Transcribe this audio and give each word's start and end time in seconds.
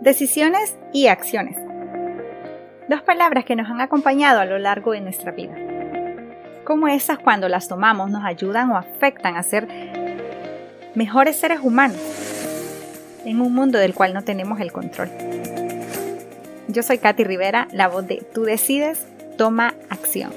decisiones 0.00 0.76
y 0.92 1.08
acciones. 1.08 1.56
Dos 2.88 3.02
palabras 3.02 3.44
que 3.44 3.56
nos 3.56 3.68
han 3.68 3.80
acompañado 3.80 4.40
a 4.40 4.44
lo 4.44 4.58
largo 4.58 4.92
de 4.92 5.00
nuestra 5.00 5.32
vida. 5.32 5.54
Como 6.64 6.88
esas 6.88 7.18
cuando 7.18 7.48
las 7.48 7.68
tomamos 7.68 8.10
nos 8.10 8.24
ayudan 8.24 8.70
o 8.70 8.76
afectan 8.76 9.36
a 9.36 9.42
ser 9.42 9.68
mejores 10.94 11.36
seres 11.36 11.60
humanos 11.62 11.98
en 13.24 13.40
un 13.40 13.52
mundo 13.54 13.78
del 13.78 13.94
cual 13.94 14.14
no 14.14 14.22
tenemos 14.22 14.60
el 14.60 14.72
control. 14.72 15.10
Yo 16.68 16.82
soy 16.82 16.98
Katy 16.98 17.24
Rivera, 17.24 17.68
la 17.72 17.88
voz 17.88 18.06
de 18.06 18.22
Tú 18.32 18.44
decides, 18.44 19.06
toma 19.36 19.74
acción. 19.90 20.32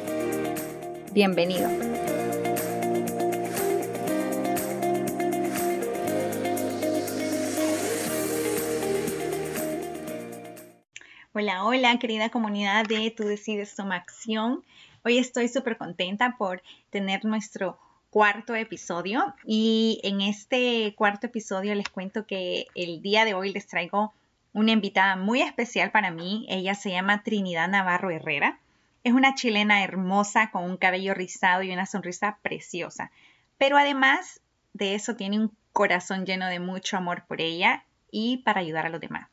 Bienvenido. 1.14 1.70
Hola, 11.42 11.66
hola, 11.66 11.98
querida 11.98 12.30
comunidad 12.30 12.86
de 12.86 13.10
Tú 13.10 13.24
Decides 13.24 13.74
Toma 13.76 13.96
Acción. 13.96 14.64
Hoy 15.04 15.18
estoy 15.18 15.48
súper 15.48 15.76
contenta 15.76 16.36
por 16.38 16.62
tener 16.92 17.26
nuestro 17.26 17.80
cuarto 18.12 18.54
episodio 18.54 19.34
y 19.44 20.00
en 20.04 20.22
este 20.22 20.94
cuarto 20.96 21.26
episodio 21.26 21.74
les 21.74 21.90
cuento 21.90 22.28
que 22.28 22.68
el 22.76 23.02
día 23.02 23.26
de 23.26 23.34
hoy 23.34 23.52
les 23.52 23.66
traigo 23.66 24.14
una 24.54 24.74
invitada 24.74 25.16
muy 25.16 25.42
especial 25.42 25.90
para 25.90 26.12
mí. 26.12 26.46
Ella 26.48 26.76
se 26.76 26.92
llama 26.92 27.24
Trinidad 27.24 27.70
Navarro 27.70 28.12
Herrera. 28.12 28.60
Es 29.04 29.14
una 29.14 29.34
chilena 29.34 29.84
hermosa 29.84 30.52
con 30.52 30.64
un 30.64 30.78
cabello 30.78 31.16
rizado 31.16 31.64
y 31.64 31.74
una 31.74 31.88
sonrisa 31.88 32.38
preciosa. 32.44 33.10
Pero 33.58 33.80
además 33.80 34.42
de 34.74 34.94
eso 34.94 35.16
tiene 35.16 35.40
un 35.40 35.52
corazón 35.74 36.28
lleno 36.28 36.46
de 36.46 36.60
mucho 36.60 36.98
amor 36.98 37.26
por 37.28 37.42
ella 37.42 37.84
y 38.12 38.44
para 38.44 38.60
ayudar 38.62 38.86
a 38.86 38.90
los 38.90 39.02
demás. 39.02 39.31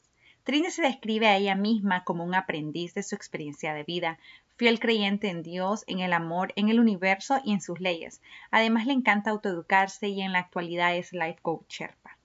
Trini 0.49 0.71
se 0.71 0.81
describe 0.81 1.27
a 1.27 1.37
ella 1.37 1.55
misma 1.55 2.05
como 2.05 2.25
un 2.25 2.35
aprendiz 2.35 2.95
de 2.95 3.03
su 3.03 3.15
experiencia 3.15 3.75
de 3.75 3.85
vida, 3.85 4.19
fiel 4.57 4.81
creyente 4.81 5.29
en 5.29 5.43
Dios, 5.43 5.85
en 5.87 6.01
el 6.01 6.15
amor, 6.15 6.55
en 6.57 6.71
el 6.71 6.81
universo 6.81 7.39
y 7.45 7.53
en 7.53 7.61
sus 7.61 7.81
leyes. 7.81 8.23
Además 8.51 8.87
le 8.87 8.95
encanta 8.95 9.29
autoeducarse 9.29 10.09
y 10.09 10.23
en 10.23 10.33
la 10.33 10.39
actualidad 10.39 10.97
es 10.97 11.13
life 11.13 11.37
coach 11.43 11.67
Sherpa. 11.69 12.17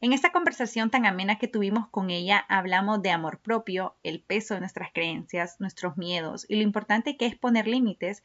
En 0.00 0.14
esta 0.14 0.32
conversación 0.32 0.88
tan 0.88 1.04
amena 1.04 1.36
que 1.36 1.46
tuvimos 1.46 1.88
con 1.88 2.08
ella 2.08 2.38
hablamos 2.48 3.02
de 3.02 3.10
amor 3.10 3.38
propio, 3.38 3.96
el 4.02 4.20
peso 4.20 4.54
de 4.54 4.60
nuestras 4.60 4.90
creencias, 4.90 5.60
nuestros 5.60 5.98
miedos 5.98 6.46
y 6.48 6.56
lo 6.56 6.62
importante 6.62 7.18
que 7.18 7.26
es 7.26 7.36
poner 7.36 7.68
límites 7.68 8.22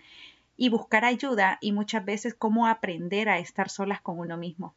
y 0.56 0.70
buscar 0.70 1.04
ayuda 1.04 1.58
y 1.60 1.74
muchas 1.74 2.06
veces 2.06 2.34
cómo 2.34 2.66
aprender 2.66 3.28
a 3.28 3.40
estar 3.40 3.70
solas 3.70 4.00
con 4.00 4.20
uno 4.20 4.38
mismo. 4.38 4.74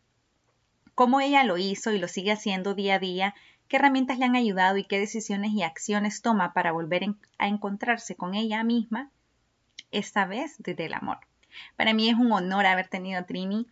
Cómo 0.96 1.20
ella 1.20 1.44
lo 1.44 1.56
hizo 1.56 1.92
y 1.92 2.00
lo 2.00 2.08
sigue 2.08 2.32
haciendo 2.32 2.74
día 2.74 2.96
a 2.96 2.98
día 2.98 3.34
qué 3.70 3.76
herramientas 3.76 4.18
le 4.18 4.24
han 4.24 4.34
ayudado 4.34 4.76
y 4.78 4.84
qué 4.84 4.98
decisiones 4.98 5.52
y 5.52 5.62
acciones 5.62 6.22
toma 6.22 6.52
para 6.52 6.72
volver 6.72 7.14
a 7.38 7.46
encontrarse 7.46 8.16
con 8.16 8.34
ella 8.34 8.64
misma, 8.64 9.12
esta 9.92 10.26
vez 10.26 10.56
desde 10.58 10.86
el 10.86 10.92
amor. 10.92 11.18
Para 11.76 11.94
mí 11.94 12.08
es 12.08 12.16
un 12.16 12.32
honor 12.32 12.66
haber 12.66 12.88
tenido 12.88 13.20
a 13.20 13.26
Trini 13.26 13.68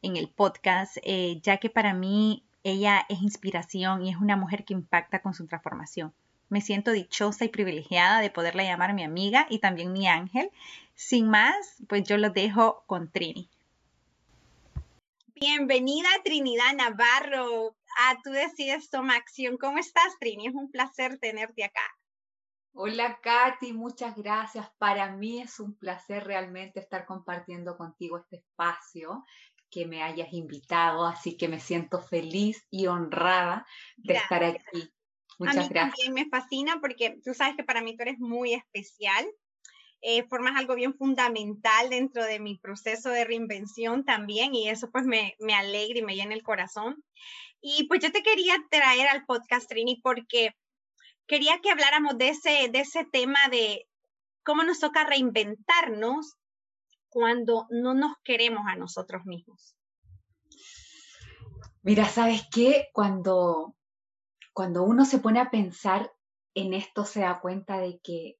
en 0.00 0.16
el 0.16 0.30
podcast, 0.30 0.96
eh, 1.02 1.38
ya 1.42 1.58
que 1.58 1.68
para 1.68 1.92
mí 1.92 2.42
ella 2.64 3.04
es 3.10 3.20
inspiración 3.20 4.02
y 4.02 4.08
es 4.08 4.16
una 4.16 4.36
mujer 4.36 4.64
que 4.64 4.72
impacta 4.72 5.20
con 5.20 5.34
su 5.34 5.46
transformación. 5.46 6.14
Me 6.48 6.62
siento 6.62 6.90
dichosa 6.90 7.44
y 7.44 7.48
privilegiada 7.48 8.20
de 8.20 8.30
poderla 8.30 8.64
llamar 8.64 8.94
mi 8.94 9.04
amiga 9.04 9.46
y 9.50 9.58
también 9.58 9.92
mi 9.92 10.08
ángel. 10.08 10.50
Sin 10.94 11.28
más, 11.28 11.76
pues 11.88 12.04
yo 12.04 12.16
lo 12.16 12.30
dejo 12.30 12.84
con 12.86 13.10
Trini. 13.10 13.50
Bienvenida 15.34 16.08
Trinidad 16.24 16.72
Navarro 16.74 17.74
a 17.98 18.16
Tú 18.22 18.30
Decides 18.30 18.90
Toma 18.90 19.16
Acción. 19.16 19.56
¿Cómo 19.56 19.78
estás, 19.78 20.18
Trini? 20.18 20.46
Es 20.46 20.54
un 20.54 20.70
placer 20.70 21.18
tenerte 21.18 21.64
acá. 21.64 21.82
Hola, 22.74 23.20
Katy, 23.22 23.72
muchas 23.74 24.16
gracias. 24.16 24.70
Para 24.78 25.14
mí 25.14 25.42
es 25.42 25.60
un 25.60 25.76
placer 25.76 26.24
realmente 26.24 26.80
estar 26.80 27.04
compartiendo 27.04 27.76
contigo 27.76 28.18
este 28.18 28.36
espacio 28.36 29.24
que 29.70 29.86
me 29.86 30.02
hayas 30.02 30.32
invitado, 30.32 31.06
así 31.06 31.36
que 31.36 31.48
me 31.48 31.60
siento 31.60 32.00
feliz 32.00 32.66
y 32.70 32.86
honrada 32.86 33.66
de 33.96 34.14
estar 34.14 34.42
aquí. 34.44 34.92
Muchas 35.38 35.56
a 35.56 35.60
mí 35.60 35.68
gracias. 35.68 35.96
También 35.96 36.14
me 36.14 36.30
fascina 36.30 36.78
porque 36.80 37.18
tú 37.24 37.34
sabes 37.34 37.56
que 37.56 37.64
para 37.64 37.82
mí 37.82 37.96
tú 37.96 38.02
eres 38.02 38.18
muy 38.18 38.54
especial 38.54 39.26
eh, 40.02 40.24
formas 40.24 40.56
algo 40.56 40.74
bien 40.74 40.94
fundamental 40.94 41.88
dentro 41.88 42.24
de 42.24 42.40
mi 42.40 42.58
proceso 42.58 43.08
de 43.10 43.24
reinvención 43.24 44.04
también 44.04 44.52
y 44.54 44.68
eso 44.68 44.90
pues 44.90 45.04
me, 45.04 45.36
me 45.38 45.54
alegra 45.54 46.00
y 46.00 46.02
me 46.02 46.16
llena 46.16 46.34
el 46.34 46.42
corazón. 46.42 47.02
Y 47.60 47.86
pues 47.86 48.02
yo 48.02 48.10
te 48.10 48.24
quería 48.24 48.56
traer 48.68 49.06
al 49.08 49.24
podcast, 49.24 49.68
Trini, 49.68 50.00
porque 50.02 50.56
quería 51.26 51.60
que 51.62 51.70
habláramos 51.70 52.18
de 52.18 52.30
ese, 52.30 52.68
de 52.72 52.80
ese 52.80 53.04
tema 53.04 53.38
de 53.50 53.86
cómo 54.42 54.64
nos 54.64 54.80
toca 54.80 55.04
reinventarnos 55.04 56.36
cuando 57.08 57.66
no 57.70 57.94
nos 57.94 58.16
queremos 58.24 58.64
a 58.66 58.74
nosotros 58.74 59.24
mismos. 59.24 59.76
Mira, 61.82 62.06
¿sabes 62.06 62.42
qué? 62.52 62.88
Cuando, 62.92 63.76
cuando 64.52 64.82
uno 64.82 65.04
se 65.04 65.18
pone 65.18 65.38
a 65.38 65.50
pensar 65.50 66.12
en 66.54 66.74
esto, 66.74 67.04
se 67.04 67.20
da 67.20 67.40
cuenta 67.40 67.78
de 67.78 68.00
que 68.02 68.38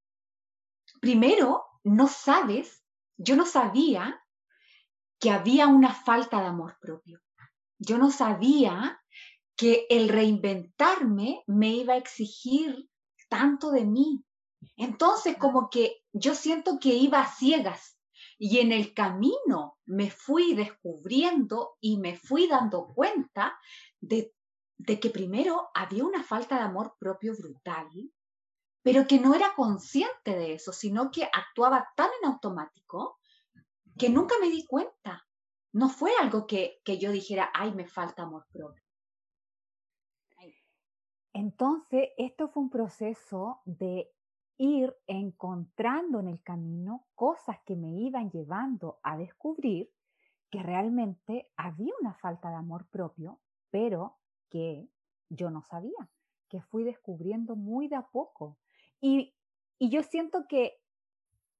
primero, 1.02 1.64
no 1.82 2.06
sabes, 2.06 2.84
yo 3.16 3.34
no 3.34 3.44
sabía 3.44 4.24
que 5.18 5.30
había 5.30 5.66
una 5.66 5.92
falta 5.92 6.40
de 6.40 6.46
amor 6.46 6.78
propio. 6.80 7.20
Yo 7.76 7.98
no 7.98 8.12
sabía 8.12 9.02
que 9.56 9.86
el 9.90 10.08
reinventarme 10.08 11.42
me 11.48 11.70
iba 11.70 11.94
a 11.94 11.96
exigir 11.96 12.88
tanto 13.28 13.72
de 13.72 13.84
mí. 13.84 14.24
Entonces, 14.76 15.36
como 15.38 15.70
que 15.70 16.04
yo 16.12 16.36
siento 16.36 16.78
que 16.78 16.90
iba 16.90 17.20
a 17.20 17.34
ciegas 17.34 17.98
y 18.38 18.58
en 18.58 18.70
el 18.70 18.94
camino 18.94 19.78
me 19.84 20.08
fui 20.08 20.54
descubriendo 20.54 21.78
y 21.80 21.96
me 21.96 22.16
fui 22.16 22.46
dando 22.46 22.86
cuenta 22.94 23.58
de, 24.00 24.32
de 24.78 25.00
que 25.00 25.10
primero 25.10 25.68
había 25.74 26.04
una 26.04 26.22
falta 26.22 26.58
de 26.58 26.62
amor 26.62 26.94
propio 27.00 27.34
brutal, 27.36 27.88
pero 28.82 29.06
que 29.06 29.20
no 29.20 29.34
era 29.34 29.54
consciente 29.54 30.36
de 30.36 30.54
eso, 30.54 30.72
sino 30.72 31.10
que 31.10 31.24
actuaba 31.24 31.88
tan 31.96 32.10
en 32.20 32.30
automático 32.30 33.18
que 33.98 34.10
nunca 34.10 34.34
me 34.40 34.50
di 34.50 34.66
cuenta. 34.66 35.26
No 35.72 35.88
fue 35.88 36.12
algo 36.20 36.46
que, 36.46 36.80
que 36.84 36.98
yo 36.98 37.12
dijera, 37.12 37.50
ay, 37.54 37.72
me 37.72 37.86
falta 37.86 38.22
amor 38.22 38.46
propio. 38.52 38.82
Entonces, 41.32 42.10
esto 42.18 42.48
fue 42.48 42.64
un 42.64 42.70
proceso 42.70 43.62
de 43.64 44.10
ir 44.58 44.94
encontrando 45.06 46.20
en 46.20 46.28
el 46.28 46.42
camino 46.42 47.06
cosas 47.14 47.58
que 47.64 47.74
me 47.74 47.88
iban 48.00 48.30
llevando 48.30 49.00
a 49.02 49.16
descubrir 49.16 49.90
que 50.50 50.62
realmente 50.62 51.50
había 51.56 51.94
una 52.00 52.12
falta 52.14 52.50
de 52.50 52.56
amor 52.56 52.86
propio, 52.88 53.40
pero 53.70 54.18
que 54.50 54.86
yo 55.30 55.50
no 55.50 55.62
sabía, 55.62 56.10
que 56.48 56.60
fui 56.60 56.84
descubriendo 56.84 57.56
muy 57.56 57.88
de 57.88 57.96
a 57.96 58.02
poco. 58.02 58.58
Y, 59.02 59.34
yo 59.80 60.04
siento 60.04 60.46
que 60.48 60.78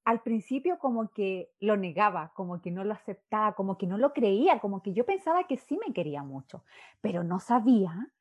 al 0.04 0.22
principio 0.22 0.78
como 0.78 1.10
que 1.10 1.50
lo 1.58 1.76
negaba, 1.76 2.32
como 2.34 2.62
que 2.62 2.70
no 2.70 2.84
lo 2.84 2.94
aceptaba, 2.94 3.54
como 3.54 3.76
que 3.76 3.88
no 3.88 3.98
lo 3.98 4.12
creía, 4.12 4.60
como 4.60 4.80
que 4.80 4.92
yo 4.92 5.04
pensaba 5.04 5.48
que 5.48 5.56
sí 5.56 5.76
me 5.84 5.92
quería 5.92 6.22
mucho, 6.22 6.64
pero 7.00 7.24
no 7.24 7.40
sabía 7.40 8.12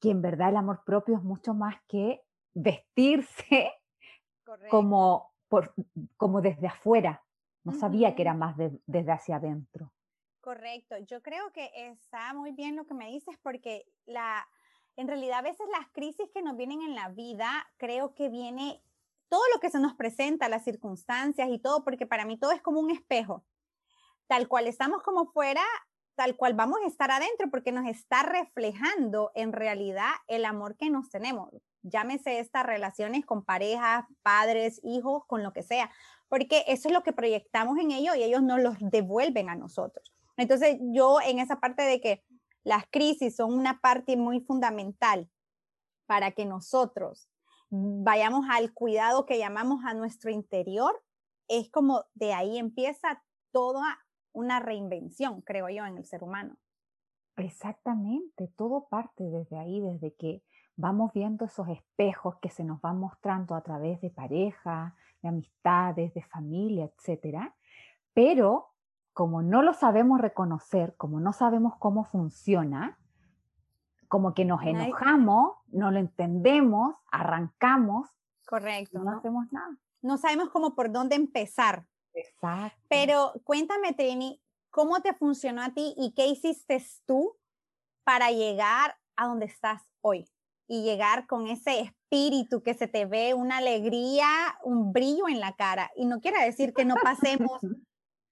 que 0.00 0.10
en 0.10 0.22
verdad 0.22 0.48
el 0.48 0.56
amor 0.56 0.82
propio 0.84 1.16
es 1.16 1.22
mucho 1.22 1.52
más 1.52 1.76
que 1.88 2.22
vestirse 2.54 3.72
como, 4.70 5.30
por, 5.48 5.74
como 6.16 6.40
desde 6.40 6.66
afuera. 6.66 7.22
No 7.64 7.74
sabía 7.74 8.14
que 8.14 8.22
era 8.22 8.32
más 8.32 8.56
desde 8.56 9.12
hacia 9.12 9.36
adentro. 9.36 9.92
Correcto. 10.40 10.96
Yo 10.98 11.20
creo 11.20 11.52
que 11.52 11.70
está 11.74 12.32
muy 12.32 12.52
bien 12.52 12.76
lo 12.76 12.86
que 12.86 12.94
me 12.94 13.08
dices 13.08 13.36
porque 13.42 13.84
la, 14.06 14.48
en 14.98 15.06
realidad 15.06 15.38
a 15.38 15.42
veces 15.42 15.66
las 15.70 15.88
crisis 15.92 16.28
que 16.34 16.42
nos 16.42 16.56
vienen 16.56 16.82
en 16.82 16.96
la 16.96 17.08
vida, 17.08 17.48
creo 17.76 18.14
que 18.14 18.28
viene 18.28 18.82
todo 19.28 19.42
lo 19.54 19.60
que 19.60 19.70
se 19.70 19.78
nos 19.78 19.94
presenta, 19.94 20.48
las 20.48 20.64
circunstancias 20.64 21.48
y 21.52 21.60
todo, 21.60 21.84
porque 21.84 22.04
para 22.04 22.24
mí 22.24 22.36
todo 22.36 22.50
es 22.50 22.60
como 22.60 22.80
un 22.80 22.90
espejo. 22.90 23.44
Tal 24.26 24.48
cual 24.48 24.66
estamos 24.66 25.04
como 25.04 25.26
fuera, 25.26 25.62
tal 26.16 26.34
cual 26.34 26.54
vamos 26.54 26.80
a 26.82 26.88
estar 26.88 27.12
adentro, 27.12 27.48
porque 27.48 27.70
nos 27.70 27.86
está 27.86 28.24
reflejando 28.24 29.30
en 29.36 29.52
realidad 29.52 30.10
el 30.26 30.44
amor 30.44 30.76
que 30.76 30.90
nos 30.90 31.10
tenemos. 31.10 31.50
Llámese 31.82 32.40
estas 32.40 32.66
relaciones 32.66 33.24
con 33.24 33.44
parejas, 33.44 34.04
padres, 34.22 34.80
hijos, 34.82 35.24
con 35.26 35.44
lo 35.44 35.52
que 35.52 35.62
sea, 35.62 35.92
porque 36.28 36.64
eso 36.66 36.88
es 36.88 36.92
lo 36.92 37.04
que 37.04 37.12
proyectamos 37.12 37.78
en 37.78 37.92
ellos 37.92 38.16
y 38.16 38.24
ellos 38.24 38.42
nos 38.42 38.60
los 38.60 38.74
devuelven 38.80 39.48
a 39.48 39.54
nosotros. 39.54 40.12
Entonces 40.36 40.78
yo 40.80 41.20
en 41.20 41.38
esa 41.38 41.60
parte 41.60 41.82
de 41.82 42.00
que 42.00 42.24
las 42.64 42.84
crisis 42.90 43.36
son 43.36 43.54
una 43.54 43.80
parte 43.80 44.16
muy 44.16 44.40
fundamental 44.40 45.30
para 46.06 46.32
que 46.32 46.44
nosotros 46.44 47.28
vayamos 47.70 48.46
al 48.50 48.72
cuidado 48.72 49.26
que 49.26 49.38
llamamos 49.38 49.84
a 49.84 49.94
nuestro 49.94 50.30
interior. 50.30 51.02
Es 51.48 51.70
como 51.70 52.04
de 52.14 52.34
ahí 52.34 52.58
empieza 52.58 53.22
toda 53.52 53.98
una 54.32 54.60
reinvención, 54.60 55.40
creo 55.42 55.68
yo, 55.68 55.84
en 55.84 55.98
el 55.98 56.06
ser 56.06 56.22
humano. 56.22 56.56
Exactamente, 57.36 58.48
todo 58.56 58.88
parte 58.88 59.24
desde 59.24 59.58
ahí, 59.58 59.80
desde 59.80 60.14
que 60.14 60.42
vamos 60.76 61.12
viendo 61.12 61.44
esos 61.44 61.68
espejos 61.68 62.36
que 62.40 62.50
se 62.50 62.64
nos 62.64 62.80
van 62.80 62.98
mostrando 62.98 63.54
a 63.54 63.62
través 63.62 64.00
de 64.00 64.10
pareja, 64.10 64.96
de 65.22 65.28
amistades, 65.28 66.14
de 66.14 66.22
familia, 66.22 66.84
etcétera. 66.84 67.54
Pero 68.12 68.74
como 69.18 69.42
no 69.42 69.62
lo 69.62 69.74
sabemos 69.74 70.20
reconocer, 70.20 70.94
como 70.96 71.18
no 71.18 71.32
sabemos 71.32 71.74
cómo 71.80 72.04
funciona, 72.04 73.00
como 74.06 74.32
que 74.32 74.44
nos 74.44 74.62
enojamos, 74.62 75.56
no 75.72 75.90
lo 75.90 75.98
entendemos, 75.98 76.94
arrancamos. 77.10 78.08
Correcto. 78.46 79.00
No, 79.00 79.18
hacemos 79.18 79.50
nada. 79.50 79.76
No 80.02 80.18
sabemos 80.18 80.50
cómo 80.50 80.76
por 80.76 80.92
dónde 80.92 81.16
empezar. 81.16 81.84
Exacto. 82.14 82.78
Pero 82.88 83.32
cuéntame, 83.42 83.92
Trini, 83.92 84.40
¿cómo 84.70 85.00
te 85.00 85.12
funcionó 85.14 85.62
a 85.64 85.70
ti 85.70 85.94
y 85.96 86.14
qué 86.14 86.28
hiciste 86.28 86.80
tú 87.04 87.34
para 88.04 88.30
llegar 88.30 88.94
a 89.16 89.26
donde 89.26 89.46
estás 89.46 89.82
hoy? 90.00 90.30
Y 90.68 90.84
llegar 90.84 91.26
con 91.26 91.48
ese 91.48 91.80
espíritu 91.80 92.62
que 92.62 92.74
se 92.74 92.86
te 92.86 93.04
ve, 93.04 93.34
una 93.34 93.56
alegría, 93.56 94.28
un 94.62 94.92
brillo 94.92 95.26
en 95.26 95.40
la 95.40 95.56
cara. 95.56 95.90
Y 95.96 96.06
no 96.06 96.20
quiere 96.20 96.40
decir 96.44 96.72
que 96.72 96.84
no 96.84 96.94
pasemos 97.02 97.58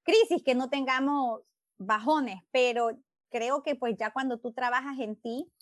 crisis, 0.07 0.43
que 0.43 0.55
no 0.55 0.71
tengamos 0.71 1.43
bajones, 1.79 2.43
pero 2.51 2.99
creo 3.31 3.63
que 3.63 3.75
pues 3.75 3.97
ya 3.99 4.13
cuando 4.13 4.39
tú 4.39 4.53
trabajas 4.53 4.99
en 5.01 5.17
ti, 5.17 5.53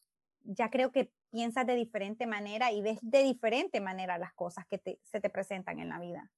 ya 0.42 0.70
creo 0.70 0.92
que 0.92 1.12
piensas 1.30 1.66
de 1.66 1.74
diferente 1.74 2.26
manera 2.26 2.70
y 2.70 2.82
ves 2.82 2.98
de 3.02 3.24
diferente 3.24 3.80
manera 3.80 4.18
las 4.18 4.32
cosas 4.34 4.66
que 4.68 5.00
se 5.02 5.20
te 5.20 5.30
presentan 5.30 5.80
en 5.80 5.88
la 5.88 5.98
vida. 5.98 6.30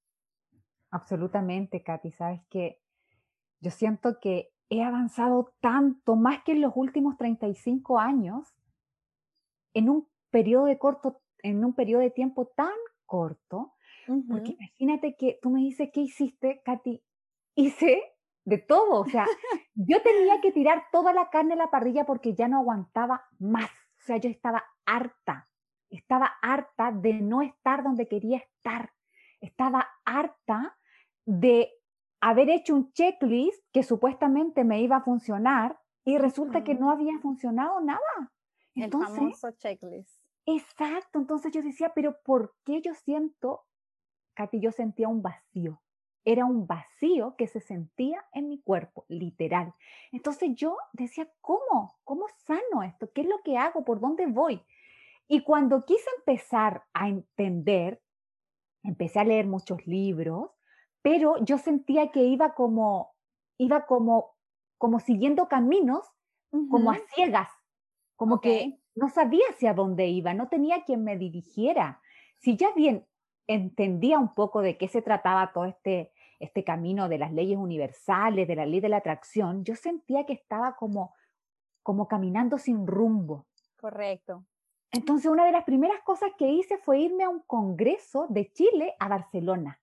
Absolutamente, 0.89 1.83
Katy. 1.83 2.11
Sabes 2.11 2.41
que 2.49 2.81
yo 3.59 3.69
siento 3.69 4.19
que 4.19 4.51
he 4.69 4.83
avanzado 4.83 5.53
tanto, 5.59 6.15
más 6.15 6.43
que 6.43 6.53
en 6.53 6.61
los 6.61 6.73
últimos 6.75 7.17
35 7.17 7.99
años, 7.99 8.55
en 9.73 9.89
un 9.89 10.07
periodo 10.29 10.65
de 10.65 10.77
corto, 10.77 11.21
en 11.43 11.63
un 11.63 11.73
periodo 11.73 12.01
de 12.01 12.11
tiempo 12.11 12.47
tan 12.47 12.73
corto, 13.05 13.73
porque 14.29 14.51
imagínate 14.51 15.15
que 15.17 15.37
tú 15.41 15.49
me 15.49 15.59
dices, 15.59 15.89
¿qué 15.93 16.01
hiciste, 16.01 16.61
Katy? 16.63 17.03
Hice 17.57 18.01
de 18.45 18.57
todo, 18.59 19.01
o 19.01 19.05
sea, 19.05 19.25
yo 19.75 20.01
tenía 20.01 20.39
que 20.39 20.53
tirar 20.53 20.85
toda 20.91 21.11
la 21.11 21.29
carne 21.29 21.55
a 21.55 21.57
la 21.57 21.69
parrilla 21.69 22.05
porque 22.05 22.33
ya 22.33 22.47
no 22.47 22.59
aguantaba 22.59 23.25
más 23.39 23.69
sea, 24.07 24.17
yo 24.17 24.29
estaba 24.29 24.63
harta, 24.85 25.49
estaba 25.89 26.33
harta 26.41 26.91
de 26.91 27.13
no 27.13 27.41
estar 27.41 27.83
donde 27.83 28.07
quería 28.07 28.37
estar, 28.37 28.93
estaba 29.41 29.87
harta 30.05 30.77
de 31.25 31.69
haber 32.21 32.49
hecho 32.49 32.73
un 32.73 32.91
checklist 32.93 33.63
que 33.71 33.83
supuestamente 33.83 34.63
me 34.63 34.81
iba 34.81 34.97
a 34.97 35.03
funcionar 35.03 35.79
y 36.03 36.17
resulta 36.17 36.63
que 36.63 36.73
no 36.73 36.89
había 36.89 37.19
funcionado 37.19 37.81
nada. 37.81 38.31
Entonces, 38.73 39.09
El 39.09 39.17
famoso 39.17 39.51
checklist. 39.51 40.23
Exacto, 40.45 41.19
entonces 41.19 41.51
yo 41.51 41.61
decía, 41.61 41.91
pero 41.93 42.17
¿por 42.23 42.55
qué 42.63 42.81
yo 42.81 42.93
siento, 42.93 43.65
Katy, 44.33 44.61
yo 44.61 44.71
sentía 44.71 45.09
un 45.09 45.21
vacío? 45.21 45.81
Era 46.29 46.43
un 46.43 46.67
vacío 46.67 47.37
que 47.37 47.47
se 47.47 47.61
sentía 47.61 48.25
en 48.33 48.49
mi 48.49 48.59
cuerpo, 48.59 49.05
literal. 49.07 49.73
Entonces 50.11 50.49
yo 50.55 50.75
decía, 50.91 51.31
¿cómo? 51.39 51.95
¿Cómo 52.03 52.25
sano 52.45 52.83
esto? 52.83 53.09
¿Qué 53.13 53.21
es 53.21 53.27
lo 53.27 53.41
que 53.43 53.55
hago? 53.55 53.85
¿Por 53.85 54.01
dónde 54.01 54.25
voy? 54.25 54.61
Y 55.29 55.43
cuando 55.43 55.85
quise 55.85 56.09
empezar 56.17 56.83
a 56.93 57.07
entender, 57.07 58.01
empecé 58.83 59.21
a 59.21 59.23
leer 59.23 59.47
muchos 59.47 59.87
libros, 59.87 60.51
pero 61.01 61.41
yo 61.45 61.57
sentía 61.57 62.11
que 62.11 62.25
iba 62.25 62.55
como, 62.55 63.15
iba 63.57 63.85
como, 63.85 64.35
como 64.77 64.99
siguiendo 64.99 65.47
caminos, 65.47 66.05
como 66.69 66.91
a 66.91 66.97
ciegas, 67.15 67.49
como 68.17 68.41
que 68.41 68.81
no 68.95 69.07
sabía 69.07 69.45
hacia 69.49 69.73
dónde 69.73 70.07
iba, 70.07 70.33
no 70.33 70.49
tenía 70.49 70.83
quien 70.83 71.05
me 71.05 71.15
dirigiera. 71.15 72.01
Si 72.39 72.57
ya 72.57 72.73
bien 72.73 73.07
entendía 73.47 74.19
un 74.19 74.33
poco 74.33 74.61
de 74.61 74.77
qué 74.77 74.89
se 74.89 75.01
trataba 75.01 75.53
todo 75.53 75.63
este, 75.63 76.11
este 76.39 76.63
camino 76.63 77.09
de 77.09 77.17
las 77.17 77.33
leyes 77.33 77.57
universales, 77.57 78.47
de 78.47 78.55
la 78.55 78.65
ley 78.65 78.79
de 78.79 78.89
la 78.89 78.97
atracción, 78.97 79.63
yo 79.63 79.75
sentía 79.75 80.25
que 80.25 80.33
estaba 80.33 80.75
como, 80.75 81.13
como 81.83 82.07
caminando 82.07 82.57
sin 82.57 82.85
rumbo. 82.85 83.47
Correcto. 83.79 84.43
Entonces, 84.91 85.29
una 85.29 85.45
de 85.45 85.51
las 85.51 85.63
primeras 85.63 86.01
cosas 86.03 86.31
que 86.37 86.47
hice 86.49 86.77
fue 86.77 86.99
irme 86.99 87.23
a 87.23 87.29
un 87.29 87.41
congreso 87.41 88.27
de 88.29 88.51
Chile 88.51 88.95
a 88.99 89.07
Barcelona. 89.07 89.79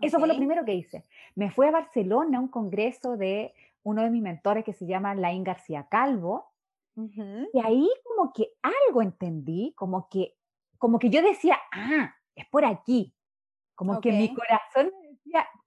Eso 0.00 0.18
fue 0.18 0.28
lo 0.28 0.36
primero 0.36 0.64
que 0.64 0.74
hice. 0.74 1.04
Me 1.34 1.50
fui 1.50 1.66
a 1.66 1.72
Barcelona 1.72 2.38
a 2.38 2.40
un 2.40 2.48
congreso 2.48 3.16
de 3.16 3.52
uno 3.82 4.02
de 4.02 4.10
mis 4.10 4.22
mentores 4.22 4.64
que 4.64 4.72
se 4.72 4.86
llama 4.86 5.14
Laín 5.14 5.42
García 5.42 5.88
Calvo. 5.88 6.52
Y 6.94 7.60
ahí 7.64 7.88
como 8.04 8.32
que 8.32 8.52
algo 8.62 9.02
entendí, 9.02 9.72
como 9.76 10.08
que, 10.08 10.36
como 10.78 10.98
que 10.98 11.10
yo 11.10 11.22
decía, 11.22 11.58
ah, 11.72 12.14
es 12.34 12.46
por 12.46 12.64
aquí. 12.64 13.14
Como 13.74 14.00
que 14.00 14.10
mi 14.12 14.34
corazón 14.34 14.90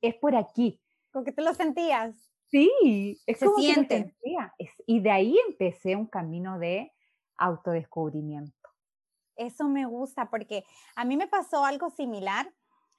es 0.02 0.16
por 0.16 0.36
aquí. 0.36 0.81
¿Con 1.12 1.24
qué 1.24 1.31
te 1.31 1.42
lo 1.42 1.54
sentías? 1.54 2.16
Sí, 2.50 3.18
es 3.25 3.40
Se 3.40 3.46
como 3.46 3.58
siente. 3.60 4.16
y 4.86 5.00
de 5.00 5.12
ahí 5.12 5.38
empecé 5.48 5.96
un 5.96 6.08
camino 6.08 6.60
de 6.60 6.92
autodescubrimiento. 7.38 8.69
Eso 9.36 9.68
me 9.68 9.86
gusta 9.86 10.30
porque 10.30 10.66
a 10.96 11.06
mí 11.06 11.18
me 11.18 11.28
pasó 11.28 11.66
algo 11.66 11.90
similar. 11.90 12.54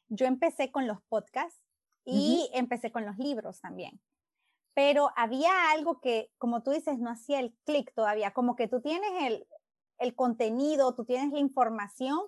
Yo 0.09 0.26
empecé 0.26 0.70
con 0.73 0.87
los 0.87 1.00
podcasts 1.09 1.61
y 2.05 2.50
empecé 2.55 2.91
con 2.91 3.06
los 3.06 3.17
libros 3.19 3.61
también. 3.61 4.00
Pero 4.75 5.11
había 5.17 5.70
algo 5.70 6.00
que, 6.00 6.31
como 6.38 6.62
tú 6.62 6.70
dices, 6.70 6.99
no 6.99 7.11
hacía 7.11 7.41
el 7.41 7.55
clic 7.64 7.93
todavía, 7.94 8.32
como 8.32 8.56
que 8.56 8.69
tú 8.69 8.81
tienes 8.81 9.11
el, 9.23 9.47
el 9.99 10.14
contenido, 10.14 10.94
tú 10.94 11.05
tienes 11.05 11.31
la 11.32 11.38
información, 11.38 12.19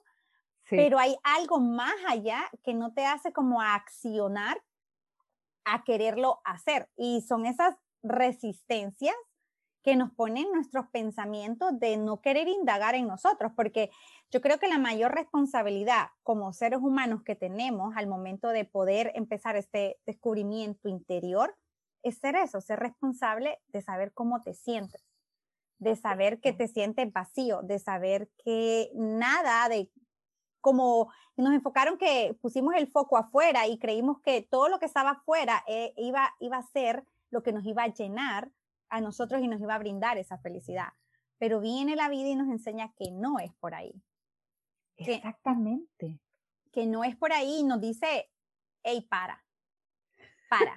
pero 0.68 0.98
hay 0.98 1.16
algo 1.22 1.60
más 1.60 1.94
allá 2.08 2.50
que 2.62 2.74
no 2.74 2.92
te 2.92 3.04
hace 3.04 3.32
como 3.32 3.60
accionar 3.60 4.62
a 5.64 5.84
quererlo 5.84 6.40
hacer. 6.44 6.88
Y 6.96 7.22
son 7.22 7.46
esas 7.46 7.76
resistencias 8.02 9.14
que 9.82 9.96
nos 9.96 10.10
ponen 10.12 10.50
nuestros 10.50 10.86
pensamientos 10.88 11.78
de 11.78 11.98
no 11.98 12.22
querer 12.22 12.48
indagar 12.48 12.94
en 12.94 13.06
nosotros, 13.06 13.52
porque 13.54 13.90
yo 14.30 14.40
creo 14.40 14.58
que 14.58 14.66
la 14.66 14.78
mayor 14.78 15.14
responsabilidad 15.14 16.08
como 16.22 16.54
seres 16.54 16.80
humanos 16.80 17.22
que 17.22 17.36
tenemos 17.36 17.94
al 17.96 18.06
momento 18.06 18.48
de 18.48 18.64
poder 18.64 19.12
empezar 19.14 19.56
este 19.56 19.98
descubrimiento 20.06 20.88
interior 20.88 21.54
es 22.02 22.16
ser 22.16 22.34
eso, 22.34 22.62
ser 22.62 22.78
responsable 22.78 23.60
de 23.68 23.82
saber 23.82 24.12
cómo 24.14 24.42
te 24.42 24.54
sientes, 24.54 25.04
de 25.78 25.96
saber 25.96 26.40
que 26.40 26.54
te 26.54 26.66
sientes 26.66 27.12
vacío, 27.12 27.60
de 27.62 27.78
saber 27.78 28.30
que 28.42 28.90
nada 28.94 29.68
de 29.68 29.90
como 30.64 31.12
nos 31.36 31.52
enfocaron 31.52 31.98
que 31.98 32.38
pusimos 32.40 32.74
el 32.74 32.90
foco 32.90 33.18
afuera 33.18 33.66
y 33.66 33.78
creímos 33.78 34.22
que 34.22 34.40
todo 34.40 34.70
lo 34.70 34.78
que 34.78 34.86
estaba 34.86 35.10
afuera 35.10 35.62
eh, 35.68 35.92
iba, 35.98 36.34
iba 36.40 36.56
a 36.56 36.62
ser 36.62 37.04
lo 37.28 37.42
que 37.42 37.52
nos 37.52 37.66
iba 37.66 37.82
a 37.82 37.92
llenar 37.92 38.50
a 38.88 39.02
nosotros 39.02 39.42
y 39.42 39.48
nos 39.48 39.60
iba 39.60 39.74
a 39.74 39.78
brindar 39.78 40.16
esa 40.16 40.38
felicidad. 40.38 40.88
Pero 41.36 41.60
viene 41.60 41.96
la 41.96 42.08
vida 42.08 42.28
y 42.28 42.34
nos 42.34 42.48
enseña 42.48 42.94
que 42.96 43.10
no 43.12 43.40
es 43.40 43.52
por 43.60 43.74
ahí. 43.74 43.92
Exactamente. 44.96 46.18
Que, 46.72 46.86
no 46.86 47.04
es 47.04 47.14
por 47.14 47.34
ahí 47.34 47.58
y 47.60 47.64
nos 47.64 47.82
dice, 47.82 48.30
hey, 48.84 49.06
para, 49.10 49.44
para. 50.48 50.74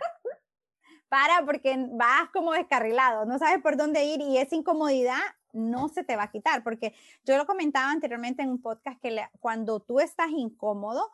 para 1.08 1.46
porque 1.46 1.78
vas 1.92 2.30
como 2.34 2.52
descarrilado, 2.52 3.26
no 3.26 3.40
sabes 3.40 3.62
por 3.64 3.78
dónde 3.78 4.04
ir 4.04 4.20
y 4.20 4.38
esa 4.38 4.56
incomodidad 4.56 5.22
no 5.54 5.90
se 5.90 6.04
te 6.04 6.16
va 6.16 6.24
a 6.24 6.32
quitar, 6.32 6.64
porque 6.64 6.94
yo 7.26 7.38
lo 7.38 7.46
comentaba 7.46 7.92
anteriormente 7.92 8.44
en 8.44 8.50
un 8.50 8.62
podcast 8.62 9.00
que 9.02 9.26
cuando 9.40 9.80
tú 9.80 10.00
estás 10.00 10.30
incómodo, 10.30 11.10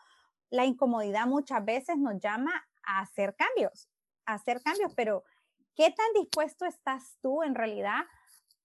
la 0.49 0.65
incomodidad 0.65 1.25
muchas 1.25 1.63
veces 1.65 1.97
nos 1.97 2.19
llama 2.19 2.51
a 2.83 2.99
hacer 2.99 3.35
cambios, 3.35 3.89
a 4.25 4.33
hacer 4.33 4.61
cambios, 4.61 4.93
pero 4.95 5.23
¿qué 5.75 5.91
tan 5.91 6.05
dispuesto 6.13 6.65
estás 6.65 7.17
tú 7.21 7.43
en 7.43 7.55
realidad 7.55 8.01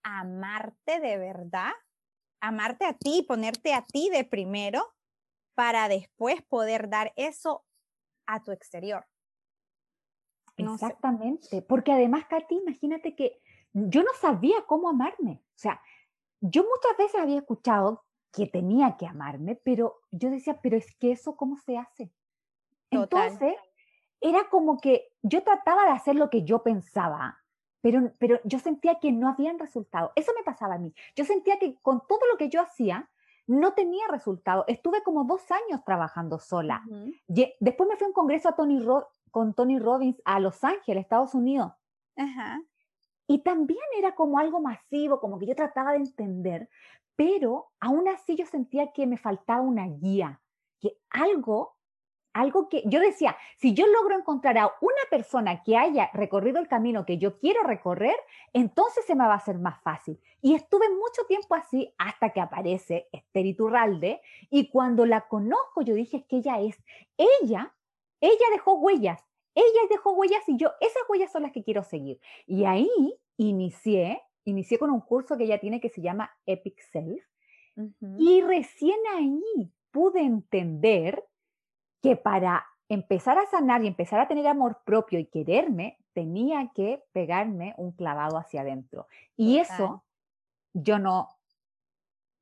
a 0.03 0.21
amarte 0.21 1.01
de 1.01 1.17
verdad? 1.17 1.73
Amarte 2.41 2.85
a 2.85 2.93
ti, 2.93 3.25
ponerte 3.27 3.75
a 3.75 3.85
ti 3.85 4.11
de 4.11 4.25
primero 4.25 4.95
para 5.55 5.89
después 5.89 6.43
poder 6.43 6.89
dar 6.89 7.13
eso 7.17 7.65
a 8.27 8.43
tu 8.43 8.53
exterior. 8.53 9.07
Exactamente, 10.57 11.63
porque 11.63 11.93
además, 11.93 12.27
Katy, 12.27 12.57
imagínate 12.57 13.15
que 13.15 13.41
yo 13.73 14.03
no 14.03 14.11
sabía 14.21 14.57
cómo 14.67 14.89
amarme. 14.89 15.43
O 15.43 15.59
sea, 15.59 15.81
yo 16.41 16.63
muchas 16.63 16.97
veces 16.97 17.21
había 17.21 17.39
escuchado 17.39 18.05
que 18.33 18.47
tenía 18.47 18.97
que 18.97 19.07
amarme, 19.07 19.57
pero 19.57 20.01
yo 20.11 20.31
decía, 20.31 20.61
pero 20.63 20.77
es 20.77 20.95
que 20.97 21.13
eso, 21.13 21.37
¿cómo 21.37 21.57
se 21.57 21.79
hace? 21.79 22.13
Entonces, 22.91 23.55
era 24.21 24.49
como 24.49 24.79
que 24.79 25.09
yo 25.23 25.43
trataba 25.43 25.85
de 25.85 25.91
hacer 25.91 26.17
lo 26.17 26.31
que 26.31 26.45
yo 26.45 26.63
pensaba, 26.63 27.39
pero, 27.81 28.13
pero 28.19 28.41
yo 28.45 28.59
sentía 28.59 28.99
que 28.99 29.13
no 29.13 29.29
habían 29.29 29.59
resultado. 29.59 30.13
Eso 30.17 30.33
me 30.37 30.43
pasaba 30.43 30.75
a 30.75 30.79
mí. 30.79 30.95
Yo 31.15 31.25
sentía 31.25 31.59
que 31.59 31.77
con 31.81 32.03
todo 32.07 32.21
lo 32.31 32.37
que 32.37 32.49
yo 32.49 32.61
hacía, 32.61 33.09
no 33.47 33.73
tenía 33.73 34.07
resultado. 34.09 34.65
Estuve 34.69 35.03
como 35.03 35.25
dos 35.25 35.43
años 35.51 35.83
trabajando 35.85 36.39
sola. 36.39 36.83
Después 37.27 37.89
me 37.89 37.97
fui 37.97 38.05
a 38.05 38.09
un 38.09 38.13
congreso 38.13 38.49
a 38.49 38.57
Tony 38.57 38.85
con 39.31 39.55
Tony 39.55 39.79
Robbins 39.79 40.21
a 40.25 40.39
Los 40.39 40.63
Ángeles, 40.65 41.03
Estados 41.03 41.35
Unidos. 41.35 41.73
Ajá. 42.17 42.61
Y 43.29 43.41
también 43.41 43.79
era 43.97 44.15
como 44.15 44.39
algo 44.39 44.59
masivo, 44.59 45.21
como 45.21 45.39
que 45.39 45.47
yo 45.47 45.55
trataba 45.55 45.93
de 45.93 45.99
entender, 45.99 46.69
pero 47.15 47.71
aún 47.79 48.09
así 48.09 48.35
yo 48.37 48.47
sentía 48.47 48.91
que 48.93 49.07
me 49.07 49.19
faltaba 49.19 49.61
una 49.61 49.87
guía, 49.87 50.41
que 50.81 50.97
algo, 51.11 51.77
algo 52.33 52.71
que 52.71 52.83
yo 52.87 53.01
decía, 53.01 53.37
si 53.59 53.75
yo 53.75 53.87
logro 53.87 54.17
encontrar 54.17 54.57
a 54.57 54.73
una 54.81 55.03
persona 55.11 55.63
que 55.63 55.77
haya 55.77 56.11
recorrido 56.15 56.59
el 56.59 56.69
camino 56.69 57.05
que 57.05 57.19
yo 57.19 57.39
quiero 57.39 57.63
recorrer, 57.65 58.17
entonces 58.55 59.05
se 59.05 59.15
me 59.15 59.27
va 59.27 59.35
a 59.35 59.39
hacer 59.39 59.59
más 59.59 59.79
fácil. 59.83 60.19
Y 60.41 60.55
estuve 60.55 60.89
mucho 60.89 61.27
tiempo 61.27 61.55
así 61.55 61.93
hasta 61.99 62.31
que 62.31 62.41
aparece 62.41 63.09
Esther 63.13 63.45
Iturralde 63.45 64.23
y 64.49 64.71
cuando 64.71 65.05
la 65.05 65.29
conozco 65.29 65.83
yo 65.83 65.95
dije 65.95 66.25
que 66.27 66.37
ella 66.37 66.61
es, 66.61 66.83
ella, 67.19 67.75
ella 68.21 68.47
dejó 68.53 68.75
huellas, 68.77 69.23
ella 69.55 69.81
dejó 69.91 70.13
huellas 70.13 70.43
y 70.49 70.57
yo, 70.57 70.71
esas 70.81 71.03
huellas 71.09 71.33
son 71.33 71.43
las 71.43 71.53
que 71.53 71.63
quiero 71.63 71.83
seguir. 71.83 72.21
Y 72.47 72.65
ahí 72.65 72.91
inicié, 73.37 74.23
inicié 74.45 74.79
con 74.79 74.91
un 74.91 75.01
curso 75.01 75.37
que 75.37 75.45
ella 75.45 75.59
tiene 75.59 75.81
que 75.81 75.89
se 75.89 76.01
llama 76.01 76.31
Epic 76.47 76.81
Self. 76.93 77.25
Y 78.19 78.43
recién 78.43 78.99
ahí 79.17 79.73
pude 79.93 80.21
entender 80.21 81.25
que 82.03 82.17
para 82.17 82.67
empezar 82.89 83.39
a 83.39 83.47
sanar 83.47 83.85
y 83.85 83.87
empezar 83.87 84.19
a 84.19 84.27
tener 84.27 84.47
amor 84.47 84.81
propio 84.85 85.19
y 85.19 85.27
quererme, 85.27 85.99
tenía 86.13 86.71
que 86.75 87.05
pegarme 87.13 87.75
un 87.77 87.93
clavado 87.93 88.39
hacia 88.39 88.63
adentro. 88.63 89.07
Y 89.37 89.59
eso 89.59 90.05
yo 90.73 90.99
no, 90.99 91.29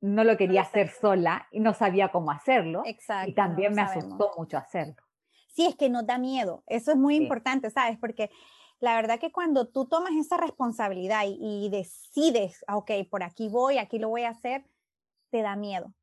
no 0.01 0.25
lo 0.25 0.37
quería 0.37 0.63
hacer 0.63 0.89
sola 0.89 1.47
y 1.51 1.61
no 1.61 1.75
sabía 1.75 2.11
cómo 2.11 2.31
hacerlo. 2.31 2.83
Exacto. 2.87 3.31
Y 3.31 3.35
también 3.35 3.75
me 3.75 3.83
asustó 3.83 4.33
mucho 4.39 4.57
hacerlo. 4.57 5.06
Sí, 5.57 5.65
es 5.65 5.75
que 5.75 5.89
nos 5.89 6.07
da 6.07 6.19
miedo. 6.19 6.63
Eso 6.67 6.91
es 6.91 6.99
muy 6.99 7.17
importante, 7.17 7.71
¿sabes? 7.71 7.97
Porque 7.99 8.31
la 8.79 8.95
verdad 8.95 9.19
que 9.19 9.33
cuando 9.33 9.67
tú 9.67 9.87
tomas 9.87 10.13
esa 10.13 10.37
responsabilidad 10.37 11.23
y, 11.27 11.71
decides, 11.71 12.63
ah, 12.67 12.77
ok, 12.77 12.91
por 13.11 13.23
aquí 13.23 13.49
voy, 13.49 13.79
aquí 13.79 13.99
lo 13.99 14.11
voy 14.11 14.25
a 14.25 14.31
hacer, 14.31 14.67
te 15.31 15.41
da 15.41 15.57
miedo. 15.57 15.95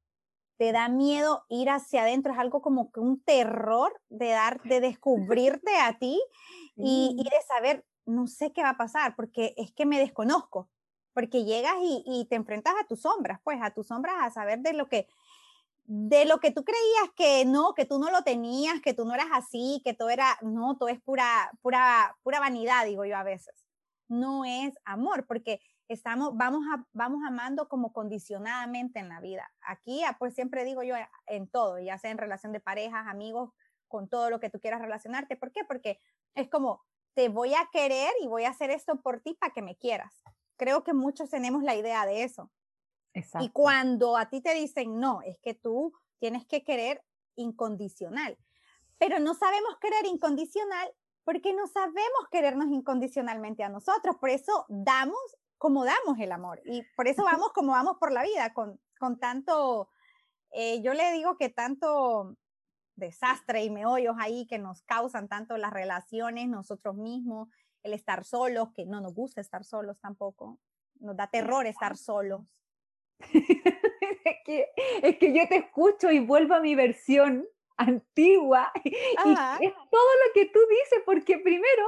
Te 0.58 0.72
da 0.72 0.90
miedo 0.90 1.46
ir 1.50 1.70
hacia 1.70 2.02
adentro, 2.02 2.34
es 2.34 2.40
algo 2.40 2.64
como 2.64 2.92
que 2.92 3.00
un 3.00 3.22
terror 3.22 3.94
de 4.10 4.30
dar, 4.30 4.60
de 4.64 4.80
descubrirte 4.80 5.78
a 5.82 6.00
ti 6.00 6.20
y, 6.76 7.16
y, 7.20 7.24
de 7.24 7.42
saber, 7.48 7.86
no 8.08 8.26
sé 8.26 8.54
qué 8.54 8.64
va 8.64 8.70
a 8.70 8.78
pasar, 8.78 9.16
porque 9.16 9.54
es 9.56 9.72
que 9.72 9.86
me 9.86 10.00
desconozco, 10.00 10.68
porque 11.14 11.44
llegas 11.44 11.76
y, 11.80 12.04
y 12.08 12.26
te 12.26 12.38
enfrentas 12.38 12.74
a 12.82 12.88
tus 12.88 13.02
sombras, 13.02 13.40
pues 13.44 13.60
a 13.62 13.70
tus 13.70 13.86
sombras, 13.86 14.16
a 14.20 14.32
saber 14.32 14.62
de 14.62 14.74
lo 14.74 14.90
que, 14.90 15.08
de 15.86 16.26
lo 16.26 16.40
que 16.40 16.52
tú 16.52 16.64
creías 16.64 17.10
que 17.16 17.46
no, 17.46 17.74
que 17.74 17.86
tú 17.86 18.00
no 18.00 18.10
lo 18.10 18.24
tenías, 18.24 18.82
que 18.82 18.94
tú 18.94 19.06
no 19.06 19.14
eras 19.14 19.28
así, 19.32 19.82
que 19.84 19.94
todo 19.94 20.10
era, 20.10 20.38
no, 20.42 20.78
todo 20.78 20.90
es 20.90 21.02
pura, 21.02 21.52
pura, 21.62 22.18
pura 22.24 22.40
vanidad, 22.40 22.86
digo 22.86 23.06
yo 23.06 23.18
a 23.18 23.24
veces. 23.24 23.66
No 24.08 24.46
es 24.46 24.74
amor, 24.86 25.26
porque 25.28 25.60
estamos, 25.88 26.36
vamos, 26.36 26.64
a, 26.74 26.86
vamos 26.94 27.22
amando 27.28 27.68
como 27.68 27.92
condicionadamente 27.92 29.00
en 29.00 29.10
la 29.10 29.20
vida. 29.20 29.52
Aquí, 29.62 30.04
ah, 30.04 30.16
pues 30.18 30.34
siempre 30.34 30.64
digo 30.64 30.84
yo 30.84 30.96
en 31.28 31.48
todo, 31.48 31.80
ya 31.80 31.98
sea 31.98 32.12
en 32.12 32.18
relación 32.18 32.54
de 32.54 32.60
parejas, 32.60 33.08
amigos, 33.08 33.52
con 33.88 34.08
todo 34.08 34.30
lo 34.30 34.40
que 34.40 34.50
tú 34.50 34.60
quieras 34.60 34.82
relacionarte. 34.82 35.36
¿Por 35.36 35.52
qué? 35.52 35.64
Porque 35.66 36.00
es 36.36 36.50
como, 36.50 36.84
te 37.14 37.30
voy 37.30 37.54
a 37.54 37.70
querer 37.72 38.12
y 38.22 38.28
voy 38.28 38.46
a 38.46 38.50
hacer 38.50 38.72
esto 38.72 39.02
por 39.02 39.20
ti 39.20 39.36
para 39.36 39.54
que 39.54 39.62
me 39.62 39.76
quieras. 39.76 40.24
Creo 40.58 40.84
que 40.84 40.94
muchos 40.94 41.30
tenemos 41.30 41.64
la 41.64 41.76
idea 41.76 42.06
de 42.06 42.24
eso. 42.24 42.52
Y 43.42 43.50
cuando 43.50 44.18
a 44.18 44.30
ti 44.30 44.42
te 44.42 44.54
dicen, 44.54 45.00
no, 45.00 45.22
es 45.22 45.38
que 45.40 45.54
tú 45.54 45.94
tienes 46.20 46.46
que 46.46 46.64
querer 46.64 47.04
incondicional, 47.36 48.38
pero 48.98 49.20
no 49.20 49.34
sabemos 49.34 49.78
querer 49.80 50.06
incondicional 50.06 50.94
porque 51.24 51.54
no 51.54 51.68
sabemos 51.68 52.28
querernos 52.32 52.68
incondicionalmente 52.68 53.64
a 53.64 53.70
nosotros, 53.70 54.18
por 54.18 54.30
eso 54.30 54.66
damos 54.68 55.18
como 55.58 55.86
damos 55.86 56.20
el 56.20 56.32
amor 56.32 56.62
y 56.66 56.84
por 56.96 57.08
eso 57.08 57.24
vamos 57.24 57.54
como 57.54 57.72
vamos 57.72 57.98
por 57.98 58.12
la 58.12 58.24
vida, 58.24 58.54
con, 58.54 58.80
con 59.00 59.18
tanto, 59.20 59.90
eh, 60.52 60.82
yo 60.82 60.94
le 60.94 61.12
digo 61.14 61.38
que 61.38 61.50
tanto 61.50 62.36
desastre 62.96 63.64
y 63.64 63.70
meollos 63.70 64.16
ahí 64.20 64.46
que 64.48 64.60
nos 64.60 64.82
causan 64.84 65.28
tanto 65.28 65.58
las 65.58 65.72
relaciones, 65.72 66.48
nosotros 66.50 66.96
mismos, 66.96 67.50
el 67.84 67.94
estar 67.94 68.24
solos, 68.24 68.70
que 68.74 68.86
no 68.86 69.02
nos 69.02 69.14
gusta 69.14 69.42
estar 69.42 69.64
solos 69.64 70.00
tampoco, 70.00 70.60
nos 71.00 71.16
da 71.16 71.28
terror 71.28 71.66
estar 71.66 71.98
solos. 71.98 72.42
Es, 73.20 73.30
que, 74.46 74.68
es 75.02 75.18
que 75.18 75.34
yo 75.34 75.48
te 75.48 75.58
escucho 75.58 76.12
y 76.12 76.20
vuelvo 76.20 76.56
a 76.56 76.60
mi 76.60 76.76
versión 76.76 77.48
antigua 77.78 78.72
y, 78.84 78.90
es 78.90 79.74
todo 79.92 80.12
lo 80.26 80.34
que 80.34 80.46
tú 80.46 80.60
dices, 80.70 81.04
porque 81.06 81.40
primero 81.40 81.86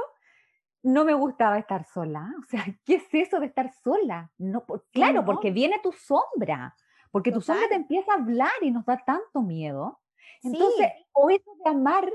no 0.82 1.04
me 1.04 1.14
gustaba 1.14 1.58
estar 1.58 1.84
sola. 1.84 2.32
O 2.38 2.42
sea, 2.48 2.64
¿qué 2.84 2.96
es 2.96 3.12
eso 3.12 3.40
de 3.40 3.46
estar 3.46 3.72
sola? 3.82 4.30
No, 4.38 4.64
claro, 4.92 5.24
porque 5.24 5.50
viene 5.50 5.80
tu 5.82 5.92
sombra, 5.92 6.76
porque 7.10 7.32
tu 7.32 7.40
sombra 7.40 7.68
te 7.68 7.74
empieza 7.74 8.12
a 8.12 8.16
hablar 8.16 8.52
y 8.62 8.70
nos 8.70 8.84
da 8.84 9.02
tanto 9.04 9.42
miedo. 9.42 10.00
Entonces, 10.42 10.92
o 11.12 11.30
eso 11.30 11.50
de 11.64 11.70
amar, 11.70 12.10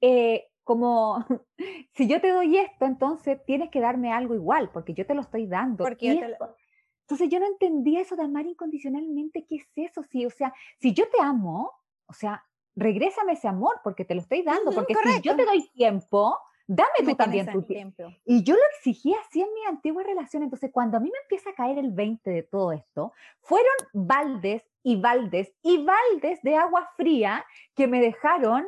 eh, 0.00 0.48
como 0.64 1.24
si 1.94 2.08
yo 2.08 2.20
te 2.20 2.30
doy 2.30 2.58
esto, 2.58 2.84
entonces 2.84 3.42
tienes 3.46 3.70
que 3.70 3.80
darme 3.80 4.12
algo 4.12 4.34
igual, 4.34 4.70
porque 4.72 4.94
yo 4.94 5.06
te 5.06 5.14
lo 5.14 5.20
estoy 5.20 5.46
dando. 5.46 5.84
Porque 5.84 6.36
entonces 7.06 7.28
yo 7.28 7.38
no 7.38 7.46
entendía 7.46 8.00
eso 8.00 8.16
de 8.16 8.24
amar 8.24 8.46
incondicionalmente, 8.46 9.46
¿qué 9.48 9.56
es 9.56 9.68
eso? 9.76 10.02
Sí, 10.02 10.26
o 10.26 10.30
sea, 10.30 10.52
si 10.80 10.92
yo 10.92 11.08
te 11.08 11.22
amo, 11.22 11.70
o 12.06 12.12
sea, 12.12 12.44
regrésame 12.74 13.34
ese 13.34 13.46
amor 13.46 13.80
porque 13.84 14.04
te 14.04 14.16
lo 14.16 14.20
estoy 14.20 14.42
dando, 14.42 14.72
porque 14.72 14.92
si 14.94 15.20
yo 15.22 15.36
te 15.36 15.44
doy 15.44 15.68
tiempo, 15.68 16.36
dame 16.66 16.90
tú 17.04 17.14
también 17.14 17.46
tu 17.52 17.62
tiempo. 17.62 18.12
Y 18.24 18.42
yo 18.42 18.56
lo 18.56 18.60
exigía 18.74 19.18
así 19.20 19.40
en 19.40 19.54
mi 19.54 19.66
antigua 19.68 20.02
relación. 20.02 20.42
Entonces, 20.42 20.72
cuando 20.72 20.96
a 20.96 21.00
mí 21.00 21.08
me 21.12 21.18
empieza 21.22 21.50
a 21.50 21.54
caer 21.54 21.78
el 21.78 21.92
20 21.92 22.28
de 22.28 22.42
todo 22.42 22.72
esto, 22.72 23.12
fueron 23.40 23.76
baldes 23.92 24.64
y 24.82 25.00
baldes 25.00 25.54
y 25.62 25.84
baldes 25.84 26.42
de 26.42 26.56
agua 26.56 26.90
fría 26.96 27.46
que 27.76 27.86
me 27.86 28.00
dejaron 28.00 28.66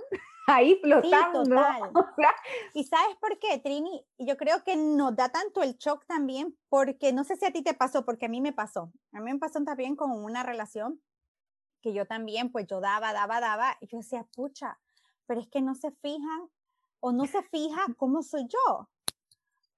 ahí 0.48 0.78
flotando. 0.82 1.42
y 2.74 2.84
sabes 2.84 3.16
por 3.20 3.38
qué, 3.38 3.58
Trini, 3.58 4.04
yo 4.18 4.36
creo 4.36 4.64
que 4.64 4.76
nos 4.76 5.14
da 5.14 5.28
tanto 5.28 5.62
el 5.62 5.76
shock 5.76 6.06
también, 6.06 6.56
porque 6.68 7.12
no 7.12 7.24
sé 7.24 7.36
si 7.36 7.44
a 7.44 7.52
ti 7.52 7.62
te 7.62 7.74
pasó, 7.74 8.04
porque 8.04 8.26
a 8.26 8.28
mí 8.28 8.40
me 8.40 8.52
pasó. 8.52 8.90
A 9.12 9.20
mí 9.20 9.32
me 9.32 9.38
pasó 9.38 9.62
también 9.62 9.94
con 9.94 10.10
una 10.10 10.42
relación 10.42 11.00
que 11.80 11.92
yo 11.92 12.06
también, 12.06 12.50
pues 12.50 12.66
yo 12.66 12.80
daba, 12.80 13.12
daba, 13.12 13.40
daba, 13.40 13.76
y 13.80 13.86
yo 13.86 13.98
decía, 13.98 14.26
pucha, 14.34 14.78
pero 15.26 15.40
es 15.40 15.48
que 15.48 15.60
no 15.60 15.74
se 15.74 15.92
fijan 15.92 16.50
o 17.00 17.12
no 17.12 17.26
se 17.26 17.42
fija 17.42 17.80
cómo 17.96 18.22
soy 18.22 18.46
yo. 18.48 18.88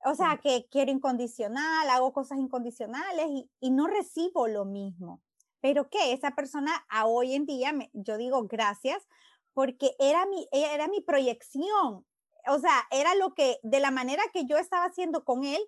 O 0.03 0.15
sea, 0.15 0.39
que 0.43 0.67
quiero 0.71 0.91
incondicional, 0.91 1.91
hago 1.91 2.15
cosas 2.15 2.39
incondicionales 2.39 3.27
y, 3.29 3.51
y 3.61 3.71
no 3.71 3.87
recibo 3.87 4.49
lo 4.49 4.65
mismo. 4.65 5.21
Pero 5.61 5.91
que 5.91 6.15
esa 6.15 6.31
persona 6.31 6.73
a 6.89 7.05
hoy 7.05 7.35
en 7.35 7.45
día, 7.45 7.75
me, 7.75 7.91
yo 7.93 8.17
digo 8.17 8.47
gracias 8.47 9.07
porque 9.55 9.95
era 9.99 10.27
mi, 10.27 10.49
era 10.53 10.89
mi 10.89 11.01
proyección. 11.01 12.07
O 12.49 12.59
sea, 12.59 12.87
era 12.91 13.15
lo 13.15 13.35
que, 13.35 13.59
de 13.63 13.81
la 13.81 13.91
manera 13.91 14.23
que 14.33 14.47
yo 14.47 14.57
estaba 14.57 14.87
haciendo 14.87 15.25
con 15.25 15.45
él, 15.45 15.61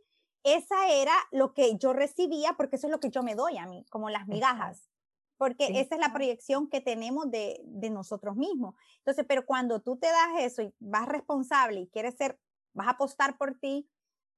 esa 0.45 0.89
era 0.89 1.15
lo 1.31 1.55
que 1.55 1.77
yo 1.77 1.93
recibía, 1.93 2.55
porque 2.57 2.77
eso 2.77 2.87
es 2.87 2.91
lo 2.91 3.01
que 3.01 3.11
yo 3.11 3.23
me 3.23 3.35
doy 3.35 3.59
a 3.59 3.67
mí, 3.67 3.85
como 3.91 4.11
las 4.11 4.27
migajas. 4.27 4.89
Porque 5.37 5.81
esa 5.81 5.97
es 5.97 6.01
la 6.01 6.13
proyección 6.13 6.69
que 6.69 6.81
tenemos 6.81 7.31
de, 7.31 7.61
de 7.65 7.91
nosotros 7.91 8.37
mismos. 8.37 8.75
Entonces, 8.99 9.25
pero 9.29 9.45
cuando 9.45 9.81
tú 9.81 9.97
te 9.97 10.07
das 10.07 10.41
eso 10.41 10.63
y 10.63 10.73
vas 10.79 11.09
responsable 11.09 11.81
y 11.81 11.89
quieres 11.89 12.17
ser, 12.17 12.39
vas 12.73 12.87
a 12.87 12.93
apostar 12.93 13.37
por 13.39 13.59
ti 13.59 13.89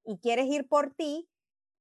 y 0.04 0.18
quieres 0.18 0.46
ir 0.46 0.66
por 0.66 0.94
ti, 0.94 1.28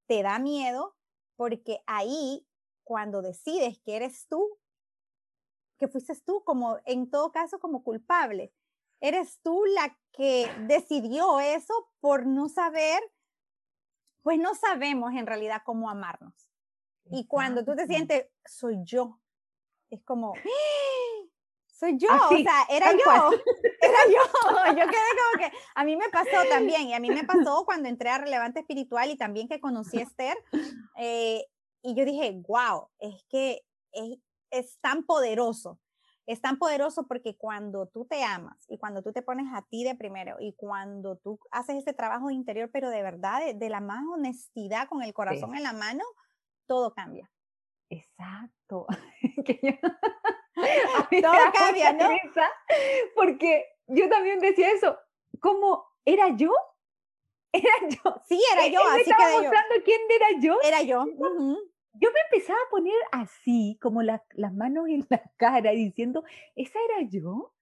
te 0.06 0.22
da 0.22 0.38
miedo 0.38 0.94
porque 1.36 1.80
ahí, 1.86 2.46
cuando 2.84 3.22
decides 3.22 3.78
que 3.80 3.96
eres 3.96 4.26
tú, 4.28 4.58
que 5.84 5.92
fuiste 5.92 6.14
tú 6.24 6.42
como, 6.44 6.78
en 6.86 7.10
todo 7.10 7.30
caso, 7.30 7.58
como 7.58 7.82
culpable. 7.82 8.52
Eres 9.00 9.38
tú 9.42 9.64
la 9.66 9.96
que 10.12 10.50
decidió 10.66 11.40
eso 11.40 11.90
por 12.00 12.24
no 12.24 12.48
saber, 12.48 13.02
pues 14.22 14.38
no 14.38 14.54
sabemos 14.54 15.12
en 15.12 15.26
realidad 15.26 15.62
cómo 15.64 15.90
amarnos. 15.90 16.48
Y 17.10 17.26
cuando 17.26 17.64
tú 17.64 17.76
te 17.76 17.86
sientes, 17.86 18.28
soy 18.46 18.78
yo, 18.82 19.20
es 19.90 20.02
como, 20.04 20.32
¡Ah! 20.34 21.28
soy 21.66 21.98
yo, 21.98 22.08
o 22.08 22.28
sea, 22.30 22.64
era 22.70 22.92
yo, 22.92 22.98
era 23.82 23.98
yo, 24.06 24.68
yo 24.68 24.86
quedé 24.86 25.10
como 25.20 25.38
que, 25.38 25.52
a 25.74 25.84
mí 25.84 25.96
me 25.96 26.08
pasó 26.08 26.48
también, 26.48 26.88
y 26.88 26.94
a 26.94 27.00
mí 27.00 27.10
me 27.10 27.24
pasó 27.24 27.66
cuando 27.66 27.90
entré 27.90 28.08
a 28.08 28.16
Relevante 28.16 28.60
Espiritual 28.60 29.10
y 29.10 29.18
también 29.18 29.48
que 29.48 29.60
conocí 29.60 29.98
a 29.98 30.04
Esther, 30.04 30.38
eh, 30.96 31.44
y 31.82 31.94
yo 31.94 32.06
dije, 32.06 32.40
wow, 32.48 32.88
es 33.00 33.22
que 33.28 33.60
es, 33.92 34.18
es 34.54 34.78
tan 34.80 35.04
poderoso. 35.04 35.80
Es 36.26 36.40
tan 36.40 36.58
poderoso 36.58 37.06
porque 37.06 37.36
cuando 37.36 37.86
tú 37.86 38.06
te 38.06 38.24
amas 38.24 38.64
y 38.68 38.78
cuando 38.78 39.02
tú 39.02 39.12
te 39.12 39.20
pones 39.20 39.46
a 39.52 39.60
ti 39.62 39.84
de 39.84 39.94
primero 39.94 40.36
y 40.40 40.54
cuando 40.54 41.16
tú 41.18 41.38
haces 41.50 41.76
ese 41.76 41.92
trabajo 41.92 42.30
interior, 42.30 42.70
pero 42.72 42.88
de 42.88 43.02
verdad, 43.02 43.42
de, 43.54 43.68
la 43.68 43.80
más 43.80 44.02
honestidad, 44.10 44.88
con 44.88 45.02
el 45.02 45.12
corazón 45.12 45.54
en 45.54 45.62
la 45.62 45.74
mano, 45.74 46.02
todo 46.66 46.94
cambia. 46.94 47.30
Exacto. 47.90 48.86
todo 51.22 51.52
cambia, 51.52 51.92
¿no? 51.92 52.08
Porque 53.14 53.66
yo 53.88 54.08
también 54.08 54.40
decía 54.40 54.70
eso, 54.70 54.96
¿cómo 55.40 55.86
era 56.04 56.28
yo? 56.36 56.50
Era 57.54 57.88
yo. 57.88 58.20
Sí, 58.26 58.42
era 58.52 58.66
yo, 58.66 58.80
Él 58.80 58.86
me 58.86 59.00
así 59.00 59.10
estaba 59.10 59.28
que 59.28 59.36
yo. 59.36 59.42
mostrando 59.42 59.74
quién 59.84 60.00
era 60.10 60.40
yo. 60.40 60.58
Era 60.64 60.82
yo. 60.82 61.04
Yo 61.94 62.10
me 62.12 62.20
empezaba 62.30 62.58
a 62.66 62.70
poner 62.70 62.94
así, 63.12 63.78
como 63.80 64.02
la- 64.02 64.24
las 64.32 64.52
manos 64.54 64.88
en 64.88 65.06
la 65.10 65.22
cara, 65.36 65.70
diciendo, 65.72 66.24
¿esa 66.56 66.78
era 66.90 67.08
yo? 67.08 67.52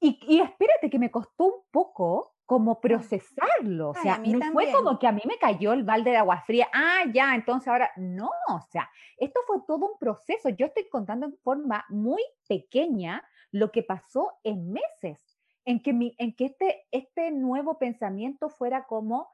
Y, 0.00 0.18
y 0.28 0.40
espérate, 0.40 0.90
que 0.90 0.98
me 0.98 1.10
costó 1.10 1.44
un 1.46 1.62
poco 1.70 2.36
como 2.46 2.80
procesarlo. 2.80 3.90
O 3.90 3.94
Ay, 3.94 4.02
sea, 4.02 4.14
a 4.14 4.18
mí 4.18 4.32
no 4.32 4.40
fue 4.52 4.66
también. 4.66 4.72
como 4.72 4.98
que 4.98 5.06
a 5.06 5.12
mí 5.12 5.22
me 5.26 5.38
cayó 5.38 5.72
el 5.72 5.84
balde 5.84 6.10
de 6.10 6.16
agua 6.18 6.42
fría. 6.46 6.68
Ah, 6.74 7.04
ya, 7.12 7.34
entonces 7.34 7.68
ahora, 7.68 7.90
no, 7.96 8.28
o 8.48 8.60
sea, 8.70 8.90
esto 9.16 9.40
fue 9.46 9.58
todo 9.66 9.86
un 9.92 9.98
proceso. 9.98 10.48
Yo 10.50 10.66
estoy 10.66 10.88
contando 10.88 11.26
en 11.26 11.36
forma 11.38 11.84
muy 11.88 12.22
pequeña 12.48 13.22
lo 13.52 13.70
que 13.72 13.82
pasó 13.82 14.32
en 14.44 14.72
meses, 14.72 15.38
en 15.64 15.80
que, 15.82 15.92
mi, 15.92 16.14
en 16.18 16.34
que 16.34 16.46
este, 16.46 16.86
este 16.90 17.30
nuevo 17.30 17.78
pensamiento 17.78 18.48
fuera 18.50 18.86
como, 18.86 19.28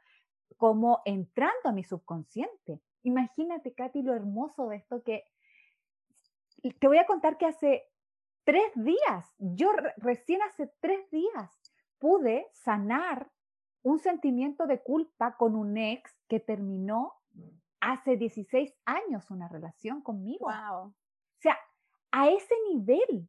como 0.56 1.02
entrando 1.04 1.68
a 1.68 1.72
mi 1.72 1.84
subconsciente. 1.84 2.80
Imagínate, 3.06 3.72
Katy, 3.72 4.02
lo 4.02 4.14
hermoso 4.14 4.68
de 4.68 4.76
esto 4.76 5.02
que 5.04 5.22
te 6.80 6.88
voy 6.88 6.98
a 6.98 7.06
contar 7.06 7.38
que 7.38 7.46
hace 7.46 7.84
tres 8.42 8.72
días, 8.74 9.32
yo 9.38 9.70
re- 9.72 9.94
recién 9.98 10.42
hace 10.42 10.72
tres 10.80 11.08
días 11.10 11.50
pude 12.00 12.48
sanar 12.52 13.30
un 13.82 14.00
sentimiento 14.00 14.66
de 14.66 14.82
culpa 14.82 15.36
con 15.36 15.54
un 15.54 15.76
ex 15.76 16.18
que 16.26 16.40
terminó 16.40 17.12
hace 17.80 18.16
16 18.16 18.74
años 18.84 19.30
una 19.30 19.46
relación 19.46 20.02
conmigo. 20.02 20.46
Wow. 20.46 20.88
O 20.88 20.94
sea, 21.38 21.56
a 22.10 22.28
ese 22.28 22.54
nivel, 22.72 23.28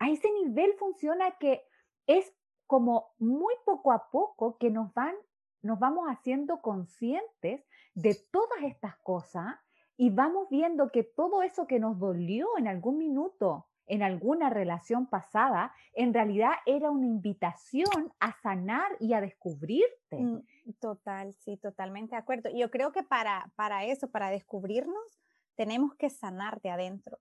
a 0.00 0.10
ese 0.10 0.32
nivel 0.32 0.74
funciona 0.78 1.30
que 1.38 1.64
es 2.08 2.34
como 2.66 3.14
muy 3.18 3.54
poco 3.64 3.92
a 3.92 4.10
poco 4.10 4.58
que 4.58 4.70
nos 4.70 4.92
van, 4.94 5.14
nos 5.62 5.78
vamos 5.78 6.08
haciendo 6.08 6.60
conscientes 6.60 7.64
de 7.94 8.14
todas 8.30 8.62
estas 8.62 8.96
cosas 8.98 9.56
y 9.96 10.10
vamos 10.10 10.48
viendo 10.50 10.90
que 10.90 11.04
todo 11.04 11.42
eso 11.42 11.66
que 11.66 11.78
nos 11.78 11.98
dolió 11.98 12.48
en 12.58 12.66
algún 12.66 12.98
minuto, 12.98 13.68
en 13.86 14.02
alguna 14.02 14.50
relación 14.50 15.06
pasada, 15.06 15.72
en 15.92 16.12
realidad 16.12 16.52
era 16.66 16.90
una 16.90 17.06
invitación 17.06 18.12
a 18.18 18.32
sanar 18.40 18.96
y 18.98 19.12
a 19.12 19.20
descubrirte. 19.20 20.16
Mm, 20.16 20.42
Total, 20.80 21.34
sí, 21.34 21.56
totalmente 21.58 22.16
de 22.16 22.22
acuerdo. 22.22 22.50
Yo 22.50 22.70
creo 22.70 22.90
que 22.90 23.02
para, 23.02 23.52
para 23.54 23.84
eso, 23.84 24.10
para 24.10 24.30
descubrirnos, 24.30 25.20
tenemos 25.54 25.94
que 25.94 26.10
sanar 26.10 26.60
de 26.62 26.70
adentro. 26.70 27.18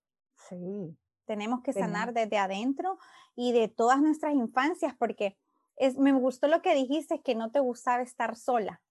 Sí. 0.47 0.97
Tenemos 1.25 1.61
que 1.61 1.73
sanar 1.73 2.13
desde 2.13 2.37
adentro 2.37 2.97
y 3.35 3.53
de 3.53 3.67
todas 3.67 4.01
nuestras 4.01 4.33
infancias, 4.33 4.93
porque 4.95 5.37
es, 5.77 5.97
me 5.97 6.11
gustó 6.13 6.47
lo 6.47 6.61
que 6.61 6.75
dijiste, 6.75 7.21
que 7.21 7.35
no 7.35 7.51
te 7.51 7.59
gustaba 7.59 8.01
estar 8.01 8.35
sola. 8.35 8.81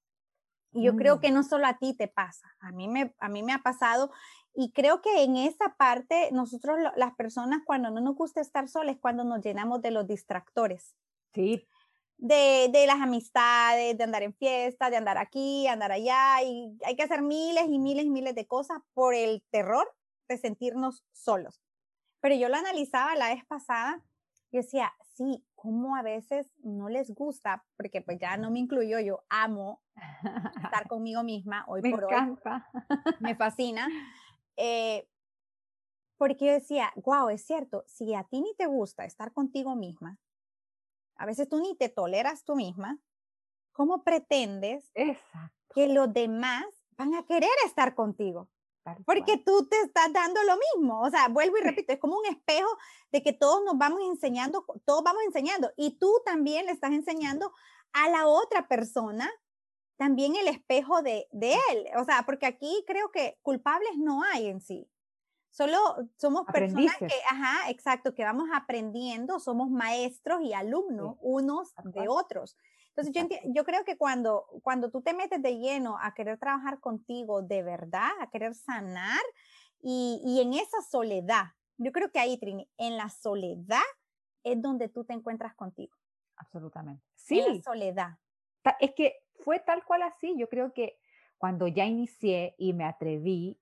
Y 0.72 0.82
yo 0.84 0.96
creo 0.96 1.16
Mm. 1.16 1.20
que 1.20 1.30
no 1.30 1.42
solo 1.42 1.66
a 1.66 1.78
ti 1.78 1.94
te 1.94 2.08
pasa, 2.08 2.48
a 2.60 2.72
mí 2.72 2.88
me, 2.88 3.14
a 3.18 3.28
mí 3.28 3.42
me 3.42 3.52
ha 3.52 3.58
pasado 3.62 4.10
y 4.54 4.72
creo 4.72 5.02
que 5.02 5.22
en 5.22 5.36
esa 5.36 5.76
parte 5.76 6.30
nosotros 6.32 6.78
las 6.96 7.14
personas 7.14 7.62
cuando 7.64 7.90
no 7.90 8.00
nos 8.00 8.14
gusta 8.16 8.40
estar 8.40 8.68
solas 8.68 8.96
es 8.96 9.00
cuando 9.00 9.24
nos 9.24 9.40
llenamos 9.42 9.82
de 9.82 9.90
los 9.90 10.06
distractores, 10.06 10.96
Sí, 11.34 11.68
de, 12.18 12.68
de 12.72 12.86
las 12.86 13.00
amistades, 13.00 13.96
de 13.98 14.04
andar 14.04 14.22
en 14.22 14.34
fiestas, 14.34 14.90
de 14.90 14.96
andar 14.96 15.18
aquí, 15.18 15.66
andar 15.66 15.90
allá 15.92 16.42
y 16.42 16.76
hay 16.84 16.94
que 16.96 17.02
hacer 17.02 17.22
miles 17.22 17.64
y 17.68 17.78
miles 17.78 18.04
y 18.04 18.10
miles 18.10 18.34
de 18.34 18.46
cosas 18.46 18.78
por 18.94 19.14
el 19.14 19.42
terror 19.50 19.92
de 20.28 20.38
sentirnos 20.38 21.04
solos. 21.12 21.60
Pero 22.20 22.34
yo 22.36 22.48
lo 22.48 22.56
analizaba 22.56 23.16
la 23.16 23.34
vez 23.34 23.44
pasada 23.46 24.02
y 24.50 24.58
decía, 24.58 24.92
sí, 25.16 25.44
cómo 25.62 25.94
a 25.94 26.02
veces 26.02 26.50
no 26.64 26.88
les 26.88 27.14
gusta, 27.14 27.64
porque 27.76 28.02
pues 28.02 28.18
ya 28.18 28.36
no 28.36 28.50
me 28.50 28.58
incluyo, 28.58 28.98
yo 28.98 29.22
amo 29.28 29.80
estar 30.60 30.88
conmigo 30.88 31.22
misma 31.22 31.64
hoy 31.68 31.82
me 31.82 31.90
por 31.90 32.06
hoy, 32.06 32.36
me 33.20 33.36
fascina. 33.36 33.86
eh, 34.56 35.08
porque 36.16 36.46
yo 36.46 36.52
decía, 36.52 36.92
wow, 36.96 37.28
es 37.28 37.46
cierto, 37.46 37.84
si 37.86 38.12
a 38.12 38.24
ti 38.24 38.40
ni 38.40 38.52
te 38.56 38.66
gusta 38.66 39.04
estar 39.04 39.32
contigo 39.32 39.76
misma, 39.76 40.18
a 41.14 41.26
veces 41.26 41.48
tú 41.48 41.60
ni 41.60 41.76
te 41.76 41.88
toleras 41.88 42.44
tú 42.44 42.56
misma, 42.56 42.98
¿cómo 43.70 44.02
pretendes 44.02 44.90
Exacto. 44.94 45.74
que 45.76 45.86
los 45.86 46.12
demás 46.12 46.64
van 46.96 47.14
a 47.14 47.24
querer 47.24 47.50
estar 47.64 47.94
contigo? 47.94 48.50
Porque 49.04 49.38
tú 49.38 49.68
te 49.68 49.80
estás 49.80 50.12
dando 50.12 50.42
lo 50.42 50.54
mismo. 50.56 51.00
O 51.00 51.10
sea, 51.10 51.28
vuelvo 51.28 51.58
y 51.58 51.62
repito, 51.62 51.92
es 51.92 51.98
como 51.98 52.18
un 52.18 52.26
espejo 52.26 52.68
de 53.10 53.22
que 53.22 53.32
todos 53.32 53.64
nos 53.64 53.78
vamos 53.78 54.00
enseñando, 54.02 54.64
todos 54.84 55.02
vamos 55.02 55.22
enseñando. 55.24 55.70
Y 55.76 55.98
tú 55.98 56.12
también 56.24 56.66
le 56.66 56.72
estás 56.72 56.92
enseñando 56.92 57.52
a 57.92 58.08
la 58.10 58.26
otra 58.26 58.68
persona 58.68 59.30
también 59.96 60.34
el 60.36 60.48
espejo 60.48 61.02
de, 61.02 61.28
de 61.30 61.54
él. 61.70 61.86
O 61.96 62.04
sea, 62.04 62.24
porque 62.26 62.46
aquí 62.46 62.84
creo 62.86 63.10
que 63.12 63.38
culpables 63.42 63.96
no 63.96 64.22
hay 64.22 64.48
en 64.48 64.60
sí. 64.60 64.88
Solo 65.52 65.78
somos 66.16 66.46
personas 66.46 66.96
que, 66.96 67.12
ajá, 67.30 67.68
exacto, 67.68 68.14
que 68.14 68.24
vamos 68.24 68.48
aprendiendo, 68.54 69.38
somos 69.38 69.70
maestros 69.70 70.40
y 70.42 70.54
alumnos 70.54 71.16
unos 71.20 71.74
tal 71.74 71.92
de 71.92 72.08
otros. 72.08 72.56
Entonces, 72.94 73.40
yo, 73.54 73.64
creo 73.64 73.84
que 73.84 73.96
cuando, 73.96 74.46
cuando 74.62 74.90
tú 74.90 75.00
te 75.00 75.14
metes 75.14 75.40
de 75.40 75.58
lleno 75.58 75.96
a 75.98 76.12
querer 76.12 76.38
trabajar 76.38 76.78
contigo 76.78 77.40
de 77.42 77.62
verdad, 77.62 78.10
a 78.20 78.28
querer 78.30 78.54
sanar, 78.54 79.22
y, 79.80 80.20
y 80.24 80.40
en 80.40 80.54
esa 80.54 80.82
soledad, 80.82 81.46
yo 81.78 81.90
creo 81.90 82.10
que 82.10 82.18
ahí, 82.18 82.38
Trini, 82.38 82.68
en 82.76 82.96
la 82.96 83.08
soledad 83.08 83.80
es 84.44 84.60
donde 84.60 84.88
tú 84.88 85.04
te 85.04 85.14
encuentras 85.14 85.54
contigo. 85.54 85.96
Absolutamente. 86.36 87.02
En 87.30 87.38
la 87.38 87.44
Sí, 87.54 87.62
soledad. 87.62 88.18
es 88.80 88.92
que 88.94 89.20
fue 89.40 89.58
tal 89.60 89.84
cual 89.84 90.02
así. 90.02 90.36
Yo 90.36 90.48
creo 90.48 90.72
que 90.72 90.98
cuando 91.38 91.66
ya 91.68 91.86
inicié 91.86 92.54
y 92.58 92.72
me 92.72 92.84
atreví, 92.84 93.58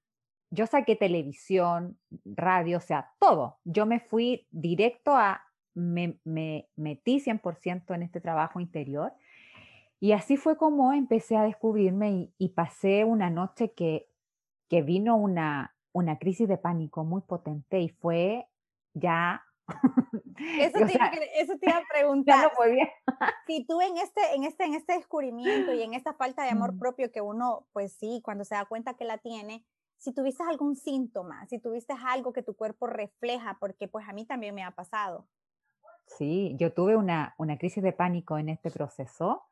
yo 0.50 0.66
saqué 0.66 0.96
televisión, 0.96 1.98
radio, 2.24 2.78
o 2.78 2.80
sea, 2.80 3.14
todo. 3.20 3.60
Yo 3.64 3.86
me 3.86 4.00
fui 4.00 4.48
directo 4.50 5.14
a, 5.14 5.42
me, 5.74 6.18
me 6.24 6.68
metí 6.76 7.20
100% 7.20 7.94
en 7.94 8.02
este 8.02 8.20
trabajo 8.20 8.60
interior. 8.60 9.12
Y 10.00 10.12
así 10.12 10.36
fue 10.36 10.56
como 10.56 10.92
empecé 10.92 11.36
a 11.36 11.42
descubrirme 11.42 12.10
y, 12.10 12.34
y 12.38 12.48
pasé 12.50 13.04
una 13.04 13.28
noche 13.28 13.72
que, 13.72 14.08
que 14.68 14.82
vino 14.82 15.16
una, 15.16 15.74
una 15.92 16.18
crisis 16.18 16.48
de 16.48 16.56
pánico 16.56 17.04
muy 17.04 17.22
potente 17.22 17.80
y 17.80 17.88
fue 17.88 18.46
ya... 18.94 19.44
Eso, 20.58 20.78
te, 20.78 20.88
sea, 20.88 21.12
eso 21.38 21.58
te 21.58 21.68
iba 21.68 21.76
a 21.76 21.82
preguntar. 21.92 22.44
no 22.44 22.50
podía. 22.56 22.88
si 23.46 23.66
tú 23.66 23.78
en 23.82 23.98
este, 23.98 24.20
en 24.34 24.44
este, 24.44 24.64
en 24.64 24.74
este 24.74 24.94
descubrimiento 24.94 25.74
y 25.74 25.82
en 25.82 25.92
esta 25.92 26.14
falta 26.14 26.44
de 26.44 26.48
amor 26.48 26.78
propio 26.78 27.12
que 27.12 27.20
uno, 27.20 27.66
pues 27.72 27.92
sí, 27.92 28.22
cuando 28.24 28.44
se 28.44 28.54
da 28.54 28.64
cuenta 28.64 28.94
que 28.94 29.04
la 29.04 29.18
tiene, 29.18 29.66
si 29.98 30.14
tuviste 30.14 30.42
algún 30.42 30.76
síntoma, 30.76 31.46
si 31.46 31.58
tuviste 31.58 31.92
algo 32.06 32.32
que 32.32 32.42
tu 32.42 32.56
cuerpo 32.56 32.86
refleja, 32.86 33.58
porque 33.60 33.86
pues 33.86 34.08
a 34.08 34.14
mí 34.14 34.24
también 34.24 34.54
me 34.54 34.64
ha 34.64 34.70
pasado. 34.70 35.28
Sí, 36.16 36.56
yo 36.58 36.72
tuve 36.72 36.96
una, 36.96 37.34
una 37.38 37.56
crisis 37.56 37.82
de 37.82 37.92
pánico 37.92 38.36
en 38.36 38.48
este 38.48 38.70
proceso. 38.70 39.44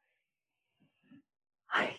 Ay, 1.69 1.91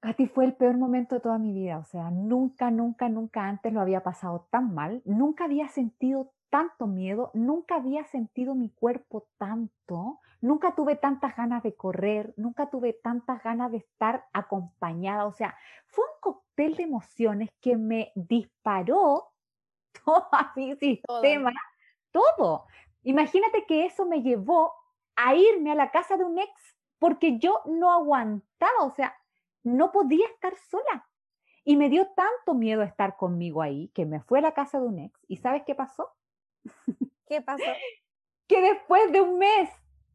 Katy, 0.00 0.26
fue 0.26 0.46
el 0.46 0.54
peor 0.54 0.76
momento 0.76 1.14
de 1.14 1.20
toda 1.20 1.38
mi 1.38 1.52
vida. 1.52 1.78
O 1.78 1.84
sea, 1.84 2.10
nunca, 2.10 2.70
nunca, 2.70 3.08
nunca 3.08 3.46
antes 3.46 3.72
lo 3.72 3.80
había 3.80 4.02
pasado 4.02 4.48
tan 4.50 4.74
mal. 4.74 5.02
Nunca 5.04 5.44
había 5.44 5.68
sentido 5.68 6.32
tanto 6.50 6.86
miedo. 6.86 7.30
Nunca 7.34 7.76
había 7.76 8.04
sentido 8.04 8.54
mi 8.54 8.70
cuerpo 8.70 9.28
tanto. 9.38 10.20
Nunca 10.40 10.74
tuve 10.74 10.96
tantas 10.96 11.36
ganas 11.36 11.62
de 11.62 11.74
correr. 11.74 12.34
Nunca 12.36 12.68
tuve 12.68 12.94
tantas 12.94 13.42
ganas 13.42 13.70
de 13.70 13.78
estar 13.78 14.24
acompañada. 14.32 15.26
O 15.26 15.32
sea, 15.32 15.56
fue 15.86 16.04
un 16.04 16.20
cóctel 16.20 16.76
de 16.76 16.82
emociones 16.82 17.50
que 17.60 17.76
me 17.76 18.10
disparó 18.14 19.32
todo 20.04 20.28
mi 20.56 20.74
sistema, 20.76 21.52
todo. 22.10 22.66
Imagínate 23.02 23.64
que 23.66 23.86
eso 23.86 24.06
me 24.06 24.22
llevó 24.22 24.74
a 25.16 25.34
irme 25.34 25.72
a 25.72 25.74
la 25.74 25.90
casa 25.90 26.16
de 26.16 26.24
un 26.24 26.38
ex 26.38 26.76
porque 26.98 27.38
yo 27.38 27.62
no 27.66 27.90
aguantaba, 27.90 28.82
o 28.82 28.90
sea, 28.90 29.16
no 29.62 29.90
podía 29.90 30.26
estar 30.26 30.54
sola. 30.56 31.08
Y 31.64 31.76
me 31.76 31.88
dio 31.88 32.06
tanto 32.08 32.54
miedo 32.54 32.82
estar 32.82 33.16
conmigo 33.16 33.62
ahí 33.62 33.88
que 33.94 34.06
me 34.06 34.20
fui 34.20 34.38
a 34.38 34.42
la 34.42 34.52
casa 34.52 34.80
de 34.80 34.86
un 34.86 34.98
ex. 34.98 35.18
¿Y 35.28 35.36
sabes 35.36 35.62
qué 35.66 35.74
pasó? 35.74 36.10
¿Qué 37.26 37.40
pasó? 37.42 37.62
Que 38.46 38.60
después 38.60 39.12
de 39.12 39.20
un 39.20 39.38
mes 39.38 39.70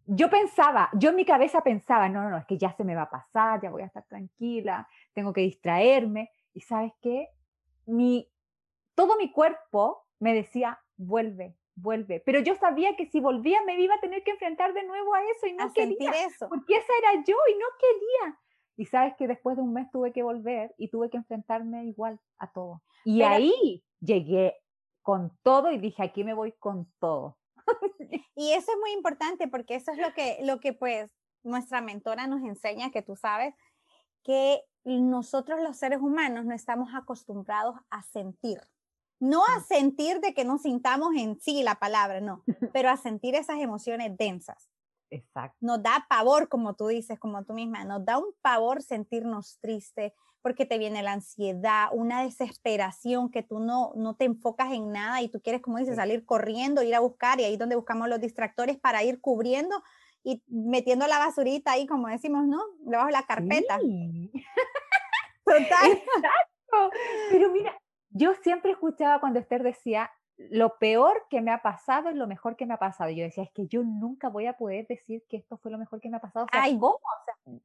yo 0.08 0.30
pensaba, 0.30 0.90
yo 0.94 1.10
en 1.10 1.16
mi 1.16 1.26
cabeza 1.26 1.62
pensaba, 1.62 2.10
no, 2.10 2.22
no, 2.22 2.30
no, 2.30 2.38
es 2.38 2.46
que 2.46 2.58
ya 2.58 2.72
se 2.74 2.84
me 2.84 2.96
va 2.96 3.04
a 3.04 3.10
pasar, 3.10 3.62
ya 3.62 3.72
voy 3.72 3.82
a 3.82 3.88
estar 3.88 4.04
tranquila, 4.04 4.88
tengo 5.14 5.34
que 5.34 5.42
distraerme. 5.42 6.32
¿Y 6.54 6.62
sabes 6.62 6.94
qué? 7.02 7.30
Mi, 7.86 8.30
todo 8.94 9.18
mi 9.18 9.32
cuerpo 9.32 10.06
me 10.20 10.34
decía, 10.34 10.80
vuelve, 10.98 11.56
vuelve. 11.76 12.22
Pero 12.26 12.40
yo 12.40 12.56
sabía 12.56 12.96
que 12.96 13.06
si 13.08 13.20
volvía 13.20 13.62
me 13.66 13.80
iba 13.80 13.96
a 13.96 14.00
tener 14.00 14.24
que 14.24 14.32
enfrentar 14.32 14.74
de 14.74 14.84
nuevo 14.84 15.14
a 15.14 15.22
eso 15.24 15.48
y 15.48 15.54
no 15.54 15.66
a 15.66 15.74
quería. 15.74 16.12
eso. 16.26 16.48
Porque 16.50 16.76
esa 16.78 16.94
era 17.00 17.24
yo 17.26 17.36
y 17.52 17.58
no 17.58 17.66
quería. 17.80 18.40
Y 18.78 18.86
sabes 18.86 19.16
que 19.18 19.28
después 19.28 19.56
de 19.56 19.64
un 19.64 19.74
mes 19.74 19.90
tuve 19.92 20.12
que 20.12 20.24
volver 20.24 20.74
y 20.78 20.90
tuve 20.90 21.10
que 21.10 21.18
enfrentarme 21.18 21.86
igual 21.86 22.20
a 22.38 22.52
todo. 22.52 22.82
Y 23.06 23.20
Pero- 23.20 23.34
ahí 23.34 23.84
llegué 24.00 24.56
con 25.02 25.38
todo 25.44 25.72
y 25.72 25.78
dije, 25.78 26.04
aquí 26.04 26.24
me 26.24 26.34
voy 26.34 26.52
con 26.54 26.92
todo. 27.00 27.38
Y 28.38 28.52
eso 28.52 28.72
es 28.74 28.78
muy 28.82 28.92
importante 28.92 29.48
porque 29.48 29.76
eso 29.76 29.92
es 29.92 29.98
lo 29.98 30.14
que, 30.14 30.40
lo 30.42 30.60
que 30.60 30.74
pues 30.74 31.10
nuestra 31.44 31.80
mentora 31.80 32.28
nos 32.28 32.44
enseña, 32.44 32.92
que 32.92 33.02
tú 33.02 33.16
sabes, 33.16 33.54
que 34.24 34.62
nosotros 34.84 35.62
los 35.62 35.78
seres 35.78 36.00
humanos 36.02 36.44
no 36.46 36.54
estamos 36.54 36.90
acostumbrados 36.94 37.76
a 37.90 38.02
sentir. 38.04 38.60
No 39.20 39.44
a 39.44 39.62
sentir 39.62 40.20
de 40.20 40.34
que 40.34 40.46
nos 40.46 40.64
sintamos 40.64 41.16
en 41.16 41.40
sí 41.40 41.64
la 41.64 41.76
palabra, 41.76 42.22
no, 42.22 42.44
pero 42.74 42.90
a 42.90 42.98
sentir 42.98 43.36
esas 43.36 43.60
emociones 43.60 44.18
densas. 44.18 44.70
Exacto. 45.10 45.58
Nos 45.62 45.82
da 45.82 46.06
pavor, 46.10 46.50
como 46.50 46.74
tú 46.76 46.88
dices, 46.88 47.20
como 47.20 47.44
tú 47.44 47.54
misma, 47.54 47.86
nos 47.86 48.04
da 48.04 48.18
un 48.18 48.34
pavor 48.42 48.82
sentirnos 48.82 49.60
tristes 49.62 50.14
porque 50.42 50.66
te 50.66 50.78
viene 50.78 51.02
la 51.02 51.14
ansiedad, 51.14 51.88
una 51.92 52.22
desesperación 52.22 53.32
que 53.32 53.42
tú 53.42 53.60
no, 53.60 53.94
no 53.96 54.16
te 54.16 54.26
enfocas 54.26 54.74
en 54.74 54.92
nada 54.92 55.22
y 55.24 55.28
tú 55.28 55.42
quieres, 55.42 55.62
como 55.62 55.80
dices, 55.80 55.96
salir 55.96 56.24
corriendo, 56.24 56.84
ir 56.84 56.94
a 56.94 57.00
buscar 57.00 57.40
y 57.40 57.46
ahí 57.46 57.54
es 57.54 57.60
donde 57.60 57.76
buscamos 57.76 58.08
los 58.10 58.22
distractores 58.22 58.78
para 58.78 59.04
ir 59.04 59.22
cubriendo 59.22 59.82
y 60.24 60.44
metiendo 60.48 61.08
la 61.08 61.18
basurita 61.18 61.72
ahí, 61.72 61.88
como 61.88 62.10
decimos, 62.10 62.46
¿no? 62.46 62.62
Debajo 62.80 63.08
de 63.08 63.14
la 63.14 63.26
carpeta. 63.26 63.80
Total. 65.46 65.92
Exacto. 65.92 66.92
Pero 67.32 67.52
mira, 67.52 67.80
yo 68.16 68.34
siempre 68.36 68.72
escuchaba 68.72 69.20
cuando 69.20 69.40
Esther 69.40 69.62
decía, 69.62 70.10
lo 70.38 70.78
peor 70.78 71.26
que 71.30 71.42
me 71.42 71.52
ha 71.52 71.62
pasado 71.62 72.08
es 72.08 72.16
lo 72.16 72.28
mejor 72.28 72.56
que 72.56 72.66
me 72.66 72.74
ha 72.74 72.80
pasado. 72.80 73.10
Y 73.10 73.18
yo 73.18 73.24
decía, 73.24 73.44
es 73.44 73.52
que 73.52 73.68
yo 73.68 73.84
nunca 73.84 74.30
voy 74.30 74.46
a 74.46 74.58
poder 74.58 74.88
decir 74.88 75.26
que 75.30 75.36
esto 75.36 75.58
fue 75.58 75.70
lo 75.70 75.78
mejor 75.78 76.00
que 76.00 76.10
me 76.10 76.16
ha 76.16 76.22
pasado. 76.22 76.48
Ay, 76.52 76.80
¿cómo? 76.80 77.00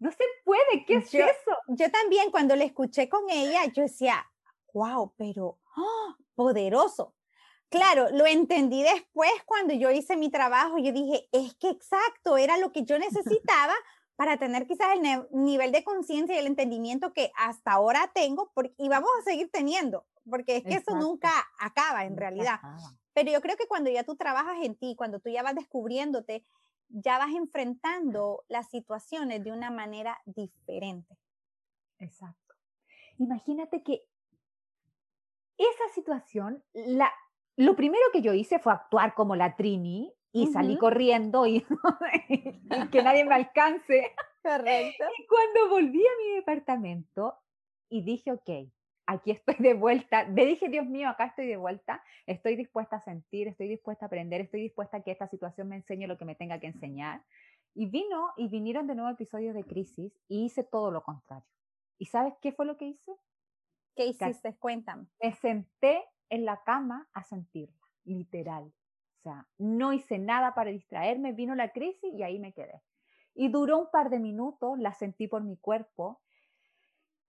no 0.01 0.11
se 0.11 0.25
puede, 0.45 0.85
¿qué 0.87 0.97
es 0.97 1.15
eso? 1.15 1.57
Yo 1.69 1.89
también 1.91 2.33
cuando 2.33 2.57
le 2.57 2.65
escuché 2.65 3.09
con 3.09 3.31
ella, 3.31 3.65
yo 3.73 3.85
decía, 3.85 4.27
wow, 4.75 5.15
pero 5.17 5.61
¡ah! 5.77 6.17
poderoso. 6.35 7.15
Claro, 7.69 8.09
lo 8.11 8.27
entendí 8.27 8.83
después 8.83 9.31
cuando 9.47 9.73
yo 9.73 9.93
hice 9.93 10.17
mi 10.17 10.31
trabajo. 10.31 10.79
Yo 10.79 10.93
dije, 10.93 11.29
es 11.31 11.55
que 11.55 11.71
exacto, 11.71 12.37
era 12.37 12.59
lo 12.59 12.73
que 12.73 12.85
yo 12.85 12.99
necesitaba 12.99 13.75
para 14.17 14.37
tener 14.37 14.67
quizás 14.67 14.89
el 14.97 15.29
nivel 15.31 15.71
de 15.71 15.85
conciencia 15.85 16.35
y 16.35 16.39
el 16.39 16.49
entendimiento 16.49 17.13
que 17.13 17.31
hasta 17.37 17.71
ahora 17.71 18.11
tengo 18.13 18.53
y 18.77 18.89
vamos 18.89 19.11
a 19.21 19.23
seguir 19.23 19.49
teniendo 19.53 20.05
porque 20.29 20.57
es 20.57 20.65
que 20.65 20.75
eso 20.75 20.97
nunca 20.97 21.31
acaba 21.59 22.05
en 22.05 22.17
realidad. 22.17 22.61
Pero 23.13 23.33
yo 23.33 23.41
creo 23.41 23.57
que 23.57 23.67
cuando 23.67 23.91
ya 23.91 24.05
tú 24.05 24.17
trabajas 24.17 24.59
en 24.63 24.77
ti, 24.77 24.95
cuando 24.97 25.21
tú 25.21 25.31
ya 25.31 25.43
vas 25.43 25.55
descubriéndote, 25.55 26.45
ya 26.89 27.19
vas 27.19 27.31
enfrentando 27.35 28.45
las 28.49 28.69
situaciones 28.69 29.45
de 29.45 29.53
una 29.53 29.71
manera 29.71 30.19
diferente. 30.25 31.17
Exacto. 31.99 32.55
Imagínate 33.19 33.83
que 33.83 34.03
esa 35.59 35.95
situación, 35.95 36.65
la, 36.73 37.13
lo 37.57 37.77
primero 37.77 38.03
que 38.13 38.23
yo 38.23 38.33
hice 38.33 38.59
fue 38.59 38.73
actuar 38.73 39.15
como 39.15 39.37
la 39.37 39.57
Trini 39.57 40.13
y 40.33 40.47
salí 40.47 40.79
corriendo 40.79 41.47
y, 41.47 41.67
y, 42.29 42.89
que 42.91 43.03
nadie 43.03 43.25
me 43.25 43.35
alcance. 43.35 44.15
Correcto. 44.43 45.05
Y 45.19 45.27
cuando 45.27 45.69
volví 45.69 46.01
a 46.01 46.17
mi 46.19 46.37
departamento 46.37 47.35
y 47.91 48.03
dije, 48.03 48.33
ok, 48.33 48.71
aquí 49.11 49.33
estoy 49.33 49.57
de 49.59 49.75
vuelta. 49.75 50.25
Le 50.25 50.47
dije, 50.47 50.69
Dios 50.69 50.87
mío, 50.87 51.09
acá 51.09 51.27
estoy 51.27 51.47
de 51.47 51.57
vuelta, 51.57 52.03
estoy 52.27 52.57
dispuesta 52.57 52.97
a 52.97 53.01
sentir, 53.01 53.49
estoy 53.49 53.69
dispuesta 53.69 54.05
a 54.05 54.09
aprender, 54.09 54.41
estoy 54.41 54.63
dispuesta 54.63 54.99
a 54.99 55.03
que 55.03 55.11
esta 55.11 55.27
situación 55.27 55.69
me 55.69 55.77
enseñe 55.77 56.07
lo 56.07 56.17
que 56.17 56.25
me 56.25 56.35
tenga 56.37 56.61
que 56.61 56.69
enseñar. 56.69 57.23
Y 57.75 57.87
vino 57.87 58.33
y 58.37 58.49
vinieron 58.49 58.87
de 58.87 58.95
nuevo 58.95 59.11
episodios 59.11 59.55
de 59.55 59.65
crisis 59.65 60.13
y 60.29 60.45
hice 60.45 60.65
todo 60.65 60.91
lo 60.91 61.03
contrario. 61.03 61.47
¿Y 61.99 62.07
sabes 62.07 62.35
qué 62.41 62.53
fue 62.53 62.67
lo 62.67 62.77
que 62.77 62.87
hice? 62.87 63.13
¿Qué 63.97 64.07
hiciste? 64.07 64.57
Cuéntame. 64.57 65.07
Me 65.23 65.33
senté 65.33 66.05
en 66.29 66.45
la 66.45 66.63
cama 66.63 67.09
a 67.13 67.25
sentirla, 67.25 67.77
literal. 68.05 68.73
O 69.19 69.23
sea, 69.23 69.47
no 69.59 69.93
hice 69.93 70.19
nada 70.19 70.55
para 70.55 70.71
distraerme, 70.71 71.33
vino 71.33 71.55
la 71.55 71.73
crisis 71.73 72.15
y 72.15 72.23
ahí 72.23 72.39
me 72.39 72.53
quedé. 72.53 72.81
Y 73.35 73.49
duró 73.49 73.79
un 73.79 73.91
par 73.91 74.09
de 74.09 74.19
minutos, 74.19 74.79
la 74.79 74.95
sentí 74.95 75.27
por 75.29 75.43
mi 75.43 75.57
cuerpo 75.57 76.21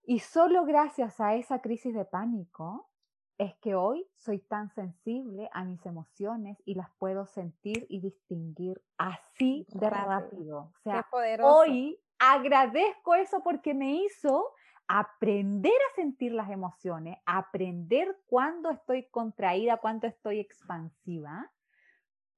y 0.03 0.19
solo 0.19 0.65
gracias 0.65 1.19
a 1.19 1.35
esa 1.35 1.61
crisis 1.61 1.93
de 1.93 2.05
pánico 2.05 2.89
es 3.37 3.55
que 3.55 3.73
hoy 3.73 4.07
soy 4.17 4.39
tan 4.39 4.69
sensible 4.69 5.49
a 5.53 5.63
mis 5.63 5.83
emociones 5.85 6.61
y 6.65 6.75
las 6.75 6.91
puedo 6.97 7.25
sentir 7.25 7.87
y 7.89 7.99
distinguir 7.99 8.83
así 8.97 9.65
de 9.69 9.89
rápido. 9.89 10.59
O 10.59 10.79
sea, 10.83 11.07
hoy 11.41 11.99
agradezco 12.19 13.15
eso 13.15 13.41
porque 13.43 13.73
me 13.73 13.95
hizo 13.95 14.53
aprender 14.87 15.73
a 15.73 15.95
sentir 15.95 16.33
las 16.33 16.51
emociones, 16.51 17.17
aprender 17.25 18.19
cuándo 18.27 18.69
estoy 18.69 19.07
contraída, 19.09 19.77
cuándo 19.77 20.05
estoy 20.05 20.39
expansiva, 20.39 21.51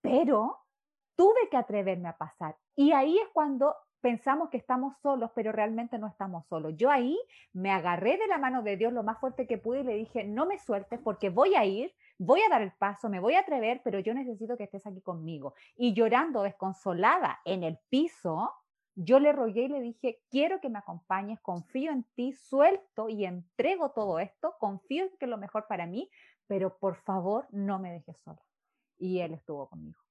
pero 0.02 0.60
tuve 1.16 1.50
que 1.50 1.58
atreverme 1.58 2.10
a 2.10 2.18
pasar. 2.18 2.56
Y 2.76 2.92
ahí 2.92 3.18
es 3.18 3.28
cuando 3.34 3.76
pensamos 4.04 4.50
que 4.50 4.58
estamos 4.58 4.98
solos, 5.02 5.32
pero 5.34 5.54
realmente 5.54 5.98
no 5.98 6.08
estamos 6.08 6.46
solos. 6.48 6.74
Yo 6.76 6.92
ahí 6.92 7.18
me 7.54 7.72
agarré 7.72 8.18
de 8.18 8.28
la 8.28 8.38
mano 8.38 8.62
de 8.62 8.76
Dios 8.76 8.92
lo 8.92 9.02
más 9.02 9.18
fuerte 9.18 9.48
que 9.48 9.58
pude 9.58 9.80
y 9.80 9.84
le 9.84 9.96
dije, 9.96 10.26
no 10.26 10.46
me 10.46 10.60
sueltes 10.60 11.00
porque 11.02 11.30
voy 11.30 11.56
a 11.56 11.64
ir, 11.64 11.96
voy 12.18 12.42
a 12.42 12.50
dar 12.50 12.62
el 12.62 12.74
paso, 12.74 13.10
me 13.10 13.22
voy 13.22 13.36
a 13.36 13.40
atrever, 13.40 13.80
pero 13.82 14.00
yo 14.00 14.14
necesito 14.14 14.58
que 14.58 14.66
estés 14.66 14.86
aquí 14.86 15.00
conmigo. 15.00 15.54
Y 15.78 15.94
llorando 15.94 16.44
desconsolada 16.44 17.40
en 17.46 17.64
el 17.64 17.80
piso, 17.88 18.52
yo 18.94 19.22
le 19.22 19.32
rogué 19.32 19.64
y 19.64 19.70
le 19.70 19.80
dije, 19.80 20.20
quiero 20.30 20.60
que 20.60 20.70
me 20.70 20.80
acompañes, 20.80 21.40
confío 21.40 21.94
en 21.94 22.04
ti, 22.14 22.34
suelto 22.34 23.08
y 23.08 23.24
entrego 23.24 23.92
todo 23.92 24.20
esto, 24.20 24.56
confío 24.60 25.06
en 25.06 25.12
que 25.18 25.26
es 25.26 25.30
lo 25.30 25.38
mejor 25.38 25.66
para 25.68 25.88
mí, 25.88 26.10
pero 26.46 26.78
por 26.78 26.98
favor 26.98 27.48
no 27.52 27.80
me 27.80 27.94
dejes 27.94 28.18
sola. 28.26 28.44
Y 28.98 29.20
él 29.20 29.34
estuvo 29.34 29.70
conmigo. 29.70 30.03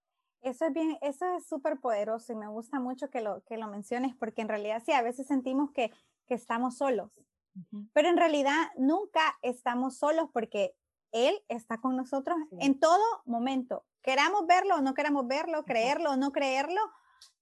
Eso 0.42 0.66
es 0.66 0.72
bien, 0.72 0.98
eso 1.02 1.24
es 1.36 1.46
súper 1.46 1.78
poderoso 1.78 2.32
y 2.32 2.36
me 2.36 2.48
gusta 2.48 2.80
mucho 2.80 3.10
que 3.10 3.20
lo, 3.20 3.42
que 3.44 3.56
lo 3.56 3.68
menciones 3.68 4.16
porque 4.16 4.42
en 4.42 4.48
realidad 4.48 4.82
sí, 4.84 4.90
a 4.90 5.00
veces 5.00 5.28
sentimos 5.28 5.70
que, 5.70 5.92
que 6.26 6.34
estamos 6.34 6.76
solos, 6.76 7.12
pero 7.92 8.08
en 8.08 8.16
realidad 8.16 8.70
nunca 8.76 9.38
estamos 9.42 9.98
solos 9.98 10.28
porque 10.32 10.74
Él 11.12 11.44
está 11.48 11.80
con 11.80 11.96
nosotros 11.96 12.36
en 12.58 12.80
todo 12.80 13.02
momento. 13.24 13.84
Queramos 14.02 14.46
verlo 14.46 14.76
o 14.76 14.80
no 14.80 14.94
queramos 14.94 15.28
verlo, 15.28 15.64
creerlo 15.64 16.10
o 16.10 16.16
no 16.16 16.32
creerlo, 16.32 16.80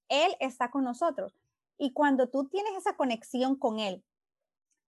Él 0.08 0.36
está 0.38 0.70
con 0.70 0.84
nosotros. 0.84 1.32
Y 1.78 1.94
cuando 1.94 2.28
tú 2.28 2.48
tienes 2.48 2.76
esa 2.76 2.96
conexión 2.96 3.56
con 3.56 3.78
Él 3.78 4.04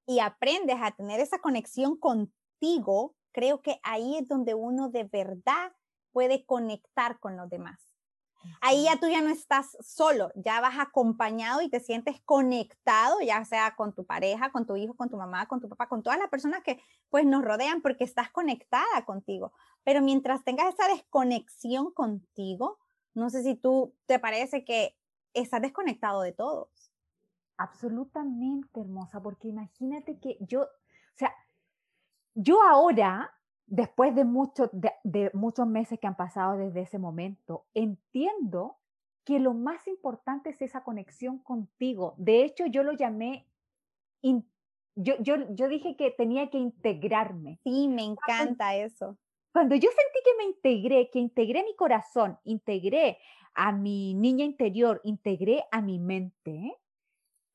y 0.06 0.18
aprendes 0.18 0.76
a 0.82 0.90
tener 0.90 1.20
esa 1.20 1.38
conexión 1.38 1.96
contigo, 1.96 3.14
creo 3.32 3.62
que 3.62 3.80
ahí 3.82 4.18
es 4.18 4.28
donde 4.28 4.52
uno 4.52 4.90
de 4.90 5.04
verdad 5.04 5.72
puede 6.12 6.44
conectar 6.44 7.18
con 7.18 7.38
los 7.38 7.48
demás. 7.48 7.91
Ahí 8.60 8.84
ya 8.84 8.98
tú 8.98 9.08
ya 9.08 9.20
no 9.20 9.30
estás 9.30 9.76
solo, 9.80 10.30
ya 10.34 10.60
vas 10.60 10.78
acompañado 10.78 11.62
y 11.62 11.68
te 11.68 11.80
sientes 11.80 12.20
conectado, 12.24 13.20
ya 13.20 13.44
sea 13.44 13.74
con 13.74 13.94
tu 13.94 14.04
pareja, 14.04 14.50
con 14.52 14.66
tu 14.66 14.76
hijo, 14.76 14.94
con 14.94 15.10
tu 15.10 15.16
mamá, 15.16 15.46
con 15.46 15.60
tu 15.60 15.68
papá, 15.68 15.88
con 15.88 16.02
todas 16.02 16.18
las 16.18 16.28
personas 16.28 16.62
que 16.62 16.80
pues 17.10 17.24
nos 17.26 17.44
rodean 17.44 17.82
porque 17.82 18.04
estás 18.04 18.30
conectada 18.30 19.04
contigo. 19.04 19.52
Pero 19.84 20.00
mientras 20.00 20.44
tengas 20.44 20.74
esa 20.74 20.88
desconexión 20.88 21.92
contigo, 21.92 22.78
no 23.14 23.30
sé 23.30 23.42
si 23.42 23.54
tú 23.54 23.94
te 24.06 24.18
parece 24.18 24.64
que 24.64 24.96
estás 25.34 25.62
desconectado 25.62 26.22
de 26.22 26.32
todos. 26.32 26.68
Absolutamente 27.56 28.80
hermosa, 28.80 29.22
porque 29.22 29.48
imagínate 29.48 30.18
que 30.18 30.36
yo, 30.40 30.62
o 30.62 31.16
sea, 31.16 31.34
yo 32.34 32.62
ahora 32.62 33.30
después 33.66 34.14
de, 34.14 34.24
de, 35.04 35.30
muchos 35.34 35.66
meses 35.66 35.98
que 35.98 36.06
han 36.06 36.16
pasado 36.16 36.56
desde 36.56 36.82
ese 36.82 36.98
momento, 36.98 37.66
entiendo 37.74 38.78
que 39.24 39.38
lo 39.38 39.54
más 39.54 39.86
importante 39.86 40.50
es 40.50 40.62
esa 40.62 40.82
conexión 40.82 41.38
contigo. 41.38 42.14
De 42.18 42.44
hecho, 42.44 42.66
yo 42.66 42.82
lo 42.82 42.92
llamé, 42.92 43.46
yo, 44.94 45.14
yo, 45.16 45.68
dije 45.68 45.96
que 45.96 46.10
tenía 46.10 46.50
que 46.50 46.58
integrarme. 46.58 47.58
Sí, 47.64 47.88
me 47.88 48.04
encanta 48.04 48.74
eso. 48.76 49.16
Cuando 49.52 49.74
yo 49.74 49.88
sentí 49.90 50.18
que 50.24 50.36
me 50.38 50.44
integré, 50.44 51.10
que 51.10 51.18
integré 51.18 51.62
mi 51.62 51.76
corazón, 51.76 52.38
integré 52.44 53.18
a 53.54 53.70
mi 53.70 54.14
niña 54.14 54.44
interior, 54.44 55.00
integré 55.04 55.64
a 55.70 55.82
mi 55.82 55.98
mente, 55.98 56.78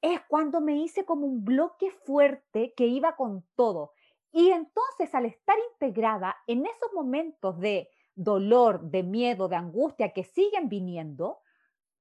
es 0.02 0.22
cuando 0.28 0.62
me 0.62 0.78
hice 0.78 1.06
como 1.06 1.26
un 1.26 1.44
bloque 1.44 1.90
fuerte 1.92 2.74
que 2.76 2.86
iba 2.86 3.16
con 3.16 3.44
todo. 3.56 3.94
Y 4.38 4.52
entonces 4.52 5.16
al 5.16 5.26
estar 5.26 5.56
integrada 5.74 6.38
en 6.46 6.68
esos 6.68 6.94
momentos 6.94 7.60
de 7.60 7.90
dolor, 8.14 8.84
de 8.84 9.02
miedo, 9.02 9.48
de 9.48 9.56
angustia 9.56 10.14
que 10.14 10.24
siguen 10.24 10.70
viniendo, 10.70 11.40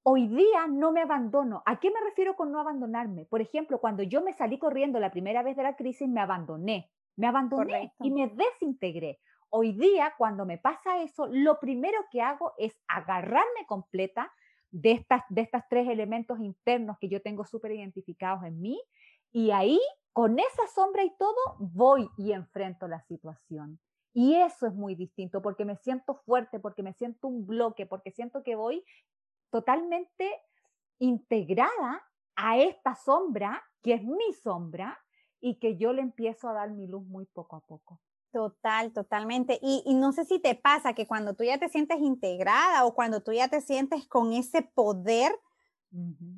hoy 0.03 0.29
día 0.29 0.67
no 0.69 0.93
me 0.93 1.01
abandono. 1.01 1.63
¿A 1.65 1.81
qué 1.81 1.91
me 1.91 1.99
refiero 2.01 2.37
con 2.37 2.53
no 2.53 2.61
abandonarme? 2.61 3.25
Por 3.25 3.41
ejemplo, 3.41 3.81
cuando 3.81 4.03
yo 4.03 4.21
me 4.21 4.35
salí 4.35 4.59
corriendo 4.59 5.01
la 5.01 5.11
primera 5.11 5.43
vez 5.43 5.57
de 5.57 5.63
la 5.63 5.77
crisis, 5.77 6.11
me 6.11 6.21
abandoné, 6.21 6.91
me 7.17 7.27
abandoné 7.27 7.95
y 8.01 8.11
me 8.11 8.29
desintegré. 8.29 9.19
Hoy 9.49 9.73
día, 9.73 10.13
cuando 10.19 10.45
me 10.45 10.59
pasa 10.59 11.03
eso, 11.03 11.29
lo 11.29 11.59
primero 11.59 12.05
que 12.11 12.21
hago 12.21 12.53
es 12.59 12.79
agarrarme 12.87 13.65
completa 13.67 14.31
de 14.71 14.93
estas, 14.93 15.23
de 15.31 15.41
estos 15.41 15.63
tres 15.71 15.89
elementos 15.89 16.39
internos 16.41 16.99
que 17.01 17.09
yo 17.09 17.23
tengo 17.23 17.47
súper 17.47 17.73
identificados 17.73 18.45
en 18.45 18.61
mí 18.61 18.79
y 19.33 19.53
ahí 19.53 19.81
con 20.17 20.39
esa 20.39 20.67
sombra 20.75 21.05
y 21.05 21.15
todo, 21.19 21.37
voy 21.59 22.09
y 22.17 22.33
enfrento 22.33 22.89
la 22.89 23.03
situación. 23.03 23.79
Y 24.15 24.35
eso 24.37 24.67
es 24.67 24.73
muy 24.73 24.95
distinto 24.95 25.43
porque 25.43 25.67
me 25.67 25.77
siento 25.77 26.15
fuerte, 26.25 26.59
porque 26.59 26.83
me 26.83 26.95
siento 26.95 27.29
un 27.29 27.47
bloque, 27.47 27.85
porque 27.85 28.13
siento 28.13 28.43
que 28.43 28.57
voy 28.57 28.83
totalmente 29.51 30.33
integrada 30.99 32.03
a 32.35 32.57
esta 32.57 32.95
sombra 32.95 33.63
que 33.83 33.93
es 33.93 34.05
mi 34.05 34.33
sombra 34.43 34.99
y 35.39 35.59
que 35.59 35.77
yo 35.77 35.93
le 35.93 36.01
empiezo 36.01 36.49
a 36.49 36.55
dar 36.55 36.71
mi 36.71 36.87
luz 36.87 37.05
muy 37.05 37.27
poco 37.27 37.57
a 37.57 37.61
poco. 37.61 38.01
Total, 38.33 38.95
totalmente. 38.95 39.59
Y, 39.61 39.83
y, 39.85 39.93
no 39.93 40.13
sé 40.13 40.25
si 40.25 40.39
te 40.39 40.55
pasa 40.55 40.95
que 40.95 41.07
cuando 41.07 41.35
tú 41.35 41.45
ya 41.45 41.59
te 41.59 41.69
sientes 41.69 41.99
integrada 42.01 42.87
o 42.87 42.95
cuando 42.95 43.23
tú 43.23 43.33
ya 43.33 43.49
te 43.49 43.61
sientes 43.61 44.09
con 44.09 44.33
ese 44.33 44.63
poder, 44.63 45.39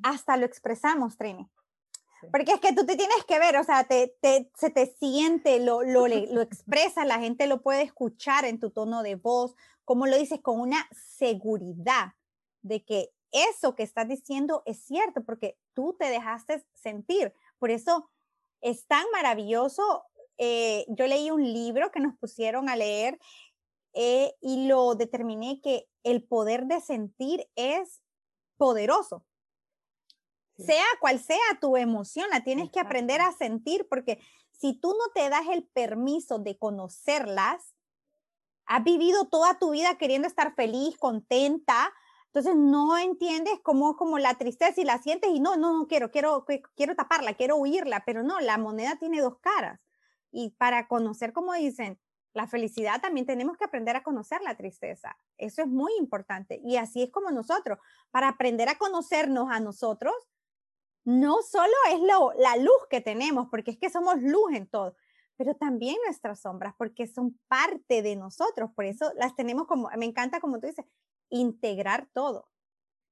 hasta 0.03 0.35
lo 0.35 0.45
expresamos, 0.45 1.15
Trini. 1.15 1.49
Porque 2.31 2.53
es 2.53 2.59
que 2.59 2.73
tú 2.73 2.85
te 2.85 2.95
tienes 2.95 3.23
que 3.27 3.39
ver, 3.39 3.57
o 3.57 3.63
sea, 3.63 3.85
te, 3.85 4.15
te, 4.21 4.49
se 4.55 4.69
te 4.69 4.87
siente, 4.99 5.59
lo, 5.59 5.83
lo, 5.83 6.07
lo 6.07 6.41
expresas, 6.41 7.05
la 7.05 7.19
gente 7.19 7.47
lo 7.47 7.61
puede 7.61 7.83
escuchar 7.83 8.45
en 8.45 8.59
tu 8.59 8.71
tono 8.71 9.03
de 9.03 9.15
voz, 9.15 9.55
como 9.85 10.05
lo 10.05 10.17
dices, 10.17 10.39
con 10.41 10.59
una 10.59 10.87
seguridad 10.91 12.13
de 12.61 12.83
que 12.83 13.09
eso 13.31 13.75
que 13.75 13.83
estás 13.83 14.07
diciendo 14.07 14.63
es 14.65 14.79
cierto, 14.79 15.23
porque 15.23 15.57
tú 15.73 15.95
te 15.97 16.05
dejaste 16.05 16.65
sentir. 16.73 17.33
Por 17.57 17.71
eso 17.71 18.09
es 18.61 18.85
tan 18.87 19.05
maravilloso. 19.11 20.03
Eh, 20.37 20.85
yo 20.89 21.07
leí 21.07 21.31
un 21.31 21.43
libro 21.43 21.91
que 21.91 21.99
nos 21.99 22.17
pusieron 22.17 22.69
a 22.69 22.75
leer 22.75 23.19
eh, 23.93 24.33
y 24.41 24.67
lo 24.67 24.95
determiné 24.95 25.59
que 25.61 25.87
el 26.03 26.23
poder 26.23 26.65
de 26.65 26.81
sentir 26.81 27.47
es 27.55 28.01
poderoso. 28.57 29.25
Sea 30.65 30.85
cual 30.99 31.19
sea 31.19 31.37
tu 31.61 31.77
emoción, 31.77 32.29
la 32.29 32.43
tienes 32.43 32.69
que 32.69 32.79
aprender 32.79 33.21
a 33.21 33.31
sentir 33.31 33.87
porque 33.89 34.19
si 34.51 34.73
tú 34.73 34.89
no 34.89 35.11
te 35.13 35.29
das 35.29 35.47
el 35.51 35.65
permiso 35.67 36.39
de 36.39 36.57
conocerlas, 36.57 37.73
has 38.65 38.83
vivido 38.83 39.27
toda 39.29 39.57
tu 39.57 39.71
vida 39.71 39.97
queriendo 39.97 40.27
estar 40.27 40.53
feliz, 40.55 40.97
contenta, 40.97 41.91
entonces 42.27 42.55
no 42.55 42.97
entiendes 42.97 43.59
cómo 43.63 43.95
como 43.95 44.19
la 44.19 44.35
tristeza 44.35 44.79
y 44.79 44.83
la 44.83 45.01
sientes 45.01 45.31
y 45.33 45.39
no, 45.39 45.55
no, 45.55 45.73
no 45.73 45.87
quiero, 45.87 46.11
quiero, 46.11 46.45
quiero 46.75 46.95
taparla, 46.95 47.33
quiero 47.33 47.55
huirla, 47.55 48.03
pero 48.05 48.21
no, 48.21 48.39
la 48.39 48.57
moneda 48.57 48.97
tiene 48.99 49.21
dos 49.21 49.39
caras. 49.39 49.81
Y 50.31 50.51
para 50.51 50.87
conocer, 50.87 51.33
como 51.33 51.53
dicen, 51.53 51.99
la 52.33 52.45
felicidad 52.45 53.01
también 53.01 53.25
tenemos 53.25 53.57
que 53.57 53.65
aprender 53.65 53.95
a 53.95 54.03
conocer 54.03 54.41
la 54.41 54.55
tristeza. 54.55 55.17
Eso 55.37 55.63
es 55.63 55.67
muy 55.67 55.91
importante. 55.97 56.59
Y 56.63 56.77
así 56.77 57.01
es 57.01 57.09
como 57.09 57.31
nosotros, 57.31 57.79
para 58.11 58.27
aprender 58.27 58.69
a 58.69 58.77
conocernos 58.77 59.49
a 59.49 59.59
nosotros, 59.59 60.13
no 61.05 61.41
solo 61.41 61.73
es 61.91 61.99
lo, 62.01 62.33
la 62.37 62.57
luz 62.57 62.87
que 62.89 63.01
tenemos, 63.01 63.47
porque 63.49 63.71
es 63.71 63.77
que 63.77 63.89
somos 63.89 64.21
luz 64.21 64.53
en 64.53 64.67
todo, 64.67 64.95
pero 65.37 65.55
también 65.55 65.95
nuestras 66.05 66.41
sombras, 66.41 66.73
porque 66.77 67.07
son 67.07 67.39
parte 67.47 68.01
de 68.01 68.15
nosotros. 68.15 68.71
Por 68.75 68.85
eso 68.85 69.11
las 69.15 69.35
tenemos 69.35 69.67
como, 69.67 69.89
me 69.97 70.05
encanta 70.05 70.39
como 70.39 70.59
tú 70.59 70.67
dices, 70.67 70.85
integrar 71.29 72.09
todo, 72.13 72.49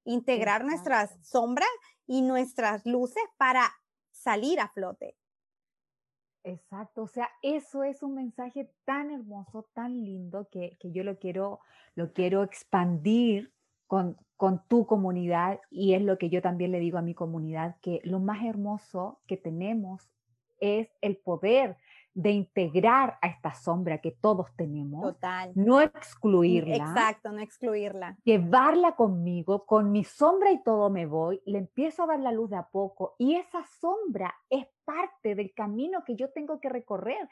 integrar 0.04 0.66
nuestras 0.66 1.18
sombras 1.22 1.70
y 2.06 2.22
nuestras 2.22 2.86
luces 2.86 3.24
para 3.38 3.74
salir 4.12 4.60
a 4.60 4.70
flote. 4.70 5.18
Exacto, 6.44 7.04
o 7.04 7.08
sea, 7.08 7.30
eso 7.42 7.84
es 7.84 8.04
un 8.04 8.16
mensaje 8.16 8.72
tan 8.86 9.12
hermoso, 9.12 9.70
tan 9.74 10.06
lindo 10.06 10.48
que, 10.50 10.78
que 10.80 10.92
yo 10.92 11.04
lo 11.04 11.20
quiero, 11.20 11.60
lo 11.96 12.14
quiero 12.14 12.44
expandir 12.44 13.54
con, 13.88 14.18
con, 14.36 14.62
tu 14.68 14.86
comunidad 14.86 15.60
y 15.70 15.94
es 15.94 16.02
lo 16.02 16.18
que 16.18 16.30
yo 16.30 16.42
también 16.42 16.72
le 16.72 16.80
digo 16.80 16.98
a 16.98 17.02
mi 17.02 17.14
comunidad, 17.14 17.78
que 17.82 18.02
lo 18.04 18.20
más 18.20 18.46
hermoso 18.46 19.20
que 19.28 19.38
tenemos 19.38 20.10
es 20.60 20.90
el 21.02 21.18
poder 21.18 21.78
de 22.18 22.32
integrar 22.32 23.20
a 23.22 23.28
esta 23.28 23.54
sombra 23.54 24.00
que 24.00 24.10
todos 24.10 24.48
tenemos. 24.56 25.04
Total. 25.04 25.52
No 25.54 25.82
excluirla. 25.82 26.76
Exacto, 26.76 27.32
no 27.32 27.42
excluirla. 27.42 28.18
Llevarla 28.24 28.96
conmigo, 28.96 29.68
con 29.68 29.92
mi 29.92 30.04
sombra 30.04 30.52
y 30.52 30.64
todo 30.64 30.90
me 30.90 31.06
voy, 31.06 31.40
le 31.46 31.60
empiezo 31.60 32.04
a 32.04 32.08
dar 32.08 32.20
la 32.20 32.32
luz 32.32 32.50
de 32.50 32.56
a 32.56 32.70
poco 32.70 33.14
y 33.20 33.36
esa 33.36 33.64
sombra 33.80 34.34
es 34.50 34.66
parte 34.84 35.36
del 35.36 35.54
camino 35.54 36.04
que 36.04 36.16
yo 36.16 36.32
tengo 36.32 36.60
que 36.60 36.70
recorrer 36.70 37.30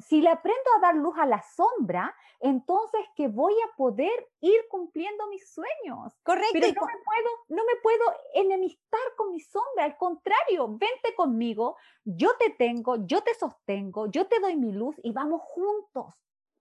si 0.00 0.20
le 0.20 0.28
aprendo 0.28 0.70
a 0.76 0.80
dar 0.80 0.96
luz 0.96 1.14
a 1.18 1.26
la 1.26 1.42
sombra, 1.42 2.14
entonces 2.40 3.00
que 3.14 3.28
voy 3.28 3.52
a 3.52 3.76
poder 3.76 4.10
ir 4.40 4.60
cumpliendo 4.68 5.26
mis 5.28 5.48
sueños. 5.48 6.18
Correcto. 6.22 6.50
Pero 6.52 6.66
no 6.68 6.86
me, 6.86 6.92
puedo, 7.04 7.30
no 7.48 7.64
me 7.64 7.80
puedo 7.82 8.04
enemistar 8.34 9.00
con 9.16 9.30
mi 9.30 9.40
sombra, 9.40 9.84
al 9.84 9.96
contrario, 9.96 10.68
vente 10.68 11.14
conmigo, 11.16 11.76
yo 12.04 12.30
te 12.38 12.50
tengo, 12.50 13.06
yo 13.06 13.22
te 13.22 13.34
sostengo, 13.34 14.10
yo 14.10 14.26
te 14.26 14.40
doy 14.40 14.56
mi 14.56 14.72
luz 14.72 14.96
y 15.02 15.12
vamos 15.12 15.42
juntos. 15.42 16.14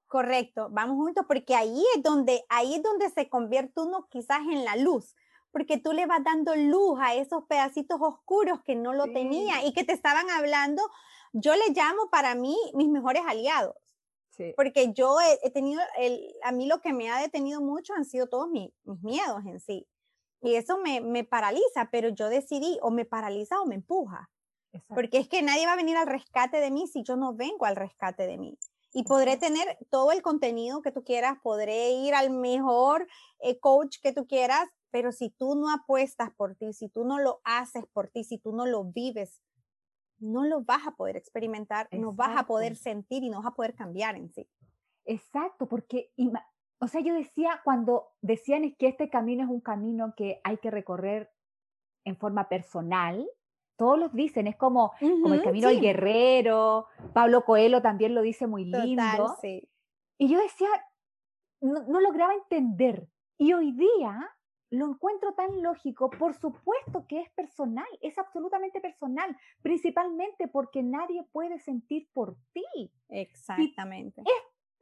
Correcto, 0.07 0.69
vamos 0.71 0.97
juntos 0.97 1.25
porque 1.27 1.55
ahí 1.55 1.83
es 1.95 2.03
donde, 2.03 2.43
ahí 2.49 2.75
es 2.75 2.83
donde 2.83 3.09
se 3.09 3.29
convierte 3.29 3.81
uno 3.81 4.07
quizás 4.09 4.41
en 4.41 4.65
la 4.65 4.75
luz, 4.75 5.15
porque 5.51 5.77
tú 5.77 5.93
le 5.93 6.05
vas 6.07 6.23
dando 6.23 6.55
luz 6.55 6.99
a 6.99 7.15
esos 7.15 7.45
pedacitos 7.45 7.99
oscuros 8.01 8.61
que 8.63 8.75
no 8.75 8.93
lo 8.93 9.05
tenía 9.05 9.63
y 9.63 9.73
que 9.73 9.83
te 9.83 9.93
estaban 9.93 10.29
hablando 10.31 10.81
yo 11.33 11.53
le 11.55 11.73
llamo 11.73 12.09
para 12.11 12.35
mí 12.35 12.55
mis 12.73 12.89
mejores 12.89 13.23
aliados. 13.27 13.75
Porque 14.55 14.93
yo 14.93 15.17
he, 15.19 15.49
tenido, 15.51 15.81
el, 15.97 16.33
a 16.43 16.53
mí 16.53 16.65
lo 16.65 16.79
que 16.79 16.93
me 16.93 17.09
ha 17.09 17.19
detenido 17.19 17.59
mucho 17.59 17.93
han 17.93 18.05
sido 18.05 18.27
todos 18.27 18.49
mis 18.49 18.71
miedos 18.85 19.45
en 19.45 19.59
sí. 19.59 19.85
Y 20.41 20.55
eso 20.55 20.77
me, 20.77 21.01
me, 21.01 21.25
paraliza, 21.25 21.89
pero 21.91 22.07
yo 22.07 22.29
decidí 22.29 22.79
o 22.81 22.89
me 22.89 23.03
paraliza 23.03 23.59
o 23.59 23.65
me 23.65 23.75
empuja. 23.75 24.29
Porque 24.87 25.17
es 25.17 25.27
que 25.27 25.41
nadie 25.41 25.65
va 25.65 25.73
a 25.73 25.77
venir 25.77 25.97
al 25.97 26.07
rescate 26.07 26.57
de 26.57 26.71
mí 26.71 26.87
si 26.87 27.03
yo 27.03 27.17
no 27.17 27.33
vengo 27.33 27.65
al 27.65 27.75
rescate 27.75 28.27
de 28.27 28.37
mí. 28.37 28.57
Y 28.93 29.03
podré 29.03 29.37
tener 29.37 29.77
todo 29.89 30.11
el 30.11 30.21
contenido 30.21 30.81
que 30.81 30.91
tú 30.91 31.03
quieras, 31.03 31.37
podré 31.43 31.91
ir 31.91 32.13
al 32.13 32.29
mejor 32.29 33.07
eh, 33.39 33.59
coach 33.59 33.97
que 34.01 34.13
tú 34.13 34.25
quieras, 34.25 34.67
pero 34.89 35.11
si 35.11 35.29
tú 35.29 35.55
no 35.55 35.71
apuestas 35.71 36.31
por 36.35 36.55
ti, 36.55 36.73
si 36.73 36.89
tú 36.89 37.03
no 37.03 37.19
lo 37.19 37.41
haces 37.43 37.83
por 37.93 38.07
ti, 38.07 38.23
si 38.23 38.37
tú 38.37 38.53
no 38.53 38.65
lo 38.65 38.85
vives 38.85 39.41
no 40.19 40.43
lo 40.43 40.61
vas 40.63 40.85
a 40.87 40.91
poder 40.91 41.17
experimentar, 41.17 41.87
no 41.91 42.13
vas 42.13 42.37
a 42.37 42.45
poder 42.45 42.75
sentir 42.75 43.23
y 43.23 43.29
no 43.29 43.37
vas 43.37 43.47
a 43.47 43.55
poder 43.55 43.75
cambiar 43.75 44.15
en 44.15 44.29
sí. 44.29 44.47
Exacto, 45.05 45.67
porque, 45.67 46.11
o 46.79 46.87
sea, 46.87 47.01
yo 47.01 47.13
decía, 47.13 47.61
cuando 47.63 48.09
decían 48.21 48.75
que 48.77 48.87
este 48.87 49.09
camino 49.09 49.43
es 49.43 49.49
un 49.49 49.61
camino 49.61 50.13
que 50.15 50.41
hay 50.43 50.57
que 50.57 50.71
recorrer 50.71 51.31
en 52.05 52.15
forma 52.17 52.47
personal, 52.47 53.27
todos 53.77 53.97
los 53.97 54.13
dicen, 54.13 54.47
es 54.47 54.57
como, 54.57 54.91
como 54.99 55.33
el 55.33 55.41
camino 55.41 55.69
del 55.69 55.79
guerrero, 55.79 56.87
Pablo 57.13 57.45
Coelho 57.45 57.81
también 57.81 58.13
lo 58.13 58.21
dice 58.21 58.45
muy 58.45 58.65
lindo. 58.65 59.37
Y 60.17 60.27
yo 60.27 60.37
decía, 60.37 60.67
no, 61.61 61.83
no 61.83 62.01
lograba 62.01 62.33
entender. 62.33 63.07
Y 63.37 63.53
hoy 63.53 63.71
día 63.71 64.29
lo 64.71 64.85
encuentro 64.85 65.33
tan 65.33 65.61
lógico, 65.61 66.09
por 66.09 66.35
supuesto 66.35 67.05
que 67.07 67.21
es 67.21 67.29
personal, 67.31 67.87
es 68.01 68.17
absolutamente 68.17 68.79
personal, 68.79 69.35
principalmente 69.61 70.47
porque 70.47 70.83
nadie 70.83 71.23
puede 71.31 71.59
sentir 71.59 72.07
por 72.13 72.35
ti. 72.53 72.91
Exactamente. 73.09 74.21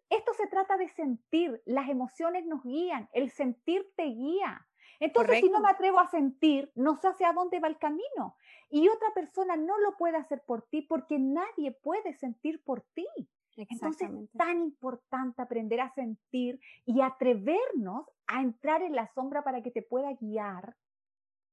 esto 0.10 0.34
se 0.34 0.47
trata 0.47 0.78
de 0.78 0.89
sentir, 0.89 1.62
las 1.65 1.89
emociones 1.89 2.45
nos 2.45 2.63
guían, 2.63 3.10
el 3.13 3.30
sentir 3.32 3.88
te 3.95 4.06
guía. 4.06 4.65
Entonces, 5.00 5.41
si 5.41 5.50
no 5.50 5.60
me 5.60 5.69
atrevo 5.69 6.00
a 6.00 6.08
sentir, 6.08 6.71
no 6.76 6.95
sé 6.95 7.08
hacia 7.08 7.32
dónde 7.32 7.60
va 7.60 7.67
el 7.67 7.78
camino. 7.78 8.36
Y 8.69 8.89
otra 8.89 9.13
persona 9.13 9.56
no 9.56 9.78
lo 9.80 9.95
puede 9.95 10.17
hacer 10.17 10.43
por 10.43 10.63
ti 10.63 10.82
porque 10.82 11.19
nadie 11.19 11.71
puede 11.71 12.13
sentir 12.13 12.63
por 12.63 12.82
ti. 12.93 13.08
Entonces 13.56 14.10
es 14.12 14.32
tan 14.34 14.62
importante 14.62 15.41
aprender 15.41 15.82
a 15.82 15.93
sentir 15.93 16.60
y 16.86 17.02
atrevernos 17.02 18.06
a 18.28 18.42
entrar 18.42 18.82
en 18.82 18.96
la 18.96 19.12
sombra 19.13 19.44
para 19.44 19.62
que 19.63 19.72
te 19.72 19.82
pueda 19.82 20.13
guiar, 20.13 20.76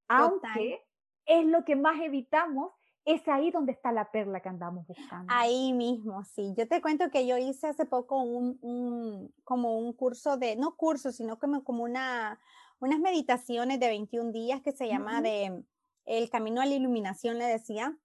aunque 0.08 0.84
es 1.26 1.46
lo 1.46 1.64
que 1.64 1.76
más 1.76 2.00
evitamos, 2.00 2.72
es 3.04 3.26
ahí 3.28 3.50
donde 3.50 3.72
está 3.72 3.92
la 3.92 4.10
perla 4.10 4.40
que 4.40 4.48
andamos 4.48 4.86
buscando. 4.86 5.32
Ahí 5.32 5.72
mismo, 5.72 6.24
sí. 6.24 6.54
Yo 6.56 6.66
te 6.66 6.80
cuento 6.80 7.10
que 7.10 7.26
yo 7.26 7.36
hice 7.36 7.68
hace 7.68 7.84
poco 7.84 8.22
un, 8.22 9.32
como 9.44 9.78
un 9.78 9.92
curso 9.92 10.36
de, 10.36 10.56
no 10.56 10.76
curso, 10.76 11.12
sino 11.12 11.38
como, 11.38 11.64
como 11.64 11.84
una, 11.84 12.40
unas 12.78 12.98
meditaciones 13.00 13.78
de 13.78 13.88
21 13.88 14.32
días 14.32 14.62
que 14.62 14.72
se 14.72 14.88
llama 14.88 15.20
de 15.20 15.64
El 16.06 16.30
Camino 16.30 16.62
a 16.62 16.66
la 16.66 16.74
Iluminación, 16.74 17.38
le 17.38 17.44
decía. 17.44 17.96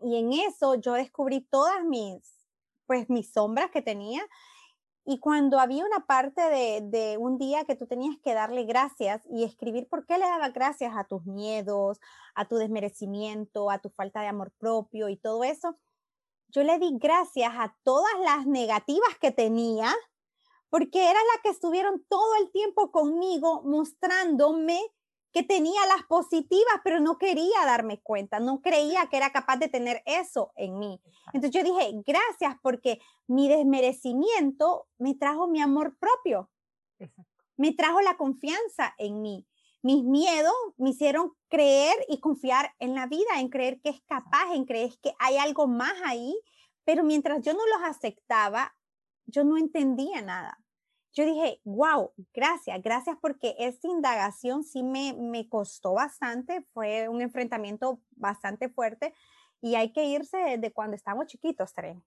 Y 0.00 0.16
en 0.16 0.32
eso 0.32 0.76
yo 0.76 0.94
descubrí 0.94 1.42
todas 1.42 1.84
mis, 1.84 2.48
pues 2.86 3.10
mis 3.10 3.32
sombras 3.32 3.70
que 3.70 3.82
tenía. 3.82 4.22
Y 5.04 5.18
cuando 5.18 5.58
había 5.58 5.84
una 5.84 6.06
parte 6.06 6.40
de, 6.40 7.16
un 7.18 7.36
día 7.36 7.64
que 7.64 7.74
tú 7.74 7.86
tenías 7.86 8.16
que 8.22 8.34
darle 8.34 8.64
gracias 8.64 9.22
y 9.28 9.42
escribir 9.42 9.88
por 9.88 10.06
qué 10.06 10.16
le 10.16 10.26
daba 10.26 10.50
gracias 10.50 10.94
a 10.96 11.04
tus 11.04 11.26
miedos, 11.26 11.98
a 12.34 12.46
tu 12.46 12.56
desmerecimiento, 12.56 13.70
a 13.70 13.78
tu 13.78 13.90
falta 13.90 14.20
de 14.20 14.28
amor 14.28 14.52
propio 14.58 15.08
y 15.08 15.16
todo 15.16 15.42
eso, 15.42 15.76
yo 16.48 16.62
le 16.62 16.78
di 16.78 16.96
gracias 16.98 17.52
a 17.56 17.74
todas 17.82 18.12
las 18.24 18.46
negativas 18.46 19.18
que 19.20 19.32
tenía, 19.32 19.92
porque 20.70 21.02
era 21.02 21.18
la 21.34 21.42
que 21.42 21.48
estuvieron 21.48 22.04
todo 22.08 22.36
el 22.40 22.52
tiempo 22.52 22.92
conmigo 22.92 23.62
mostrándome 23.64 24.80
que 25.32 25.42
tenía 25.42 25.80
las 25.86 26.04
positivas, 26.06 26.80
pero 26.84 27.00
no 27.00 27.18
quería 27.18 27.64
darme 27.64 28.00
cuenta, 28.00 28.38
no 28.38 28.60
creía 28.60 29.06
que 29.06 29.16
era 29.16 29.32
capaz 29.32 29.56
de 29.56 29.68
tener 29.68 30.02
eso 30.04 30.52
en 30.56 30.78
mí. 30.78 31.00
Entonces 31.32 31.50
yo 31.50 31.64
dije, 31.64 31.92
gracias 32.06 32.56
porque 32.62 33.00
mi 33.26 33.48
desmerecimiento 33.48 34.86
me 34.98 35.14
trajo 35.14 35.48
mi 35.48 35.60
amor 35.60 35.96
propio, 35.98 36.50
me 37.56 37.72
trajo 37.72 38.00
la 38.02 38.16
confianza 38.16 38.94
en 38.98 39.22
mí, 39.22 39.46
mis 39.82 40.04
miedos 40.04 40.54
me 40.76 40.90
hicieron 40.90 41.32
creer 41.48 41.96
y 42.08 42.20
confiar 42.20 42.74
en 42.78 42.94
la 42.94 43.06
vida, 43.06 43.40
en 43.40 43.48
creer 43.48 43.80
que 43.80 43.88
es 43.88 44.00
capaz, 44.02 44.54
en 44.54 44.64
creer 44.64 44.92
que 45.02 45.12
hay 45.18 45.38
algo 45.38 45.66
más 45.66 45.94
ahí, 46.04 46.38
pero 46.84 47.04
mientras 47.04 47.42
yo 47.42 47.52
no 47.54 47.66
los 47.66 47.88
aceptaba, 47.88 48.76
yo 49.26 49.44
no 49.44 49.56
entendía 49.56 50.20
nada. 50.22 50.61
Yo 51.14 51.26
dije, 51.26 51.60
wow, 51.64 52.12
gracias, 52.32 52.82
gracias 52.82 53.16
porque 53.20 53.54
esta 53.58 53.86
indagación 53.88 54.64
sí 54.64 54.82
me, 54.82 55.12
me 55.12 55.48
costó 55.48 55.94
bastante, 55.94 56.62
fue 56.72 57.08
un 57.08 57.20
enfrentamiento 57.20 58.00
bastante 58.12 58.68
fuerte 58.68 59.14
y 59.60 59.74
hay 59.74 59.92
que 59.92 60.04
irse 60.04 60.38
desde 60.38 60.72
cuando 60.72 60.96
estamos 60.96 61.26
chiquitos, 61.26 61.72
Tren. 61.74 62.02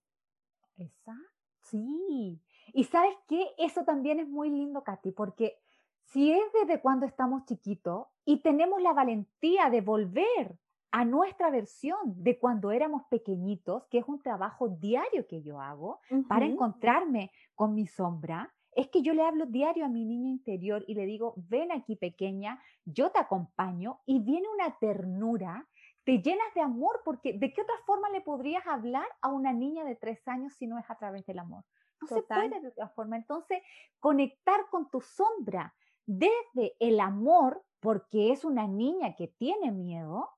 Exacto, 0.77 1.21
sí. 1.63 2.41
Y 2.73 2.83
sabes 2.85 3.15
qué, 3.27 3.47
eso 3.57 3.83
también 3.83 4.19
es 4.19 4.27
muy 4.27 4.49
lindo, 4.49 4.83
Katy, 4.83 5.11
porque 5.11 5.57
si 6.05 6.31
es 6.31 6.43
desde 6.53 6.81
cuando 6.81 7.05
estamos 7.05 7.45
chiquitos 7.45 8.07
y 8.25 8.41
tenemos 8.41 8.81
la 8.81 8.93
valentía 8.93 9.69
de 9.69 9.81
volver 9.81 10.57
a 10.91 11.03
nuestra 11.03 11.49
versión 11.49 11.97
de 12.05 12.39
cuando 12.39 12.71
éramos 12.71 13.03
pequeñitos, 13.09 13.85
que 13.89 13.97
es 13.99 14.05
un 14.07 14.21
trabajo 14.21 14.69
diario 14.69 15.27
que 15.27 15.41
yo 15.41 15.59
hago 15.59 15.99
para 16.29 16.45
encontrarme 16.45 17.31
con 17.53 17.75
mi 17.75 17.85
sombra, 17.85 18.53
es 18.75 18.89
que 18.89 19.01
yo 19.01 19.13
le 19.13 19.23
hablo 19.23 19.45
diario 19.45 19.85
a 19.85 19.89
mi 19.89 20.05
niño 20.05 20.29
interior 20.29 20.83
y 20.88 20.95
le 20.95 21.05
digo, 21.05 21.33
ven 21.38 21.71
aquí 21.71 21.95
pequeña, 21.95 22.61
yo 22.83 23.09
te 23.09 23.19
acompaño 23.19 24.01
y 24.05 24.19
viene 24.19 24.47
una 24.49 24.77
ternura, 24.77 25.67
te 26.03 26.21
llenas 26.21 26.53
de 26.53 26.61
amor, 26.61 27.01
porque 27.05 27.33
¿de 27.33 27.53
qué 27.53 27.61
otra 27.61 27.77
forma 27.85 28.09
le 28.09 28.21
podrías 28.21 28.67
hablar 28.67 29.07
a 29.21 29.29
una 29.29 29.53
niña 29.53 29.85
de 29.85 29.95
tres 29.95 30.27
años 30.27 30.53
si 30.53 30.67
no 30.67 30.77
es 30.77 30.89
a 30.89 30.97
través 30.97 31.25
del 31.25 31.39
amor? 31.39 31.63
No 32.01 32.07
se 32.07 32.21
puede 32.21 32.59
de 32.59 32.67
otra 32.67 32.89
forma. 32.89 33.15
Entonces, 33.15 33.63
conectar 33.99 34.69
con 34.69 34.89
tu 34.91 34.99
sombra, 34.99 35.73
desde 36.05 36.75
el 36.79 36.99
amor, 36.99 37.63
porque 37.79 38.31
es 38.31 38.45
una 38.45 38.67
niña 38.67 39.15
que 39.15 39.27
tiene 39.27 39.71
miedo, 39.71 40.29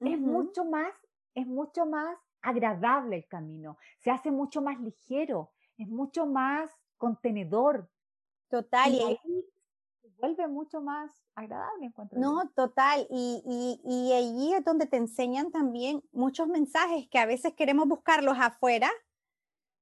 es 0.00 0.18
mucho 0.18 0.64
más, 0.64 0.92
es 1.34 1.46
mucho 1.46 1.86
más 1.86 2.18
agradable 2.42 3.16
el 3.16 3.26
camino, 3.26 3.78
se 3.98 4.10
hace 4.10 4.30
mucho 4.30 4.60
más 4.60 4.78
ligero, 4.80 5.52
es 5.78 5.88
mucho 5.88 6.26
más 6.26 6.70
contenedor. 6.96 7.88
Total. 8.48 8.92
Y, 8.92 9.02
ahí 9.02 9.18
se 10.02 10.08
vuelve 10.18 10.46
mucho 10.48 10.80
más 10.80 11.10
agradable, 11.34 11.86
encuentro. 11.86 12.18
No, 12.18 12.48
total. 12.50 13.06
Y, 13.10 13.42
y, 13.44 13.80
y 13.84 14.12
allí 14.12 14.54
es 14.54 14.64
donde 14.64 14.86
te 14.86 14.96
enseñan 14.96 15.50
también 15.50 16.02
muchos 16.12 16.48
mensajes 16.48 17.08
que 17.08 17.18
a 17.18 17.26
veces 17.26 17.54
queremos 17.54 17.88
buscarlos 17.88 18.36
afuera, 18.40 18.90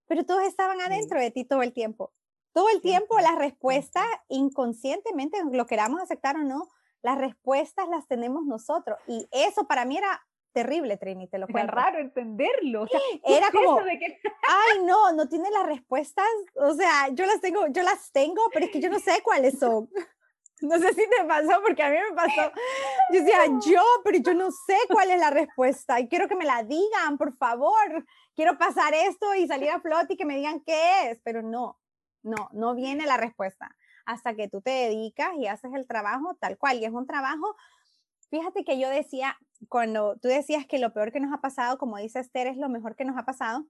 pero 0.06 0.24
todos 0.24 0.42
estaban 0.44 0.80
adentro 0.80 1.20
de 1.20 1.30
ti 1.30 1.44
todo 1.44 1.62
el 1.62 1.72
tiempo. 1.72 2.12
Todo 2.52 2.68
el 2.68 2.80
tiempo 2.80 3.18
las 3.18 3.36
respuestas, 3.36 4.06
inconscientemente, 4.28 5.38
lo 5.50 5.66
queramos 5.66 6.00
aceptar 6.00 6.36
o 6.36 6.44
no, 6.44 6.68
las 7.02 7.18
respuestas 7.18 7.88
las 7.88 8.06
tenemos 8.06 8.44
nosotros. 8.44 8.98
Y 9.08 9.26
eso 9.32 9.66
para 9.66 9.84
mí 9.84 9.96
era 9.98 10.24
terrible, 10.54 10.96
Trini, 10.96 11.28
te 11.28 11.38
lo 11.38 11.46
cuento. 11.46 11.72
Era 11.72 11.82
raro 11.82 11.98
entenderlo. 11.98 12.86
era 13.24 13.50
como, 13.50 13.80
ay, 14.48 14.84
no, 14.84 15.12
no 15.12 15.28
tiene 15.28 15.50
las 15.50 15.66
respuestas. 15.66 16.24
O 16.54 16.72
sea, 16.72 17.08
yo 17.12 17.26
las 17.26 17.40
tengo, 17.40 17.66
yo 17.66 17.82
las 17.82 18.10
tengo, 18.12 18.40
pero 18.52 18.66
es 18.66 18.72
que 18.72 18.80
yo 18.80 18.88
no 18.88 18.98
sé 18.98 19.20
cuáles 19.22 19.58
son. 19.58 19.90
No 20.60 20.78
sé 20.78 20.88
si 20.94 21.02
te 21.10 21.24
pasó, 21.26 21.60
porque 21.62 21.82
a 21.82 21.90
mí 21.90 21.96
me 22.08 22.16
pasó. 22.16 22.52
Yo 23.12 23.20
decía, 23.20 23.38
yo, 23.66 23.82
pero 24.02 24.18
yo 24.18 24.34
no 24.34 24.50
sé 24.50 24.78
cuál 24.88 25.10
es 25.10 25.18
la 25.18 25.28
respuesta 25.28 26.00
y 26.00 26.08
quiero 26.08 26.26
que 26.26 26.36
me 26.36 26.44
la 26.44 26.62
digan, 26.62 27.18
por 27.18 27.36
favor. 27.36 28.06
Quiero 28.34 28.56
pasar 28.56 28.94
esto 28.94 29.34
y 29.34 29.46
salir 29.46 29.68
a 29.70 29.80
flote 29.80 30.14
y 30.14 30.16
que 30.16 30.24
me 30.24 30.36
digan 30.36 30.60
qué 30.60 31.10
es, 31.10 31.20
pero 31.22 31.42
no, 31.42 31.78
no, 32.22 32.48
no 32.52 32.74
viene 32.74 33.04
la 33.04 33.16
respuesta 33.18 33.76
hasta 34.06 34.34
que 34.34 34.48
tú 34.48 34.60
te 34.60 34.70
dedicas 34.70 35.30
y 35.38 35.46
haces 35.46 35.72
el 35.74 35.86
trabajo 35.86 36.36
tal 36.40 36.56
cual. 36.56 36.78
Y 36.78 36.84
es 36.84 36.92
un 36.92 37.06
trabajo, 37.06 37.56
fíjate 38.28 38.64
que 38.64 38.78
yo 38.78 38.88
decía, 38.88 39.38
cuando 39.68 40.16
tú 40.16 40.28
decías 40.28 40.66
que 40.66 40.78
lo 40.78 40.92
peor 40.92 41.12
que 41.12 41.20
nos 41.20 41.32
ha 41.32 41.40
pasado, 41.40 41.78
como 41.78 41.98
dice 41.98 42.20
Esther, 42.20 42.46
es 42.46 42.56
lo 42.56 42.68
mejor 42.68 42.96
que 42.96 43.04
nos 43.04 43.16
ha 43.16 43.24
pasado, 43.24 43.66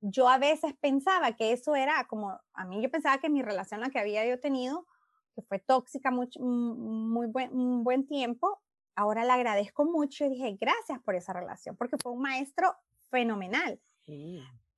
yo 0.00 0.28
a 0.28 0.38
veces 0.38 0.74
pensaba 0.80 1.32
que 1.32 1.52
eso 1.52 1.74
era 1.74 2.06
como, 2.06 2.38
a 2.52 2.64
mí 2.66 2.82
yo 2.82 2.90
pensaba 2.90 3.18
que 3.18 3.30
mi 3.30 3.42
relación, 3.42 3.80
la 3.80 3.90
que 3.90 3.98
había 3.98 4.26
yo 4.26 4.38
tenido, 4.38 4.86
que 5.34 5.42
fue 5.42 5.58
tóxica 5.58 6.10
mucho, 6.10 6.40
muy 6.40 7.26
buen, 7.26 7.56
un 7.56 7.82
buen 7.84 8.06
tiempo, 8.06 8.60
ahora 8.94 9.24
la 9.24 9.34
agradezco 9.34 9.84
mucho 9.84 10.26
y 10.26 10.30
dije, 10.30 10.56
gracias 10.60 11.00
por 11.00 11.14
esa 11.14 11.32
relación, 11.32 11.76
porque 11.76 11.96
fue 11.96 12.12
un 12.12 12.20
maestro 12.20 12.76
fenomenal. 13.10 13.80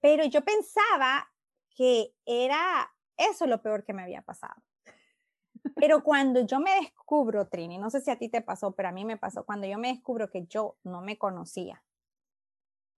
Pero 0.01 0.25
yo 0.25 0.45
pensaba 0.45 1.29
que 1.75 2.15
era 2.25 2.91
eso 3.17 3.47
lo 3.47 3.61
peor 3.62 3.85
que 3.85 3.93
me 3.93 4.03
había 4.03 4.23
pasado. 4.23 4.62
Pero 5.75 6.03
cuando 6.03 6.47
yo 6.47 6.61
me 6.61 6.75
descubro, 6.81 7.49
Trini, 7.49 7.79
no 7.79 7.91
sé 7.91 8.01
si 8.01 8.11
a 8.11 8.19
ti 8.19 8.29
te 8.29 8.43
pasó, 8.43 8.73
pero 8.73 8.89
a 8.89 8.93
mí 8.93 9.05
me 9.05 9.17
pasó, 9.17 9.45
cuando 9.45 9.67
yo 9.67 9.79
me 9.79 9.89
descubro 9.89 10.31
que 10.31 10.47
yo 10.47 10.77
no 10.85 11.01
me 11.01 11.19
conocía, 11.19 11.83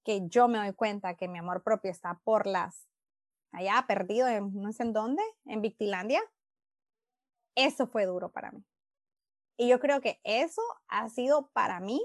que 0.05 0.27
yo 0.29 0.49
me 0.49 0.59
doy 0.59 0.73
cuenta 0.73 1.17
que 1.17 1.29
mi 1.29 1.39
amor 1.39 1.63
propio 1.63 1.91
está 1.91 2.21
por 2.25 2.47
las, 2.47 2.89
allá 3.53 3.85
perdido, 3.87 4.29
en, 4.29 4.53
no 4.55 4.73
sé 4.73 4.83
en 4.83 4.93
dónde, 4.93 5.23
en 5.45 5.63
Victilandia, 5.63 6.23
eso 7.55 7.87
fue 7.87 8.07
duro 8.07 8.31
para 8.31 8.53
mí. 8.53 8.65
Y 9.57 9.69
yo 9.69 9.81
creo 9.81 10.01
que 10.01 10.21
eso 10.23 10.63
ha 10.87 11.09
sido 11.09 11.51
para 11.53 11.81
mí 11.81 12.01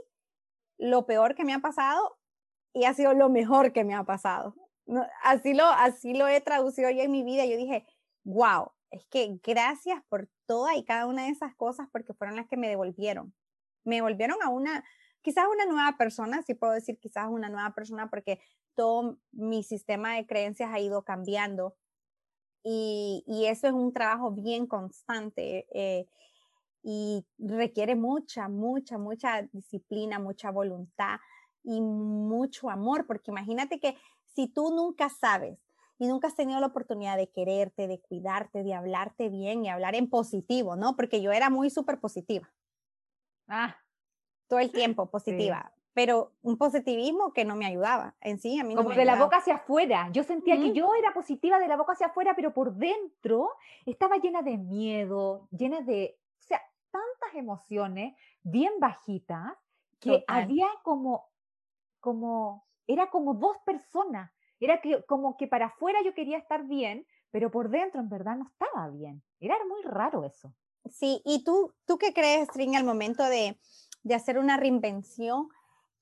lo 0.77 1.05
peor 1.05 1.35
que 1.35 1.45
me 1.45 1.53
ha 1.53 1.59
pasado 1.59 2.17
y 2.73 2.85
ha 2.85 2.93
sido 2.93 3.13
lo 3.13 3.29
mejor 3.29 3.71
que 3.71 3.83
me 3.83 3.93
ha 3.93 4.03
pasado. 4.03 4.55
Así 5.23 5.53
lo, 5.53 5.65
así 5.65 6.13
lo 6.13 6.27
he 6.27 6.41
traducido 6.41 6.89
yo 6.89 7.03
en 7.03 7.11
mi 7.11 7.23
vida. 7.23 7.45
Yo 7.45 7.55
dije, 7.55 7.85
wow, 8.23 8.71
es 8.93 9.05
que 9.07 9.39
gracias 9.43 10.01
por 10.07 10.29
toda 10.45 10.75
y 10.75 10.83
cada 10.83 11.07
una 11.07 11.23
de 11.23 11.29
esas 11.29 11.55
cosas 11.55 11.87
porque 11.91 12.13
fueron 12.13 12.35
las 12.35 12.47
que 12.47 12.57
me 12.57 12.69
devolvieron. 12.69 13.33
Me 13.83 13.95
devolvieron 13.95 14.37
a 14.43 14.49
una, 14.49 14.83
quizás 15.21 15.45
una 15.51 15.65
nueva 15.65 15.97
persona, 15.97 16.43
sí 16.43 16.53
puedo 16.53 16.73
decir 16.73 16.99
quizás 16.99 17.27
una 17.27 17.49
nueva 17.49 17.73
persona 17.73 18.09
porque 18.09 18.39
todo 18.75 19.17
mi 19.31 19.63
sistema 19.63 20.15
de 20.15 20.27
creencias 20.27 20.71
ha 20.71 20.79
ido 20.79 21.03
cambiando 21.03 21.75
y, 22.63 23.23
y 23.27 23.45
eso 23.47 23.67
es 23.67 23.73
un 23.73 23.91
trabajo 23.93 24.31
bien 24.31 24.67
constante 24.67 25.65
eh, 25.73 26.07
y 26.83 27.25
requiere 27.39 27.95
mucha, 27.95 28.47
mucha, 28.47 28.97
mucha 28.97 29.41
disciplina, 29.51 30.19
mucha 30.19 30.51
voluntad 30.51 31.17
y 31.63 31.81
mucho 31.81 32.69
amor, 32.69 33.07
porque 33.07 33.31
imagínate 33.31 33.79
que 33.79 33.97
si 34.35 34.47
tú 34.47 34.69
nunca 34.69 35.09
sabes 35.09 35.57
y 36.03 36.07
nunca 36.07 36.27
has 36.27 36.35
tenido 36.35 36.59
la 36.59 36.67
oportunidad 36.67 37.15
de 37.15 37.29
quererte, 37.29 37.87
de 37.87 37.97
cuidarte, 37.97 38.61
de 38.61 38.73
hablarte 38.73 39.29
bien 39.29 39.63
y 39.63 39.69
hablar 39.69 39.95
en 39.95 40.09
positivo, 40.09 40.75
¿no? 40.75 40.97
Porque 40.97 41.21
yo 41.21 41.31
era 41.31 41.49
muy 41.49 41.69
súper 41.69 41.97
positiva. 42.01 42.51
Ah. 43.47 43.77
Todo 44.49 44.59
el 44.59 44.69
tiempo 44.73 45.09
positiva. 45.09 45.71
Pero 45.93 46.33
un 46.41 46.57
positivismo 46.57 47.31
que 47.31 47.45
no 47.45 47.55
me 47.55 47.65
ayudaba 47.65 48.15
en 48.19 48.37
sí, 48.37 48.59
a 48.59 48.65
mí 48.65 48.75
Como 48.75 48.89
de 48.89 49.05
la 49.05 49.15
boca 49.15 49.37
hacia 49.37 49.55
afuera. 49.55 50.09
Yo 50.11 50.25
sentía 50.25 50.57
que 50.57 50.73
yo 50.73 50.93
era 50.93 51.13
positiva 51.13 51.57
de 51.57 51.69
la 51.69 51.77
boca 51.77 51.93
hacia 51.93 52.07
afuera, 52.07 52.33
pero 52.35 52.53
por 52.53 52.73
dentro 52.73 53.51
estaba 53.85 54.17
llena 54.17 54.41
de 54.41 54.57
miedo, 54.57 55.47
llena 55.51 55.79
de, 55.79 56.19
o 56.37 56.43
sea, 56.43 56.61
tantas 56.91 57.33
emociones 57.33 58.13
bien 58.41 58.73
bajitas 58.81 59.53
que 60.01 60.25
había 60.27 60.67
como, 60.83 61.29
como, 62.01 62.67
era 62.87 63.09
como 63.09 63.35
dos 63.35 63.55
personas 63.65 64.32
era 64.63 64.81
que, 64.81 65.03
como 65.03 65.37
que 65.37 65.47
para 65.47 65.67
afuera 65.67 65.99
yo 66.03 66.13
quería 66.13 66.37
estar 66.37 66.65
bien, 66.65 67.05
pero 67.31 67.51
por 67.51 67.69
dentro 67.69 67.99
en 67.99 68.09
verdad 68.09 68.35
no 68.37 68.47
estaba 68.47 68.89
bien. 68.89 69.23
Era 69.39 69.55
muy 69.67 69.81
raro 69.83 70.23
eso. 70.23 70.53
Sí, 70.89 71.21
¿y 71.25 71.43
tú, 71.43 71.73
tú 71.85 71.97
qué 71.97 72.13
crees, 72.13 72.47
String, 72.49 72.75
al 72.75 72.83
momento 72.83 73.23
de, 73.23 73.57
de 74.03 74.15
hacer 74.15 74.37
una 74.37 74.57
reinvención? 74.57 75.47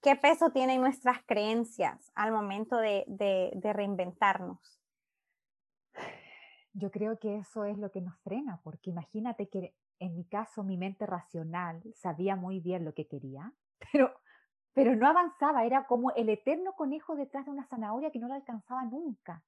¿Qué 0.01 0.15
peso 0.15 0.51
tienen 0.51 0.81
nuestras 0.81 1.23
creencias 1.25 2.11
al 2.15 2.31
momento 2.31 2.77
de, 2.77 3.05
de, 3.07 3.51
de, 3.53 3.73
reinventarnos? 3.73 4.79
Yo 6.73 6.89
creo 6.89 7.19
que 7.19 7.37
eso 7.37 7.65
es 7.65 7.77
lo 7.77 7.91
que 7.91 8.01
nos 8.01 8.17
frena, 8.21 8.59
porque 8.63 8.89
imagínate 8.89 9.47
que 9.47 9.75
en 9.99 10.15
mi 10.15 10.25
caso 10.25 10.63
mi 10.63 10.77
mente 10.77 11.05
racional 11.05 11.83
sabía 11.95 12.35
muy 12.35 12.59
bien 12.59 12.83
lo 12.83 12.93
que 12.93 13.07
quería, 13.07 13.53
pero 13.91 14.11
pero 14.73 14.95
no 14.95 15.07
avanzaba, 15.07 15.65
era 15.65 15.85
como 15.85 16.11
el 16.11 16.29
eterno 16.29 16.73
conejo 16.73 17.15
detrás 17.15 17.45
de 17.45 17.51
una 17.51 17.65
zanahoria 17.65 18.11
que 18.11 18.19
no 18.19 18.27
lo 18.27 18.33
alcanzaba 18.33 18.83
nunca. 18.85 19.43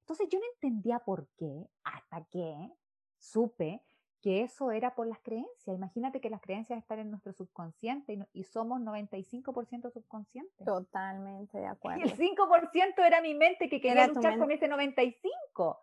Entonces 0.00 0.28
yo 0.30 0.38
no 0.38 0.44
entendía 0.54 0.98
por 1.00 1.28
qué, 1.36 1.68
hasta 1.84 2.24
que 2.26 2.70
supe 3.18 3.82
que 4.20 4.42
eso 4.42 4.70
era 4.70 4.94
por 4.94 5.06
las 5.06 5.20
creencias. 5.20 5.76
Imagínate 5.76 6.20
que 6.20 6.30
las 6.30 6.40
creencias 6.40 6.78
están 6.78 6.98
en 6.98 7.10
nuestro 7.10 7.32
subconsciente 7.32 8.26
y, 8.32 8.44
somos 8.44 8.80
95% 8.80 9.92
subconsciente. 9.92 10.64
Totalmente 10.64 11.58
de 11.58 11.66
acuerdo. 11.66 12.00
Y 12.00 12.02
el 12.02 12.16
5% 12.16 13.06
era 13.06 13.20
mi 13.20 13.34
mente 13.34 13.68
que 13.68 13.80
quería 13.80 14.08
luchar 14.08 14.38
con 14.38 14.50
ese 14.50 14.68
95%. 14.68 15.78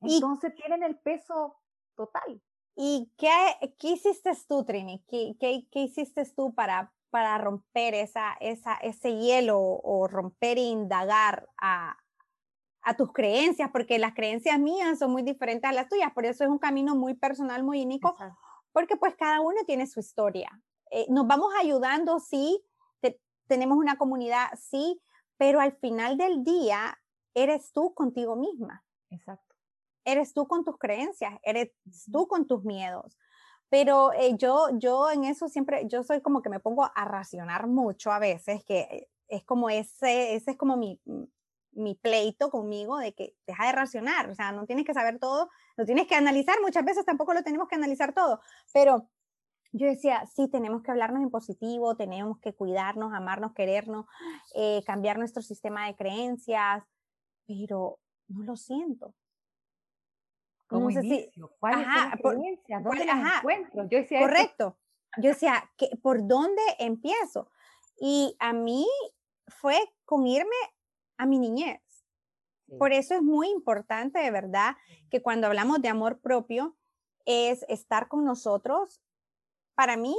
Entonces 0.00 0.54
tienen 0.54 0.82
el 0.82 0.98
peso 0.98 1.56
total. 1.94 2.42
¿Y 2.74 3.12
qué, 3.16 3.30
qué 3.78 3.92
hiciste 3.92 4.32
tú, 4.48 4.64
Trini? 4.64 5.02
¿Qué, 5.08 5.36
qué, 5.40 5.66
qué 5.70 5.80
hiciste 5.80 6.24
tú 6.34 6.54
para, 6.54 6.92
para 7.10 7.38
romper 7.38 7.94
esa, 7.94 8.36
esa, 8.40 8.74
ese 8.76 9.16
hielo 9.16 9.58
o 9.58 10.06
romper 10.08 10.58
e 10.58 10.62
indagar 10.62 11.48
a, 11.58 11.96
a 12.82 12.94
tus 12.96 13.12
creencias, 13.12 13.70
porque 13.72 13.98
las 13.98 14.14
creencias 14.14 14.58
mías 14.58 14.98
son 14.98 15.10
muy 15.10 15.22
diferentes 15.22 15.68
a 15.68 15.72
las 15.72 15.88
tuyas, 15.88 16.12
por 16.12 16.24
eso 16.24 16.44
es 16.44 16.50
un 16.50 16.58
camino 16.58 16.94
muy 16.94 17.14
personal, 17.14 17.62
muy 17.64 17.82
único, 17.82 18.14
porque 18.72 18.96
pues 18.96 19.14
cada 19.16 19.40
uno 19.40 19.56
tiene 19.66 19.86
su 19.86 20.00
historia. 20.00 20.50
Eh, 20.90 21.06
nos 21.08 21.26
vamos 21.26 21.52
ayudando, 21.58 22.20
sí, 22.20 22.62
tenemos 23.46 23.78
una 23.78 23.96
comunidad, 23.96 24.48
sí, 24.56 25.00
pero 25.36 25.60
al 25.60 25.72
final 25.72 26.16
del 26.16 26.44
día 26.44 26.98
eres 27.34 27.72
tú 27.72 27.94
contigo 27.94 28.36
misma. 28.36 28.84
Exacto. 29.10 29.54
Eres 30.04 30.32
tú 30.32 30.46
con 30.46 30.64
tus 30.64 30.78
creencias, 30.78 31.34
eres 31.42 31.72
tú 32.12 32.28
con 32.28 32.46
tus 32.46 32.64
miedos. 32.64 33.16
Pero 33.68 34.12
eh, 34.12 34.36
yo, 34.36 34.68
yo 34.78 35.10
en 35.10 35.24
eso 35.24 35.48
siempre, 35.48 35.86
yo 35.88 36.02
soy 36.02 36.20
como 36.20 36.42
que 36.42 36.50
me 36.50 36.60
pongo 36.60 36.84
a 36.84 37.04
racionar 37.04 37.66
mucho 37.66 38.12
a 38.12 38.18
veces, 38.18 38.64
que 38.64 39.08
es 39.28 39.44
como 39.44 39.70
ese, 39.70 40.34
ese 40.34 40.52
es 40.52 40.56
como 40.56 40.76
mi, 40.76 41.00
mi 41.72 41.94
pleito 41.94 42.50
conmigo 42.50 42.98
de 42.98 43.12
que 43.12 43.34
deja 43.46 43.66
de 43.66 43.72
racionar, 43.72 44.30
o 44.30 44.34
sea, 44.34 44.52
no 44.52 44.66
tienes 44.66 44.84
que 44.84 44.94
saber 44.94 45.18
todo, 45.18 45.50
no 45.76 45.84
tienes 45.84 46.06
que 46.06 46.14
analizar, 46.14 46.56
muchas 46.62 46.84
veces 46.84 47.04
tampoco 47.04 47.34
lo 47.34 47.42
tenemos 47.42 47.68
que 47.68 47.74
analizar 47.74 48.14
todo, 48.14 48.40
pero 48.72 49.08
yo 49.72 49.86
decía, 49.86 50.24
sí, 50.26 50.48
tenemos 50.48 50.82
que 50.82 50.90
hablarnos 50.90 51.22
en 51.22 51.30
positivo, 51.30 51.96
tenemos 51.96 52.38
que 52.38 52.54
cuidarnos, 52.54 53.12
amarnos, 53.12 53.52
querernos, 53.52 54.06
eh, 54.54 54.82
cambiar 54.86 55.18
nuestro 55.18 55.42
sistema 55.42 55.86
de 55.86 55.96
creencias, 55.96 56.82
pero 57.46 57.98
no 58.28 58.42
lo 58.44 58.56
siento. 58.56 59.14
¿Cómo 60.66 60.90
no 60.90 61.48
¿Cuál 61.60 61.80
es 61.80 61.86
la 61.86 62.18
creencia? 62.20 62.80
¿Dónde 62.80 63.04
la 63.04 63.36
encuentro? 63.38 63.88
Yo 63.88 63.98
decía 63.98 64.20
correcto. 64.20 64.76
Yo 65.18 65.30
decía, 65.30 65.70
¿por 66.02 66.26
dónde 66.26 66.62
empiezo? 66.78 67.50
Y 67.98 68.36
a 68.38 68.52
mí 68.52 68.86
fue 69.46 69.78
con 70.04 70.26
irme 70.26 70.56
a 71.16 71.26
mi 71.26 71.38
niñez. 71.38 71.80
Por 72.78 72.92
eso 72.92 73.14
es 73.14 73.22
muy 73.22 73.48
importante, 73.48 74.18
de 74.18 74.30
verdad, 74.30 74.76
que 75.08 75.22
cuando 75.22 75.46
hablamos 75.46 75.80
de 75.80 75.88
amor 75.88 76.18
propio, 76.18 76.76
es 77.24 77.64
estar 77.68 78.08
con 78.08 78.24
nosotros, 78.24 79.00
para 79.74 79.96
mí, 79.96 80.16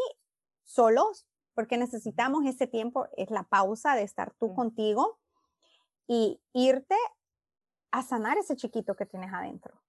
solos, 0.63 1.27
porque 1.53 1.77
necesitamos 1.77 2.45
ese 2.45 2.67
tiempo, 2.67 3.07
es 3.17 3.31
la 3.31 3.43
pausa 3.43 3.95
de 3.95 4.03
estar 4.03 4.33
tú 4.35 4.53
contigo 4.53 5.19
y 6.07 6.39
irte 6.53 6.95
a 7.91 8.03
sanar 8.03 8.37
ese 8.37 8.55
chiquito 8.55 8.95
que 8.95 9.05
tienes 9.05 9.33
adentro, 9.33 9.81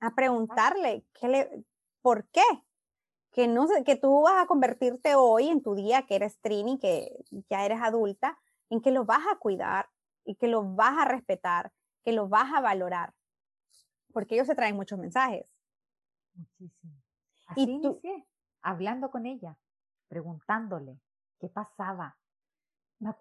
a 0.00 0.14
preguntarle 0.14 1.04
qué 1.12 1.28
le, 1.28 1.64
por 2.02 2.28
qué, 2.28 2.42
que, 3.32 3.48
no, 3.48 3.66
que 3.84 3.96
tú 3.96 4.22
vas 4.22 4.42
a 4.42 4.46
convertirte 4.46 5.14
hoy 5.14 5.48
en 5.48 5.62
tu 5.62 5.74
día, 5.74 6.06
que 6.06 6.16
eres 6.16 6.40
Trini, 6.40 6.78
que 6.78 7.10
ya 7.50 7.64
eres 7.64 7.80
adulta, 7.80 8.38
en 8.70 8.80
que 8.80 8.90
lo 8.90 9.04
vas 9.04 9.26
a 9.30 9.36
cuidar, 9.36 9.88
y 10.26 10.34
que 10.34 10.48
lo 10.48 10.74
vas 10.74 10.98
a 10.98 11.04
respetar, 11.06 11.72
que 12.04 12.12
lo 12.12 12.28
vas 12.28 12.52
a 12.52 12.60
valorar, 12.60 13.14
porque 14.12 14.34
ellos 14.34 14.46
se 14.46 14.54
traen 14.54 14.76
muchos 14.76 14.98
mensajes. 14.98 15.54
Muchísimo. 16.34 16.94
Así 17.46 17.62
y 17.62 17.80
tú, 17.80 18.00
inicié, 18.02 18.26
hablando 18.60 19.10
con 19.10 19.24
ella, 19.24 19.56
preguntándole 20.08 21.00
qué 21.38 21.48
pasaba. 21.48 22.18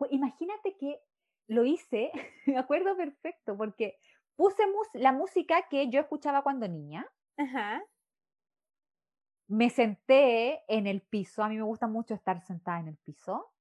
Imagínate 0.10 0.76
que 0.78 1.00
lo 1.48 1.64
hice, 1.64 2.12
me 2.48 2.58
acuerdo 2.58 2.98
perfecto, 2.98 3.56
porque 3.56 4.00
puse 4.36 4.64
la 4.94 5.12
música 5.12 5.68
que 5.70 5.90
yo 5.90 6.00
escuchaba 6.00 6.44
cuando 6.44 6.68
niña. 6.68 7.06
Ajá. 7.38 7.84
Me 9.48 9.70
senté 9.70 10.64
en 10.68 10.88
el 10.88 11.02
piso, 11.02 11.44
a 11.44 11.50
mí 11.50 11.58
me 11.58 11.64
gusta 11.64 11.88
mucho 11.88 12.14
estar 12.14 12.42
sentada 12.42 12.80
en 12.80 12.88
el 12.88 12.98
piso 12.98 13.56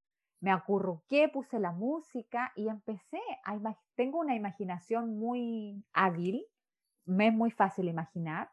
me 0.45 0.51
acurruqué, 0.51 1.31
puse 1.31 1.59
la 1.59 1.72
música 1.72 2.53
y 2.55 2.68
empecé 2.68 3.18
a 3.47 3.59
tengo 3.95 4.18
una 4.18 4.35
imaginación 4.35 5.18
muy 5.18 5.83
hábil, 5.95 6.45
me 7.07 7.29
es 7.29 7.35
muy 7.35 7.51
fácil 7.51 7.89
imaginar, 7.89 8.51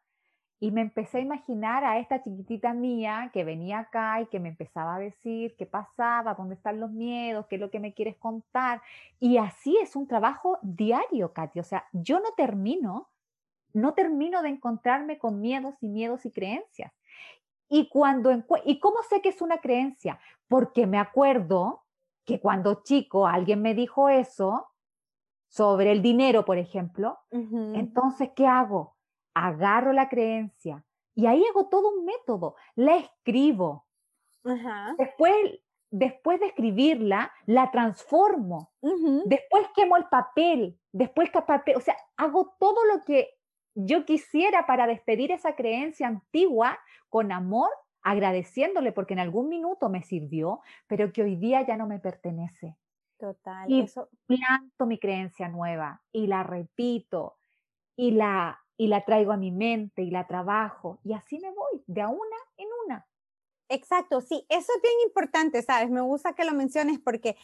y 0.63 0.69
me 0.69 0.81
empecé 0.81 1.17
a 1.17 1.21
imaginar 1.21 1.83
a 1.83 1.97
esta 1.97 2.21
chiquitita 2.21 2.71
mía 2.71 3.31
que 3.33 3.43
venía 3.43 3.79
acá 3.79 4.21
y 4.21 4.27
que 4.27 4.39
me 4.39 4.49
empezaba 4.49 4.95
a 4.95 4.99
decir 4.99 5.55
qué 5.57 5.65
pasaba, 5.65 6.35
dónde 6.35 6.53
están 6.53 6.79
los 6.79 6.91
miedos, 6.91 7.47
qué 7.47 7.55
es 7.55 7.61
lo 7.61 7.71
que 7.71 7.79
me 7.79 7.95
quieres 7.95 8.15
contar. 8.17 8.79
Y 9.19 9.37
así 9.37 9.75
es 9.81 9.95
un 9.95 10.07
trabajo 10.07 10.59
diario, 10.61 11.33
Katy. 11.33 11.59
O 11.59 11.63
sea, 11.63 11.87
yo 11.93 12.19
no 12.19 12.29
termino, 12.37 13.09
no 13.73 13.95
termino 13.95 14.43
de 14.43 14.49
encontrarme 14.49 15.17
con 15.17 15.41
miedos 15.41 15.73
y 15.81 15.87
miedos 15.87 16.27
y 16.27 16.31
creencias. 16.31 16.93
Y, 17.67 17.89
cuando, 17.89 18.31
¿Y 18.63 18.79
cómo 18.79 18.97
sé 19.09 19.19
que 19.23 19.29
es 19.29 19.41
una 19.41 19.57
creencia? 19.57 20.19
Porque 20.47 20.85
me 20.85 20.99
acuerdo 20.99 21.81
que 22.23 22.39
cuando 22.39 22.83
chico 22.83 23.25
alguien 23.25 23.63
me 23.63 23.73
dijo 23.73 24.09
eso 24.09 24.67
sobre 25.47 25.91
el 25.91 26.03
dinero, 26.03 26.45
por 26.45 26.59
ejemplo, 26.59 27.17
entonces, 27.31 28.29
¿qué 28.35 28.45
hago? 28.45 28.95
Agarro 29.33 29.93
la 29.93 30.09
creencia 30.09 30.83
y 31.15 31.25
ahí 31.25 31.43
hago 31.49 31.67
todo 31.67 31.89
un 31.89 32.05
método, 32.05 32.55
la 32.75 32.97
escribo. 32.97 33.85
Después, 34.97 35.35
después 35.89 36.39
de 36.39 36.47
escribirla, 36.47 37.31
la 37.45 37.69
transformo. 37.71 38.71
Después 39.25 39.67
quemo 39.75 39.97
el 39.97 40.05
papel, 40.05 40.79
después 40.91 41.29
papel, 41.29 41.75
o 41.75 41.81
sea, 41.81 41.95
hago 42.17 42.55
todo 42.59 42.85
lo 42.85 43.03
que 43.03 43.29
yo 43.75 44.05
quisiera 44.05 44.65
para 44.65 44.87
despedir 44.87 45.31
esa 45.31 45.55
creencia 45.55 46.07
antigua 46.07 46.79
con 47.09 47.31
amor, 47.31 47.69
agradeciéndole 48.01 48.91
porque 48.91 49.13
en 49.13 49.19
algún 49.19 49.49
minuto 49.49 49.89
me 49.89 50.01
sirvió, 50.01 50.61
pero 50.87 51.11
que 51.13 51.23
hoy 51.23 51.35
día 51.35 51.61
ya 51.65 51.77
no 51.77 51.87
me 51.87 51.99
pertenece. 51.99 52.77
Total. 53.19 53.69
Y 53.69 53.81
eso... 53.81 54.09
planto 54.25 54.87
mi 54.87 54.97
creencia 54.97 55.47
nueva 55.47 56.01
y 56.11 56.25
la 56.25 56.41
repito 56.41 57.37
y 57.95 58.11
la, 58.11 58.60
y 58.81 58.87
la 58.87 59.05
traigo 59.05 59.31
a 59.31 59.37
mi 59.37 59.51
mente 59.51 60.01
y 60.01 60.09
la 60.09 60.25
trabajo 60.25 60.99
y 61.03 61.13
así 61.13 61.37
me 61.37 61.51
voy 61.51 61.83
de 61.85 62.01
a 62.01 62.07
una 62.07 62.37
en 62.57 62.67
una. 62.83 63.07
Exacto, 63.69 64.21
sí, 64.21 64.43
eso 64.49 64.71
es 64.75 64.81
bien 64.81 64.95
importante, 65.05 65.61
¿sabes? 65.61 65.91
Me 65.91 66.01
gusta 66.01 66.33
que 66.33 66.45
lo 66.45 66.53
menciones 66.53 66.97
porque 66.99 67.37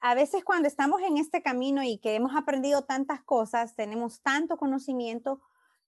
a 0.00 0.16
veces 0.16 0.42
cuando 0.42 0.66
estamos 0.66 1.00
en 1.02 1.16
este 1.16 1.42
camino 1.42 1.84
y 1.84 1.98
que 1.98 2.16
hemos 2.16 2.34
aprendido 2.34 2.86
tantas 2.86 3.22
cosas, 3.22 3.76
tenemos 3.76 4.20
tanto 4.22 4.56
conocimiento, 4.56 5.40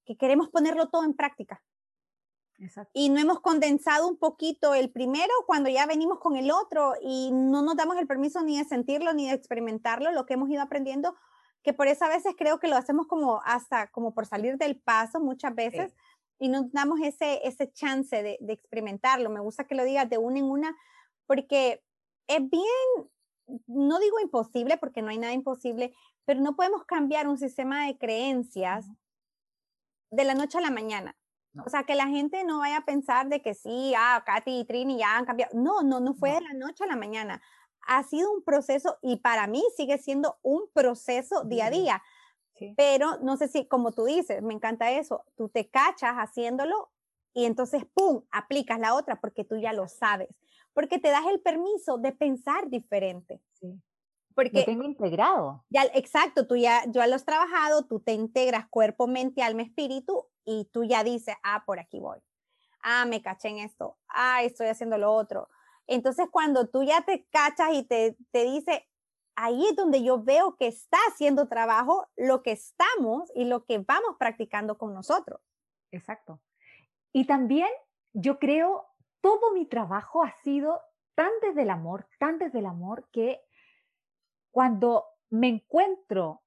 que 0.05 0.17
queremos 0.17 0.51
ponerlo 0.51 0.89
todo 0.89 1.03
en 1.03 1.15
práctica. 1.15 1.65
Y 2.93 3.09
no 3.09 3.19
hemos 3.19 3.41
condensado 3.41 4.07
un 4.07 4.19
poquito 4.19 4.73
el 4.73 4.93
primero 4.93 5.33
cuando 5.49 5.69
ya 5.69 5.85
venimos 5.85 6.21
con 6.21 6.37
el 6.37 6.53
otro 6.53 6.95
y 7.03 7.33
no 7.33 7.63
nos 7.63 7.75
damos 7.75 7.97
el 7.97 8.07
permiso 8.07 8.41
ni 8.43 8.57
de 8.57 8.65
sentirlo 8.65 9.13
ni 9.15 9.27
de 9.27 9.35
experimentarlo, 9.35 10.13
lo 10.13 10.27
que 10.27 10.35
hemos 10.35 10.49
ido 10.49 10.63
aprendiendo, 10.63 11.17
que 11.63 11.73
por 11.73 11.87
eso 11.87 12.05
a 12.05 12.09
veces 12.09 12.35
creo 12.37 12.59
que 12.59 12.69
lo 12.69 12.77
hacemos 12.77 13.07
como 13.07 13.41
hasta 13.45 13.91
como 13.91 14.15
por 14.15 14.27
salir 14.27 14.57
del 14.57 14.81
paso 14.81 15.21
muchas 15.21 15.55
veces 15.55 15.95
y 16.39 16.49
no 16.49 16.69
damos 16.73 17.01
ese, 17.01 17.47
ese 17.47 17.71
chance 17.73 18.23
de, 18.23 18.37
de 18.41 18.53
experimentarlo. 18.53 19.31
Me 19.31 19.41
gusta 19.41 19.65
que 19.65 19.77
lo 19.77 19.85
digas 19.85 20.11
de 20.11 20.19
una 20.19 20.41
en 20.41 20.47
una 20.47 20.77
porque 21.27 21.83
es 22.27 22.41
bien, 22.51 23.11
no 23.67 23.99
digo 23.99 24.19
imposible 24.21 24.77
porque 24.77 25.03
no 25.03 25.11
hay 25.11 25.19
nada 25.19 25.33
imposible, 25.33 25.95
pero 26.25 26.41
no 26.41 26.57
podemos 26.57 26.85
cambiar 26.85 27.29
un 27.29 27.39
sistema 27.39 27.87
de 27.87 27.99
creencias 27.99 28.87
de 30.11 30.25
la 30.25 30.35
noche 30.35 30.59
a 30.59 30.63
la 30.63 30.71
mañana. 30.71 31.17
O 31.67 31.69
sea, 31.69 31.85
que 31.85 31.95
la 31.95 32.07
gente 32.07 32.45
no 32.45 32.61
vaya 32.61 32.79
a 32.79 32.85
pensar 32.85 33.29
de 33.29 33.43
que 33.43 33.55
sí, 33.55 33.93
ah, 33.97 34.23
Katy 34.25 34.61
y 34.61 34.65
Trini 34.65 34.99
ya 34.99 35.17
han 35.19 35.27
cambiado. 35.27 35.53
No, 35.55 35.83
no, 35.83 36.01
no 36.01 36.15
fue 36.15 36.33
de 36.33 36.41
la 36.41 36.55
noche 36.55 36.85
a 36.85 36.87
la 36.87 36.97
mañana. 36.97 37.43
Ha 37.87 38.03
sido 38.05 38.33
un 38.33 38.43
proceso 38.43 38.99
y 39.03 39.17
para 39.17 39.47
mí 39.47 39.63
sigue 39.77 39.99
siendo 39.99 40.39
un 40.43 40.63
proceso 40.73 41.45
día 41.45 41.67
a 41.67 41.71
día. 41.71 42.03
Pero 42.77 43.19
no 43.23 43.37
sé 43.37 43.49
si, 43.49 43.67
como 43.67 43.93
tú 43.93 44.05
dices, 44.05 44.41
me 44.43 44.55
encanta 44.55 44.91
eso, 44.93 45.25
tú 45.37 45.49
te 45.49 45.69
cachas 45.69 46.15
haciéndolo 46.15 46.91
y 47.35 47.47
entonces, 47.47 47.85
¡pum!, 47.93 48.23
aplicas 48.31 48.79
la 48.79 48.95
otra 48.95 49.21
porque 49.21 49.43
tú 49.45 49.57
ya 49.59 49.73
lo 49.73 49.89
sabes, 49.89 50.29
porque 50.73 50.99
te 50.99 51.09
das 51.09 51.27
el 51.27 51.41
permiso 51.41 51.99
de 51.99 52.13
pensar 52.13 52.69
diferente. 52.69 53.43
Sí. 53.55 53.83
Porque 54.35 54.61
lo 54.61 54.65
tengo 54.65 54.85
integrado. 54.85 55.65
Ya, 55.71 55.83
exacto, 55.95 56.47
tú 56.47 56.57
ya, 56.57 56.85
ya 56.87 57.07
lo 57.07 57.17
has 57.17 57.25
trabajado, 57.25 57.85
tú 57.87 58.01
te 58.01 58.13
integras 58.13 58.69
cuerpo, 58.69 59.07
mente, 59.07 59.43
alma, 59.43 59.63
espíritu 59.63 60.27
y 60.45 60.69
tú 60.73 60.85
ya 60.85 61.05
dices, 61.05 61.35
ah, 61.43 61.65
por 61.67 61.79
aquí 61.81 62.01
voy. 62.01 62.19
Ah, 62.83 63.05
me 63.07 63.23
caché 63.23 63.49
en 63.49 63.59
esto. 63.59 63.99
Ah, 64.09 64.43
estoy 64.43 64.69
haciendo 64.69 64.99
lo 64.99 65.13
otro. 65.13 65.49
Entonces, 65.87 66.27
cuando 66.31 66.69
tú 66.69 66.83
ya 66.83 67.03
te 67.03 67.27
cachas 67.31 67.73
y 67.73 67.83
te, 67.85 68.17
te 68.31 68.45
dice, 68.45 68.89
ahí 69.37 69.67
es 69.67 69.77
donde 69.77 70.03
yo 70.03 70.23
veo 70.23 70.57
que 70.57 70.67
está 70.67 70.99
haciendo 71.09 71.49
trabajo 71.49 72.09
lo 72.17 72.43
que 72.43 72.53
estamos 72.53 73.31
y 73.35 73.45
lo 73.45 73.65
que 73.65 73.79
vamos 73.79 74.17
practicando 74.19 74.79
con 74.79 74.95
nosotros. 74.95 75.41
Exacto. 75.91 76.41
Y 77.13 77.27
también 77.27 77.69
yo 78.13 78.39
creo, 78.39 78.87
todo 79.21 79.53
mi 79.53 79.67
trabajo 79.67 80.25
ha 80.25 80.33
sido 80.43 80.81
tan 81.15 81.31
desde 81.43 81.63
el 81.63 81.71
amor, 81.71 82.09
tan 82.19 82.39
desde 82.39 82.61
el 82.61 82.67
amor, 82.67 83.09
que 83.13 83.41
cuando 84.51 85.07
me 85.31 85.49
encuentro 85.49 86.42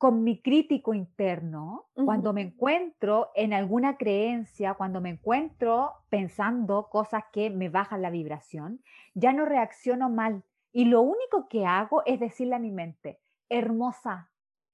con 0.00 0.24
mi 0.24 0.40
crítico 0.40 0.94
interno, 0.94 1.90
cuando 1.92 2.32
me 2.32 2.40
encuentro 2.40 3.32
en 3.34 3.52
alguna 3.52 3.98
creencia, 3.98 4.72
cuando 4.72 5.02
me 5.02 5.10
encuentro 5.10 5.92
pensando 6.08 6.88
cosas 6.88 7.24
que 7.34 7.50
me 7.50 7.68
bajan 7.68 8.00
la 8.00 8.08
vibración, 8.08 8.82
ya 9.12 9.34
no 9.34 9.44
reacciono 9.44 10.08
mal. 10.08 10.42
Y 10.72 10.86
lo 10.86 11.02
único 11.02 11.48
que 11.50 11.66
hago 11.66 12.02
es 12.06 12.18
decirle 12.18 12.54
a 12.54 12.58
mi 12.58 12.70
mente, 12.70 13.20
hermosa, 13.50 14.30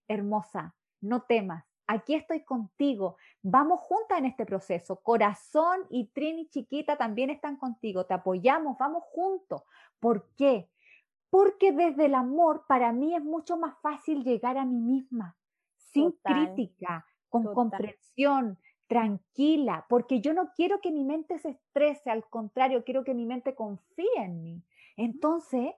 hermosa, 0.07 0.77
no 1.01 1.23
temas, 1.23 1.65
aquí 1.89 2.15
estoy 2.15 2.45
contigo, 2.45 3.17
vamos 3.43 3.81
juntas 3.81 4.19
en 4.19 4.27
este 4.27 4.47
proceso, 4.47 5.01
corazón 5.03 5.87
y 5.91 6.07
Trini 6.13 6.49
chiquita 6.51 6.97
también 6.97 7.31
están 7.31 7.57
contigo, 7.57 8.07
te 8.07 8.15
apoyamos, 8.15 8.79
vamos 8.79 9.03
juntos. 9.11 9.63
¿Por 9.99 10.29
qué? 10.37 10.71
Porque 11.37 11.71
desde 11.71 12.07
el 12.07 12.15
amor 12.15 12.65
para 12.67 12.93
mí 12.93 13.15
es 13.15 13.23
mucho 13.23 13.59
más 13.59 13.79
fácil 13.83 14.25
llegar 14.25 14.57
a 14.57 14.65
mí 14.65 14.79
misma, 14.81 15.37
sin 15.77 16.13
crítica, 16.23 17.05
con 17.29 17.53
comprensión, 17.53 18.59
tranquila, 18.87 19.85
porque 19.87 20.23
yo 20.23 20.33
no 20.33 20.53
quiero 20.55 20.81
que 20.81 20.91
mi 20.91 21.05
mente 21.05 21.39
se 21.39 21.51
estrese, 21.51 22.09
al 22.09 22.27
contrario, 22.31 22.85
quiero 22.85 23.05
que 23.05 23.13
mi 23.13 23.27
mente 23.27 23.55
confíe 23.55 24.17
en 24.17 24.43
mí. 24.43 24.63
Entonces, 24.97 25.75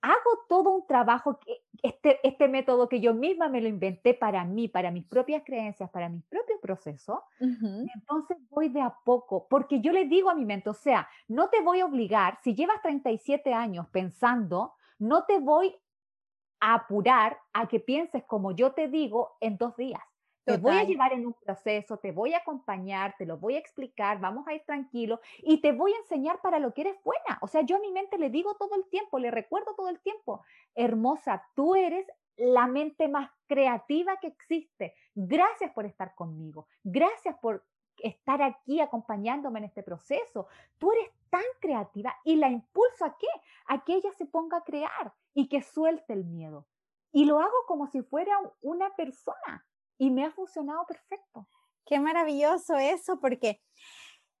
hago 0.00 0.30
todo 0.48 0.70
un 0.70 0.86
trabajo, 0.86 1.38
este, 1.82 2.26
este 2.26 2.48
método 2.48 2.88
que 2.88 3.02
yo 3.02 3.12
misma 3.12 3.50
me 3.50 3.60
lo 3.60 3.68
inventé 3.68 4.14
para 4.14 4.46
mí, 4.46 4.66
para 4.68 4.90
mis 4.90 5.04
propias 5.04 5.42
creencias, 5.44 5.90
para 5.90 6.08
mis 6.08 6.24
propios 6.24 6.58
procesos, 6.62 7.18
entonces 7.38 8.38
voy 8.48 8.70
de 8.70 8.80
a 8.80 8.96
poco, 9.04 9.46
porque 9.50 9.82
yo 9.82 9.92
le 9.92 10.06
digo 10.06 10.30
a 10.30 10.34
mi 10.34 10.46
mente, 10.46 10.70
o 10.70 10.74
sea, 10.74 11.06
no 11.28 11.50
te 11.50 11.60
voy 11.60 11.80
a 11.80 11.84
obligar, 11.84 12.38
si 12.42 12.54
llevas 12.54 12.80
37 12.80 13.52
años 13.52 13.88
pensando, 13.90 14.72
no 15.02 15.24
te 15.24 15.40
voy 15.40 15.76
a 16.60 16.74
apurar 16.74 17.36
a 17.52 17.66
que 17.66 17.80
pienses 17.80 18.22
como 18.24 18.52
yo 18.52 18.72
te 18.72 18.86
digo 18.86 19.36
en 19.40 19.58
dos 19.58 19.76
días. 19.76 20.02
Te 20.44 20.56
voy 20.56 20.76
a 20.76 20.84
llevar 20.84 21.12
en 21.12 21.26
un 21.26 21.34
proceso, 21.34 21.98
te 21.98 22.10
voy 22.10 22.34
a 22.34 22.38
acompañar, 22.38 23.14
te 23.16 23.26
lo 23.26 23.36
voy 23.38 23.54
a 23.54 23.58
explicar, 23.58 24.20
vamos 24.20 24.46
a 24.48 24.54
ir 24.54 24.64
tranquilo 24.64 25.20
y 25.38 25.60
te 25.60 25.70
voy 25.70 25.92
a 25.92 25.98
enseñar 25.98 26.40
para 26.40 26.58
lo 26.58 26.74
que 26.74 26.80
eres 26.82 26.96
buena. 27.04 27.38
O 27.42 27.46
sea, 27.46 27.62
yo 27.62 27.76
a 27.76 27.80
mi 27.80 27.92
mente 27.92 28.18
le 28.18 28.28
digo 28.28 28.56
todo 28.56 28.74
el 28.74 28.88
tiempo, 28.88 29.20
le 29.20 29.30
recuerdo 29.30 29.74
todo 29.76 29.88
el 29.88 30.00
tiempo, 30.00 30.44
hermosa, 30.74 31.44
tú 31.54 31.76
eres 31.76 32.06
la 32.36 32.66
mente 32.66 33.08
más 33.08 33.30
creativa 33.46 34.16
que 34.16 34.28
existe. 34.28 34.94
Gracias 35.14 35.72
por 35.72 35.86
estar 35.86 36.14
conmigo. 36.14 36.66
Gracias 36.82 37.36
por 37.40 37.64
estar 38.02 38.42
aquí 38.42 38.80
acompañándome 38.80 39.58
en 39.60 39.66
este 39.66 39.82
proceso. 39.82 40.46
Tú 40.78 40.92
eres 40.92 41.10
tan 41.30 41.44
creativa 41.60 42.14
y 42.24 42.36
la 42.36 42.48
impulso 42.48 43.04
a 43.04 43.16
qué? 43.18 43.28
A 43.66 43.84
que 43.84 43.94
ella 43.94 44.10
se 44.18 44.26
ponga 44.26 44.58
a 44.58 44.64
crear 44.64 45.14
y 45.34 45.48
que 45.48 45.62
suelte 45.62 46.12
el 46.12 46.24
miedo. 46.24 46.66
Y 47.12 47.24
lo 47.24 47.40
hago 47.40 47.56
como 47.66 47.86
si 47.86 48.02
fuera 48.02 48.38
una 48.60 48.94
persona 48.96 49.66
y 49.98 50.10
me 50.10 50.24
ha 50.24 50.30
funcionado 50.30 50.86
perfecto. 50.86 51.46
Qué 51.84 52.00
maravilloso 52.00 52.76
eso, 52.76 53.20
porque 53.20 53.60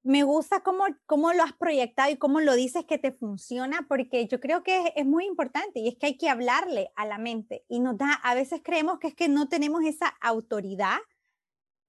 me 0.02 0.24
gusta 0.24 0.60
cómo, 0.60 0.84
cómo 1.06 1.32
lo 1.32 1.44
has 1.44 1.52
proyectado 1.52 2.10
y 2.10 2.16
cómo 2.16 2.40
lo 2.40 2.54
dices 2.54 2.84
que 2.84 2.98
te 2.98 3.12
funciona, 3.12 3.86
porque 3.88 4.26
yo 4.26 4.40
creo 4.40 4.62
que 4.62 4.92
es, 4.96 5.06
muy 5.06 5.26
importante 5.26 5.80
y 5.80 5.88
es 5.88 5.96
que 5.96 6.06
hay 6.06 6.18
que 6.18 6.28
hablarle 6.28 6.90
a 6.96 7.06
la 7.06 7.18
mente 7.18 7.64
y 7.68 7.80
nos 7.80 7.96
da, 7.96 8.12
a 8.12 8.34
veces 8.34 8.60
creemos 8.64 8.98
que 8.98 9.08
es 9.08 9.14
que 9.14 9.28
no 9.28 9.48
tenemos 9.48 9.84
esa 9.84 10.08
autoridad 10.20 10.98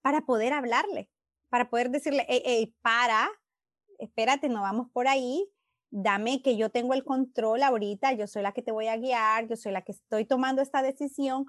para 0.01 0.21
poder 0.21 0.53
hablarle, 0.53 1.09
para 1.54 1.70
poder 1.70 1.91
decirle, 1.91 2.26
hey, 2.28 2.76
para, 2.82 3.30
espérate, 3.99 4.49
no 4.49 4.64
vamos 4.64 4.88
por 4.91 5.08
ahí, 5.08 5.47
dame 5.91 6.41
que 6.41 6.58
yo 6.58 6.72
tengo 6.72 6.95
el 6.95 7.04
control 7.04 7.62
ahorita, 7.62 8.12
yo 8.14 8.26
soy 8.26 8.41
la 8.41 8.54
que 8.54 8.64
te 8.64 8.72
voy 8.72 8.88
a 8.88 8.97
guiar, 8.97 9.47
yo 9.47 9.56
soy 9.56 9.72
la 9.72 9.84
que 9.84 9.91
estoy 9.91 10.26
tomando 10.26 10.64
esta 10.64 10.82
decisión, 10.82 11.45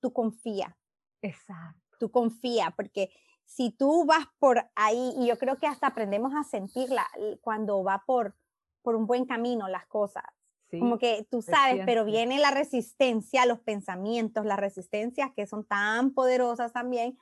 tú 0.00 0.12
confía, 0.12 0.76
Exacto. 1.22 1.96
Tú 2.00 2.10
confía, 2.10 2.74
porque 2.76 3.10
si 3.44 3.70
tú 3.70 4.04
vas 4.06 4.26
por 4.40 4.68
ahí, 4.74 5.14
y 5.20 5.28
yo 5.28 5.38
creo 5.38 5.56
que 5.56 5.68
hasta 5.68 5.86
aprendemos 5.86 6.32
a 6.34 6.42
sentirla 6.42 7.06
cuando 7.40 7.84
va 7.84 8.02
por, 8.04 8.34
por 8.82 8.96
un 8.96 9.06
buen 9.06 9.24
camino 9.24 9.68
las 9.68 9.86
cosas. 9.86 10.24
Como 10.68 10.98
que 10.98 11.28
tú 11.30 11.42
sabes, 11.42 11.84
pero 11.86 12.04
viene 12.04 12.40
la 12.40 12.50
resistencia, 12.50 13.46
los 13.46 13.60
pensamientos, 13.60 14.44
las 14.44 14.58
resistencias 14.58 15.30
que 15.36 15.46
son 15.46 15.64
tan 15.64 16.12
poderosas 16.12 16.72
también, 16.72 17.16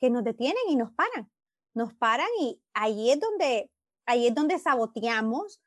que 0.00 0.10
nos 0.10 0.24
detienen 0.24 0.64
y 0.68 0.74
nos 0.74 0.90
paran. 0.90 1.30
Nos 1.76 1.94
paran 1.94 2.26
y 2.40 2.60
ahí 2.74 3.12
es 3.12 3.20
donde, 3.20 3.70
ahí 4.04 4.26
es 4.26 4.34
donde 4.34 4.58
saboteamos 4.58 5.62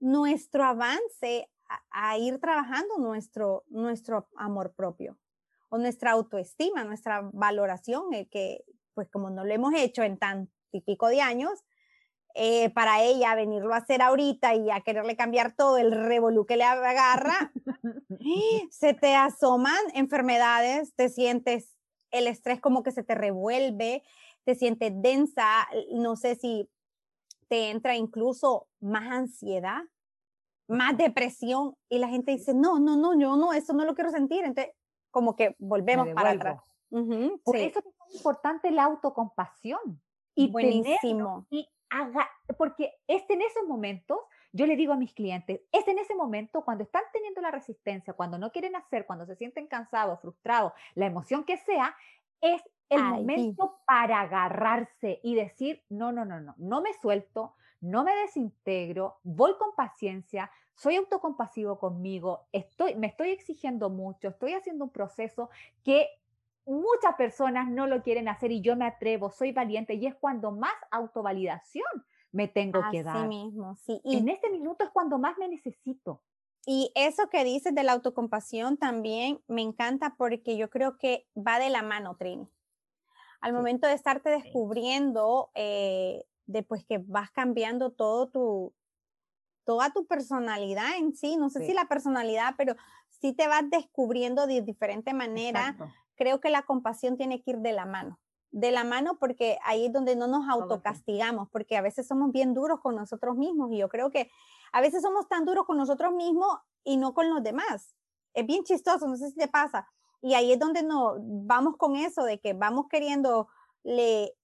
nuestro 0.00 0.64
avance 0.64 1.48
a, 1.70 2.10
a 2.10 2.18
ir 2.18 2.38
trabajando 2.38 2.98
nuestro, 2.98 3.64
nuestro 3.68 4.28
amor 4.36 4.74
propio 4.74 5.18
nuestra 5.78 6.12
autoestima, 6.12 6.84
nuestra 6.84 7.28
valoración, 7.32 8.04
que 8.30 8.64
pues 8.94 9.08
como 9.10 9.30
no 9.30 9.44
lo 9.44 9.52
hemos 9.52 9.74
hecho 9.74 10.02
en 10.02 10.18
tan 10.18 10.50
típico 10.70 11.08
de 11.08 11.20
años, 11.20 11.64
eh, 12.36 12.70
para 12.70 13.02
ella 13.02 13.34
venirlo 13.34 13.74
a 13.74 13.78
hacer 13.78 14.02
ahorita 14.02 14.54
y 14.54 14.70
a 14.70 14.80
quererle 14.80 15.16
cambiar 15.16 15.54
todo 15.54 15.78
el 15.78 15.92
revolú 15.92 16.46
que 16.46 16.56
le 16.56 16.64
agarra, 16.64 17.52
se 18.70 18.94
te 18.94 19.14
asoman 19.14 19.82
enfermedades, 19.94 20.94
te 20.96 21.08
sientes 21.08 21.76
el 22.10 22.26
estrés 22.26 22.60
como 22.60 22.82
que 22.82 22.92
se 22.92 23.04
te 23.04 23.14
revuelve, 23.14 24.02
te 24.44 24.54
sientes 24.54 24.92
densa, 24.94 25.68
no 25.92 26.16
sé 26.16 26.36
si 26.36 26.68
te 27.48 27.70
entra 27.70 27.96
incluso 27.96 28.68
más 28.80 29.10
ansiedad, 29.10 29.82
más 30.68 30.96
depresión 30.96 31.76
y 31.88 31.98
la 31.98 32.08
gente 32.08 32.32
dice, 32.32 32.54
no, 32.54 32.78
no, 32.78 32.96
no, 32.96 33.18
yo 33.18 33.36
no, 33.36 33.52
eso 33.52 33.72
no 33.72 33.84
lo 33.84 33.94
quiero 33.94 34.10
sentir. 34.10 34.44
Entonces, 34.44 34.74
como 35.10 35.36
que 35.36 35.54
volvemos 35.58 36.08
para 36.14 36.30
atrás. 36.30 36.62
Por 36.90 37.56
eso 37.56 37.78
es 37.78 37.84
tan 37.84 38.14
importante 38.14 38.70
la 38.70 38.84
autocompasión. 38.84 40.00
Y 40.34 40.50
Buenísimo. 40.50 41.46
y 41.50 41.68
haga, 41.90 42.28
porque 42.58 42.92
es 43.06 43.22
en 43.28 43.42
esos 43.42 43.64
momentos, 43.68 44.18
yo 44.52 44.66
le 44.66 44.74
digo 44.74 44.92
a 44.92 44.96
mis 44.96 45.12
clientes, 45.12 45.60
es 45.70 45.86
en 45.86 45.98
ese 45.98 46.16
momento 46.16 46.64
cuando 46.64 46.82
están 46.82 47.04
teniendo 47.12 47.40
la 47.40 47.52
resistencia, 47.52 48.14
cuando 48.14 48.36
no 48.38 48.50
quieren 48.50 48.74
hacer, 48.74 49.06
cuando 49.06 49.26
se 49.26 49.36
sienten 49.36 49.68
cansados, 49.68 50.20
frustrados, 50.20 50.72
la 50.94 51.06
emoción 51.06 51.44
que 51.44 51.56
sea, 51.58 51.96
es 52.40 52.62
el 52.88 53.02
momento 53.02 53.80
para 53.86 54.20
agarrarse 54.20 55.20
y 55.22 55.34
decir, 55.34 55.82
no, 55.88 56.12
no, 56.12 56.24
no, 56.24 56.40
no, 56.40 56.54
no 56.58 56.80
me 56.80 56.92
suelto, 56.94 57.54
no 57.80 58.04
me 58.04 58.14
desintegro, 58.16 59.18
voy 59.22 59.52
con 59.58 59.74
paciencia, 59.74 60.50
soy 60.74 60.96
autocompasivo 60.96 61.78
conmigo, 61.78 62.46
estoy, 62.52 62.94
me 62.96 63.06
estoy 63.06 63.30
exigiendo 63.30 63.90
mucho, 63.90 64.28
estoy 64.28 64.54
haciendo 64.54 64.84
un 64.84 64.90
proceso 64.90 65.50
que 65.82 66.08
muchas 66.66 67.14
personas 67.16 67.68
no 67.68 67.86
lo 67.86 68.02
quieren 68.02 68.28
hacer 68.28 68.50
y 68.50 68.60
yo 68.60 68.76
me 68.76 68.86
atrevo, 68.86 69.30
soy 69.30 69.52
valiente 69.52 69.94
y 69.94 70.06
es 70.06 70.14
cuando 70.14 70.50
más 70.50 70.74
autovalidación 70.90 71.84
me 72.32 72.48
tengo 72.48 72.80
que 72.90 73.02
dar. 73.02 73.28
mismo, 73.28 73.76
sí. 73.76 74.00
Y 74.02 74.16
en 74.16 74.28
este 74.28 74.50
minuto 74.50 74.82
es 74.82 74.90
cuando 74.90 75.18
más 75.18 75.38
me 75.38 75.48
necesito. 75.48 76.20
Y 76.66 76.90
eso 76.94 77.28
que 77.28 77.44
dices 77.44 77.74
de 77.74 77.84
la 77.84 77.92
autocompasión 77.92 78.76
también 78.76 79.40
me 79.46 79.62
encanta 79.62 80.14
porque 80.16 80.56
yo 80.56 80.70
creo 80.70 80.96
que 80.96 81.26
va 81.36 81.58
de 81.58 81.70
la 81.70 81.82
mano, 81.82 82.16
Trini. 82.16 82.48
Al 83.44 83.52
momento 83.52 83.86
de 83.86 83.92
estarte 83.92 84.30
descubriendo, 84.30 85.50
eh, 85.54 86.24
de 86.46 86.62
pues 86.62 86.82
que 86.86 86.96
vas 86.96 87.30
cambiando 87.30 87.90
todo 87.90 88.30
tu, 88.30 88.72
toda 89.64 89.90
tu 89.92 90.06
personalidad 90.06 90.96
en 90.96 91.14
sí, 91.14 91.36
no 91.36 91.50
sé 91.50 91.66
si 91.66 91.74
la 91.74 91.84
personalidad, 91.84 92.54
pero 92.56 92.74
sí 93.10 93.34
te 93.34 93.46
vas 93.46 93.68
descubriendo 93.68 94.46
de 94.46 94.62
diferente 94.62 95.12
manera. 95.12 95.76
Creo 96.14 96.40
que 96.40 96.48
la 96.48 96.62
compasión 96.62 97.18
tiene 97.18 97.42
que 97.42 97.50
ir 97.50 97.58
de 97.58 97.72
la 97.72 97.84
mano, 97.84 98.18
de 98.50 98.70
la 98.70 98.82
mano 98.82 99.18
porque 99.18 99.58
ahí 99.62 99.84
es 99.84 99.92
donde 99.92 100.16
no 100.16 100.26
nos 100.26 100.48
autocastigamos, 100.48 101.50
porque 101.50 101.76
a 101.76 101.82
veces 101.82 102.06
somos 102.06 102.32
bien 102.32 102.54
duros 102.54 102.80
con 102.80 102.96
nosotros 102.96 103.36
mismos 103.36 103.70
y 103.72 103.76
yo 103.76 103.90
creo 103.90 104.10
que 104.10 104.30
a 104.72 104.80
veces 104.80 105.02
somos 105.02 105.28
tan 105.28 105.44
duros 105.44 105.66
con 105.66 105.76
nosotros 105.76 106.14
mismos 106.14 106.60
y 106.82 106.96
no 106.96 107.12
con 107.12 107.28
los 107.28 107.42
demás. 107.42 107.94
Es 108.32 108.46
bien 108.46 108.64
chistoso, 108.64 109.06
no 109.06 109.18
sé 109.18 109.28
si 109.28 109.36
te 109.36 109.48
pasa. 109.48 109.86
Y 110.24 110.32
ahí 110.32 110.52
es 110.52 110.58
donde 110.58 110.82
no 110.82 111.16
vamos 111.20 111.76
con 111.76 111.96
eso 111.96 112.24
de 112.24 112.40
que 112.40 112.54
vamos 112.54 112.86
queriendo 112.88 113.46
le 113.82 114.34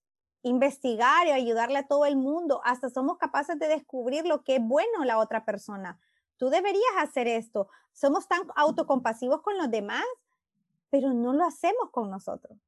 investigar 0.42 1.26
y 1.26 1.30
ayudarle 1.30 1.78
a 1.78 1.86
todo 1.86 2.04
el 2.04 2.16
mundo, 2.16 2.60
hasta 2.64 2.90
somos 2.90 3.16
capaces 3.16 3.58
de 3.58 3.66
descubrir 3.66 4.26
lo 4.26 4.44
que 4.44 4.56
es 4.56 4.62
bueno 4.62 5.06
la 5.06 5.18
otra 5.18 5.46
persona. 5.46 5.98
Tú 6.36 6.50
deberías 6.50 6.84
hacer 6.98 7.28
esto. 7.28 7.68
Somos 7.94 8.28
tan 8.28 8.42
autocompasivos 8.56 9.40
con 9.40 9.56
los 9.56 9.70
demás, 9.70 10.04
pero 10.90 11.14
no 11.14 11.32
lo 11.32 11.46
hacemos 11.46 11.88
con 11.90 12.10
nosotros. 12.10 12.58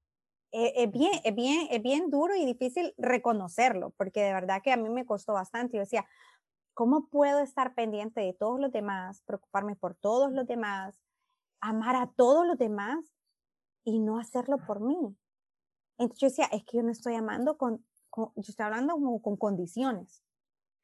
Eh, 0.50 0.72
es, 0.76 0.90
bien, 0.90 1.12
es, 1.22 1.34
bien, 1.34 1.68
es 1.70 1.82
bien 1.82 2.08
duro 2.08 2.34
y 2.34 2.46
difícil 2.46 2.94
reconocerlo, 2.96 3.90
porque 3.98 4.22
de 4.22 4.32
verdad 4.32 4.62
que 4.62 4.72
a 4.72 4.78
mí 4.78 4.88
me 4.88 5.04
costó 5.04 5.34
bastante. 5.34 5.76
Yo 5.76 5.82
decía, 5.82 6.06
¿cómo 6.72 7.08
puedo 7.08 7.40
estar 7.40 7.74
pendiente 7.74 8.22
de 8.22 8.32
todos 8.32 8.58
los 8.58 8.72
demás, 8.72 9.20
preocuparme 9.26 9.76
por 9.76 9.94
todos 9.94 10.32
los 10.32 10.46
demás, 10.46 10.98
amar 11.62 11.96
a 11.96 12.12
todos 12.14 12.46
los 12.46 12.58
demás 12.58 12.98
y 13.84 13.98
no 13.98 14.18
hacerlo 14.18 14.58
por 14.66 14.80
mí? 14.80 15.16
Entonces 15.96 16.20
yo 16.20 16.28
decía, 16.28 16.46
es 16.52 16.64
que 16.64 16.76
yo 16.76 16.82
no 16.82 16.90
estoy 16.90 17.14
amando 17.14 17.56
con, 17.56 17.84
yo 18.16 18.32
estoy 18.36 18.66
hablando 18.66 18.94
como 18.94 19.22
con 19.22 19.36
condiciones. 19.36 20.22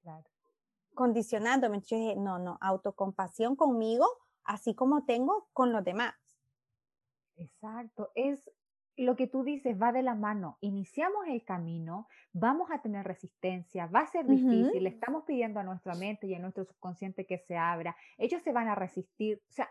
Claro. 0.02 0.24
Condicionándome. 0.94 1.76
Entonces 1.76 1.98
yo 1.98 2.04
dije, 2.04 2.16
no, 2.16 2.38
no, 2.38 2.56
autocompasión 2.60 3.56
conmigo, 3.56 4.06
así 4.44 4.74
como 4.74 5.04
tengo 5.04 5.48
con 5.52 5.72
los 5.72 5.84
demás. 5.84 6.14
Exacto, 7.36 8.10
es 8.14 8.50
lo 8.96 9.14
que 9.14 9.28
tú 9.28 9.44
dices, 9.44 9.80
va 9.80 9.92
de 9.92 10.02
la 10.02 10.14
mano. 10.14 10.58
Iniciamos 10.60 11.26
el 11.28 11.44
camino, 11.44 12.08
vamos 12.32 12.70
a 12.72 12.82
tener 12.82 13.06
resistencia, 13.06 13.86
va 13.86 14.00
a 14.00 14.06
ser 14.06 14.26
difícil, 14.26 14.82
le 14.82 14.88
estamos 14.88 15.22
pidiendo 15.24 15.60
a 15.60 15.62
nuestra 15.62 15.94
mente 15.94 16.26
y 16.26 16.34
a 16.34 16.40
nuestro 16.40 16.64
subconsciente 16.64 17.24
que 17.24 17.38
se 17.38 17.56
abra, 17.56 17.96
ellos 18.16 18.42
se 18.42 18.52
van 18.52 18.68
a 18.68 18.74
resistir. 18.74 19.40
O 19.48 19.52
sea, 19.52 19.68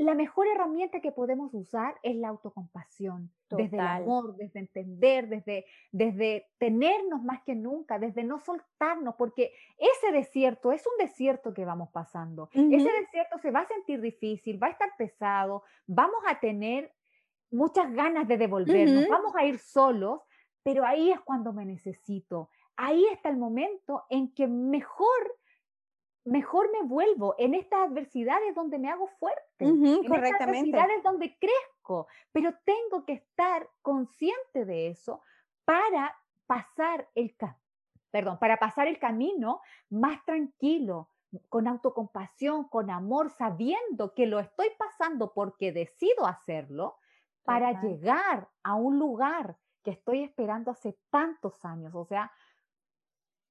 la 0.00 0.14
mejor 0.14 0.46
herramienta 0.48 1.00
que 1.00 1.12
podemos 1.12 1.52
usar 1.52 1.94
es 2.02 2.16
la 2.16 2.28
autocompasión, 2.28 3.30
desde 3.50 3.76
el 3.76 3.86
amor, 3.86 4.34
desde 4.36 4.60
entender, 4.60 5.28
desde, 5.28 5.66
desde 5.92 6.48
tenernos 6.58 7.22
más 7.22 7.42
que 7.42 7.54
nunca, 7.54 7.98
desde 7.98 8.24
no 8.24 8.38
soltarnos, 8.38 9.16
porque 9.16 9.52
ese 9.76 10.12
desierto 10.12 10.72
es 10.72 10.86
un 10.86 11.04
desierto 11.04 11.52
que 11.52 11.66
vamos 11.66 11.90
pasando. 11.90 12.48
Ese 12.52 12.90
desierto 12.92 13.38
se 13.42 13.50
va 13.50 13.60
a 13.60 13.68
sentir 13.68 14.00
difícil, 14.00 14.62
va 14.62 14.68
a 14.68 14.70
estar 14.70 14.90
pesado, 14.96 15.64
vamos 15.86 16.22
a 16.26 16.40
tener 16.40 16.94
muchas 17.50 17.92
ganas 17.92 18.26
de 18.26 18.38
devolvernos, 18.38 19.06
vamos 19.08 19.34
a 19.36 19.44
ir 19.44 19.58
solos, 19.58 20.22
pero 20.62 20.86
ahí 20.86 21.10
es 21.10 21.20
cuando 21.20 21.52
me 21.52 21.66
necesito. 21.66 22.48
Ahí 22.76 23.04
está 23.12 23.28
el 23.28 23.36
momento 23.36 24.04
en 24.08 24.32
que 24.32 24.46
mejor 24.46 25.39
mejor 26.30 26.70
me 26.70 26.86
vuelvo 26.86 27.34
en 27.38 27.54
estas 27.54 27.88
adversidades 27.88 28.54
donde 28.54 28.78
me 28.78 28.88
hago 28.88 29.08
fuerte, 29.08 29.64
en 29.64 29.84
estas 29.84 30.40
adversidades 30.40 31.02
donde 31.02 31.36
crezco, 31.38 32.06
pero 32.30 32.54
tengo 32.64 33.04
que 33.04 33.14
estar 33.14 33.68
consciente 33.82 34.64
de 34.64 34.88
eso 34.88 35.22
para 35.64 36.16
pasar 36.46 37.08
el 37.16 37.34
perdón, 38.12 38.38
para 38.38 38.58
pasar 38.58 38.86
el 38.86 39.00
camino 39.00 39.60
más 39.88 40.24
tranquilo, 40.24 41.08
con 41.48 41.66
autocompasión, 41.66 42.68
con 42.68 42.90
amor, 42.90 43.30
sabiendo 43.30 44.14
que 44.14 44.26
lo 44.26 44.38
estoy 44.38 44.68
pasando 44.78 45.32
porque 45.32 45.72
decido 45.72 46.26
hacerlo, 46.26 46.96
para 47.42 47.80
llegar 47.82 48.48
a 48.62 48.74
un 48.74 49.00
lugar 49.00 49.56
que 49.82 49.90
estoy 49.90 50.22
esperando 50.22 50.70
hace 50.70 50.96
tantos 51.10 51.64
años. 51.64 51.92
O 51.94 52.04
sea, 52.04 52.30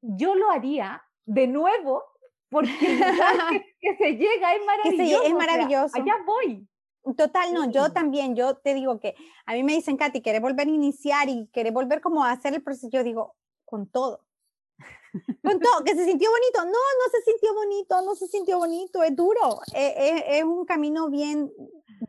yo 0.01 0.35
lo 0.35 0.49
haría 0.51 1.03
de 1.25 1.47
nuevo 1.47 2.03
porque 2.49 2.71
que, 3.81 3.97
se 3.97 4.11
llega 4.13 4.55
es 4.55 4.65
maravilloso. 4.65 5.23
es 5.23 5.33
maravilloso. 5.33 5.97
allá 5.97 6.15
voy. 6.25 6.67
Total, 7.15 7.53
no, 7.53 7.71
yo 7.71 7.91
también, 7.91 8.35
yo 8.35 8.57
te 8.57 8.73
digo 8.73 8.99
que 8.99 9.15
a 9.45 9.53
mí 9.53 9.63
me 9.63 9.73
dicen, 9.73 9.97
Katy, 9.97 10.21
¿quieres 10.21 10.41
volver 10.41 10.67
a 10.67 10.71
iniciar 10.71 11.29
y 11.29 11.47
querés 11.47 11.73
volver 11.73 12.01
como 12.01 12.23
a 12.23 12.31
hacer 12.31 12.53
el 12.53 12.61
proceso? 12.61 12.89
Yo 12.91 13.03
digo, 13.03 13.35
con 13.65 13.87
todo. 13.87 14.25
Con 15.43 15.59
todo, 15.59 15.83
que 15.83 15.95
se 15.95 16.05
sintió 16.05 16.29
bonito. 16.29 16.65
No, 16.65 16.71
no 16.71 17.11
se 17.11 17.21
sintió 17.23 17.53
bonito, 17.55 18.01
no 18.03 18.15
se 18.15 18.27
sintió 18.27 18.59
bonito, 18.59 19.01
es 19.01 19.15
duro, 19.15 19.59
es, 19.73 19.93
es, 19.97 20.23
es 20.27 20.43
un 20.43 20.65
camino 20.65 21.09
bien, 21.09 21.51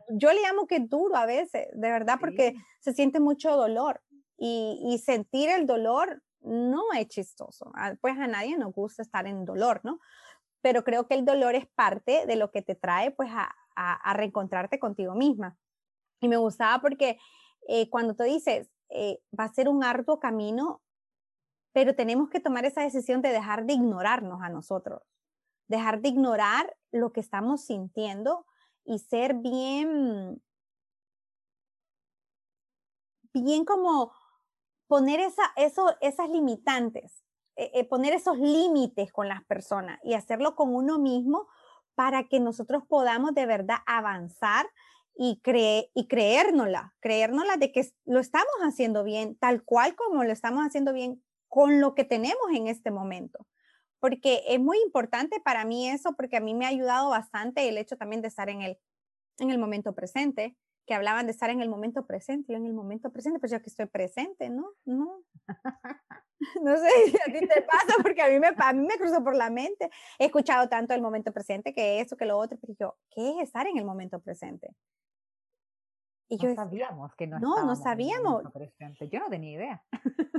yo 0.09 0.31
le 0.31 0.41
llamo 0.41 0.67
que 0.67 0.75
es 0.75 0.87
duro 0.87 1.15
a 1.15 1.25
veces, 1.25 1.67
de 1.73 1.89
verdad, 1.89 2.17
porque 2.19 2.53
se 2.79 2.93
siente 2.93 3.19
mucho 3.19 3.55
dolor 3.55 4.01
y, 4.37 4.79
y 4.83 4.99
sentir 4.99 5.49
el 5.49 5.65
dolor 5.65 6.21
no 6.41 6.91
es 6.97 7.07
chistoso. 7.07 7.71
Pues 8.01 8.17
a 8.17 8.27
nadie 8.27 8.57
nos 8.57 8.73
gusta 8.73 9.01
estar 9.01 9.27
en 9.27 9.45
dolor, 9.45 9.81
¿no? 9.83 9.99
Pero 10.61 10.83
creo 10.83 11.07
que 11.07 11.15
el 11.15 11.25
dolor 11.25 11.55
es 11.55 11.67
parte 11.67 12.25
de 12.25 12.35
lo 12.35 12.51
que 12.51 12.61
te 12.61 12.75
trae 12.75 13.11
pues 13.11 13.29
a, 13.33 13.55
reencontrarte 14.13 14.79
contigo 14.79 15.15
misma. 15.15 15.57
Y 16.19 16.27
me 16.27 16.37
gustaba 16.37 16.81
porque 16.81 17.17
eh, 17.67 17.89
cuando 17.89 18.15
tú 18.15 18.23
dices, 18.23 18.69
eh, 18.89 19.19
va 19.37 19.45
a 19.45 19.53
ser 19.53 19.69
un 19.69 19.83
arduo 19.83 20.19
camino, 20.19 20.81
pero 21.73 21.95
tenemos 21.95 22.29
que 22.29 22.39
tomar 22.39 22.65
esa 22.65 22.81
decisión 22.81 23.21
de 23.21 23.29
dejar 23.29 23.65
de 23.65 23.73
ignorarnos 23.73 24.41
a 24.43 24.49
nosotros, 24.49 25.01
dejar 25.67 26.01
de 26.01 26.09
ignorar 26.09 26.75
lo 26.91 27.11
que 27.11 27.21
estamos 27.21 27.65
sintiendo 27.65 28.45
y 28.83 28.99
ser 28.99 29.35
bien, 29.35 30.43
bien 33.33 33.65
como 33.65 34.13
poner 34.87 35.21
esa, 35.21 35.53
eso, 35.55 35.95
esas 36.01 36.29
limitantes 36.29 37.23
eh, 37.61 37.69
eh, 37.75 37.83
poner 37.83 38.11
esos 38.15 38.39
límites 38.39 39.13
con 39.13 39.27
las 39.27 39.43
personas 39.45 39.99
y 40.03 40.15
hacerlo 40.15 40.55
con 40.55 40.73
uno 40.73 40.97
mismo 40.97 41.47
para 41.93 42.27
que 42.27 42.39
nosotros 42.39 42.81
podamos 42.87 43.35
de 43.35 43.45
verdad 43.45 43.77
avanzar 43.85 44.65
y, 45.15 45.39
cree, 45.43 45.91
y 45.93 46.07
creérnosla, 46.07 46.95
creérnosla 47.01 47.57
de 47.57 47.71
que 47.71 47.87
lo 48.05 48.19
estamos 48.19 48.51
haciendo 48.63 49.03
bien, 49.03 49.35
tal 49.35 49.61
cual 49.63 49.95
como 49.95 50.23
lo 50.23 50.31
estamos 50.31 50.65
haciendo 50.65 50.91
bien 50.91 51.23
con 51.49 51.79
lo 51.79 51.93
que 51.93 52.03
tenemos 52.03 52.41
en 52.51 52.65
este 52.65 52.89
momento. 52.89 53.45
Porque 53.99 54.41
es 54.47 54.59
muy 54.59 54.79
importante 54.83 55.39
para 55.39 55.63
mí 55.63 55.87
eso, 55.87 56.13
porque 56.13 56.37
a 56.37 56.41
mí 56.41 56.55
me 56.55 56.65
ha 56.65 56.69
ayudado 56.69 57.11
bastante 57.11 57.69
el 57.69 57.77
hecho 57.77 57.95
también 57.95 58.23
de 58.23 58.29
estar 58.29 58.49
en 58.49 58.63
el, 58.63 58.79
en 59.37 59.51
el 59.51 59.59
momento 59.59 59.93
presente, 59.93 60.57
que 60.85 60.93
hablaban 60.93 61.25
de 61.25 61.31
estar 61.31 61.49
en 61.49 61.61
el 61.61 61.69
momento 61.69 62.05
presente, 62.05 62.51
yo 62.51 62.57
en 62.57 62.65
el 62.65 62.73
momento 62.73 63.11
presente, 63.11 63.39
pues 63.39 63.51
yo 63.51 63.61
que 63.61 63.69
estoy 63.69 63.85
presente, 63.85 64.49
¿no? 64.49 64.71
No. 64.85 65.23
no 66.61 66.77
sé 66.77 66.89
si 67.05 67.15
a 67.21 67.25
ti 67.25 67.47
te 67.47 67.61
pasa, 67.61 68.01
porque 68.01 68.21
a 68.21 68.27
mí, 68.27 68.39
me, 68.39 68.49
a 68.55 68.73
mí 68.73 68.85
me 68.85 68.97
cruzó 68.97 69.23
por 69.23 69.35
la 69.35 69.49
mente. 69.49 69.89
He 70.19 70.25
escuchado 70.25 70.67
tanto 70.69 70.93
el 70.93 71.01
momento 71.01 71.31
presente, 71.31 71.73
que 71.73 71.99
eso, 71.99 72.17
que 72.17 72.25
lo 72.25 72.37
otro, 72.37 72.57
pero 72.59 72.73
yo, 72.79 72.97
¿qué 73.09 73.31
es 73.31 73.43
estar 73.43 73.67
en 73.67 73.77
el 73.77 73.85
momento 73.85 74.19
presente? 74.19 74.75
Y 76.31 76.37
no 76.37 76.43
yo 76.43 76.55
sabíamos 76.55 77.13
que 77.15 77.27
no 77.27 77.39
No, 77.39 77.65
no 77.65 77.75
sabíamos. 77.75 78.43
Presente. 78.53 79.09
Yo 79.09 79.19
no 79.19 79.27
tenía 79.29 79.51
idea. 79.51 79.83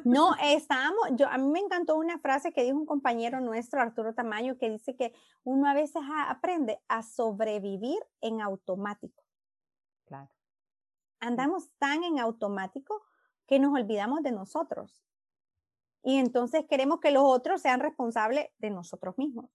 No, 0.04 0.34
estábamos, 0.42 1.10
yo, 1.16 1.28
a 1.28 1.36
mí 1.36 1.50
me 1.50 1.60
encantó 1.60 1.96
una 1.96 2.18
frase 2.18 2.52
que 2.52 2.64
dijo 2.64 2.78
un 2.78 2.86
compañero 2.86 3.40
nuestro, 3.40 3.78
Arturo 3.78 4.14
Tamayo, 4.14 4.56
que 4.56 4.70
dice 4.70 4.96
que 4.96 5.12
uno 5.44 5.68
a 5.68 5.74
veces 5.74 6.02
aprende 6.28 6.80
a 6.88 7.02
sobrevivir 7.02 7.98
en 8.22 8.40
automático. 8.40 9.21
Claro. 10.12 10.30
Andamos 11.20 11.70
tan 11.78 12.04
en 12.04 12.18
automático 12.18 13.02
que 13.46 13.58
nos 13.58 13.72
olvidamos 13.72 14.22
de 14.22 14.32
nosotros. 14.32 15.02
Y 16.02 16.18
entonces 16.18 16.64
queremos 16.68 17.00
que 17.00 17.12
los 17.12 17.22
otros 17.24 17.62
sean 17.62 17.80
responsables 17.80 18.48
de 18.58 18.70
nosotros 18.70 19.16
mismos. 19.16 19.50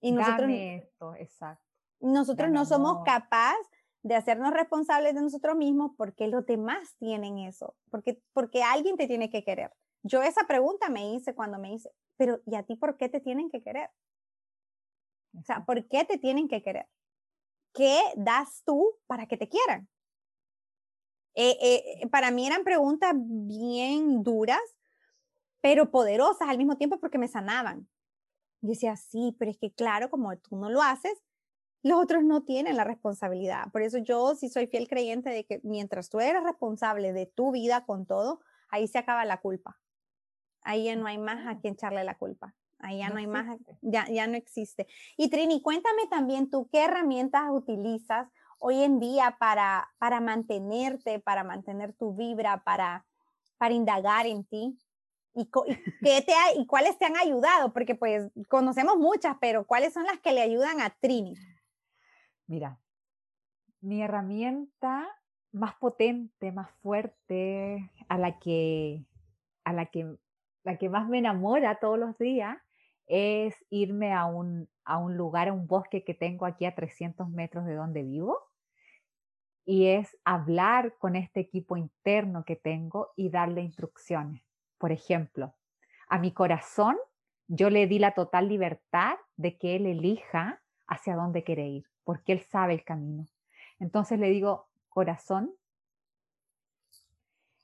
Y 0.00 0.12
nosotros, 0.12 0.48
esto, 0.50 1.14
exacto. 1.16 1.64
nosotros 2.00 2.50
no 2.50 2.64
somos 2.64 3.02
capaces 3.04 3.66
de 4.02 4.14
hacernos 4.14 4.52
responsables 4.52 5.14
de 5.14 5.20
nosotros 5.20 5.56
mismos 5.56 5.90
porque 5.96 6.28
los 6.28 6.46
demás 6.46 6.94
tienen 6.98 7.38
eso, 7.38 7.76
porque, 7.90 8.22
porque 8.32 8.62
alguien 8.62 8.96
te 8.96 9.08
tiene 9.08 9.28
que 9.28 9.44
querer. 9.44 9.72
Yo 10.04 10.22
esa 10.22 10.46
pregunta 10.46 10.88
me 10.88 11.12
hice 11.12 11.34
cuando 11.34 11.58
me 11.58 11.74
hice, 11.74 11.90
pero 12.16 12.40
¿y 12.46 12.54
a 12.54 12.62
ti 12.62 12.76
por 12.76 12.96
qué 12.96 13.08
te 13.08 13.20
tienen 13.20 13.50
que 13.50 13.60
querer? 13.60 13.90
O 15.36 15.42
sea, 15.42 15.64
¿por 15.66 15.86
qué 15.88 16.04
te 16.04 16.16
tienen 16.16 16.48
que 16.48 16.62
querer? 16.62 16.88
¿Qué 17.78 18.00
das 18.16 18.64
tú 18.66 18.96
para 19.06 19.26
que 19.26 19.36
te 19.36 19.48
quieran? 19.48 19.88
Eh, 21.36 21.56
eh, 21.62 22.08
para 22.08 22.32
mí 22.32 22.44
eran 22.44 22.64
preguntas 22.64 23.14
bien 23.14 24.24
duras, 24.24 24.58
pero 25.60 25.92
poderosas 25.92 26.48
al 26.48 26.58
mismo 26.58 26.76
tiempo 26.76 26.98
porque 26.98 27.18
me 27.18 27.28
sanaban. 27.28 27.88
Yo 28.62 28.70
decía, 28.70 28.96
sí, 28.96 29.36
pero 29.38 29.52
es 29.52 29.58
que 29.58 29.72
claro, 29.72 30.10
como 30.10 30.36
tú 30.38 30.56
no 30.56 30.70
lo 30.70 30.82
haces, 30.82 31.22
los 31.84 32.02
otros 32.02 32.24
no 32.24 32.42
tienen 32.42 32.76
la 32.76 32.82
responsabilidad. 32.82 33.70
Por 33.70 33.82
eso 33.82 33.98
yo 33.98 34.34
sí 34.34 34.48
soy 34.48 34.66
fiel 34.66 34.88
creyente 34.88 35.30
de 35.30 35.46
que 35.46 35.60
mientras 35.62 36.08
tú 36.08 36.18
eres 36.18 36.42
responsable 36.42 37.12
de 37.12 37.26
tu 37.26 37.52
vida 37.52 37.86
con 37.86 38.06
todo, 38.06 38.40
ahí 38.70 38.88
se 38.88 38.98
acaba 38.98 39.24
la 39.24 39.40
culpa. 39.40 39.78
Ahí 40.62 40.86
ya 40.86 40.96
no 40.96 41.06
hay 41.06 41.18
más 41.18 41.46
a 41.46 41.60
quien 41.60 41.74
echarle 41.74 42.02
la 42.02 42.18
culpa. 42.18 42.56
Ahí 42.80 42.98
ya 42.98 43.08
no, 43.10 43.16
hay 43.16 43.26
más, 43.26 43.58
ya, 43.82 44.06
ya 44.08 44.26
no 44.26 44.36
existe. 44.36 44.86
Y 45.16 45.30
Trini, 45.30 45.60
cuéntame 45.62 46.06
también 46.08 46.48
tú 46.48 46.68
qué 46.70 46.84
herramientas 46.84 47.44
utilizas 47.50 48.28
hoy 48.58 48.82
en 48.82 49.00
día 49.00 49.36
para, 49.38 49.88
para 49.98 50.20
mantenerte, 50.20 51.18
para 51.18 51.44
mantener 51.44 51.92
tu 51.94 52.14
vibra, 52.14 52.62
para, 52.64 53.04
para 53.56 53.74
indagar 53.74 54.26
en 54.26 54.44
ti? 54.44 54.78
¿Y, 55.34 55.46
qué 56.02 56.22
te 56.22 56.32
¿Y 56.56 56.66
cuáles 56.66 56.98
te 56.98 57.04
han 57.04 57.16
ayudado? 57.16 57.72
Porque 57.72 57.94
pues 57.94 58.30
conocemos 58.48 58.96
muchas, 58.96 59.36
pero 59.40 59.66
¿cuáles 59.66 59.92
son 59.92 60.04
las 60.04 60.20
que 60.20 60.32
le 60.32 60.42
ayudan 60.42 60.80
a 60.80 60.90
Trini? 60.90 61.34
Mira, 62.46 62.78
mi 63.80 64.02
herramienta 64.02 65.06
más 65.52 65.74
potente, 65.76 66.52
más 66.52 66.70
fuerte, 66.82 67.90
a 68.08 68.18
la 68.18 68.38
que, 68.38 69.04
a 69.64 69.72
la 69.72 69.86
que, 69.86 70.16
la 70.62 70.76
que 70.76 70.88
más 70.88 71.08
me 71.08 71.18
enamora 71.18 71.78
todos 71.78 71.98
los 71.98 72.16
días, 72.18 72.56
es 73.08 73.54
irme 73.70 74.12
a 74.12 74.26
un, 74.26 74.68
a 74.84 74.98
un 74.98 75.16
lugar, 75.16 75.48
a 75.48 75.52
un 75.52 75.66
bosque 75.66 76.04
que 76.04 76.14
tengo 76.14 76.46
aquí 76.46 76.64
a 76.64 76.74
300 76.74 77.28
metros 77.28 77.64
de 77.64 77.74
donde 77.74 78.02
vivo 78.02 78.38
y 79.64 79.88
es 79.88 80.16
hablar 80.24 80.94
con 80.98 81.14
este 81.14 81.40
equipo 81.40 81.76
interno 81.76 82.44
que 82.44 82.56
tengo 82.56 83.12
y 83.16 83.28
darle 83.28 83.60
instrucciones. 83.60 84.42
Por 84.78 84.92
ejemplo, 84.92 85.54
a 86.08 86.18
mi 86.18 86.32
corazón 86.32 86.96
yo 87.48 87.68
le 87.68 87.86
di 87.86 87.98
la 87.98 88.12
total 88.12 88.48
libertad 88.48 89.16
de 89.36 89.58
que 89.58 89.76
él 89.76 89.84
elija 89.84 90.62
hacia 90.86 91.16
dónde 91.16 91.44
quiere 91.44 91.68
ir, 91.68 91.84
porque 92.04 92.32
él 92.32 92.40
sabe 92.40 92.72
el 92.72 92.82
camino. 92.82 93.26
Entonces 93.78 94.18
le 94.18 94.30
digo, 94.30 94.68
corazón, 94.88 95.54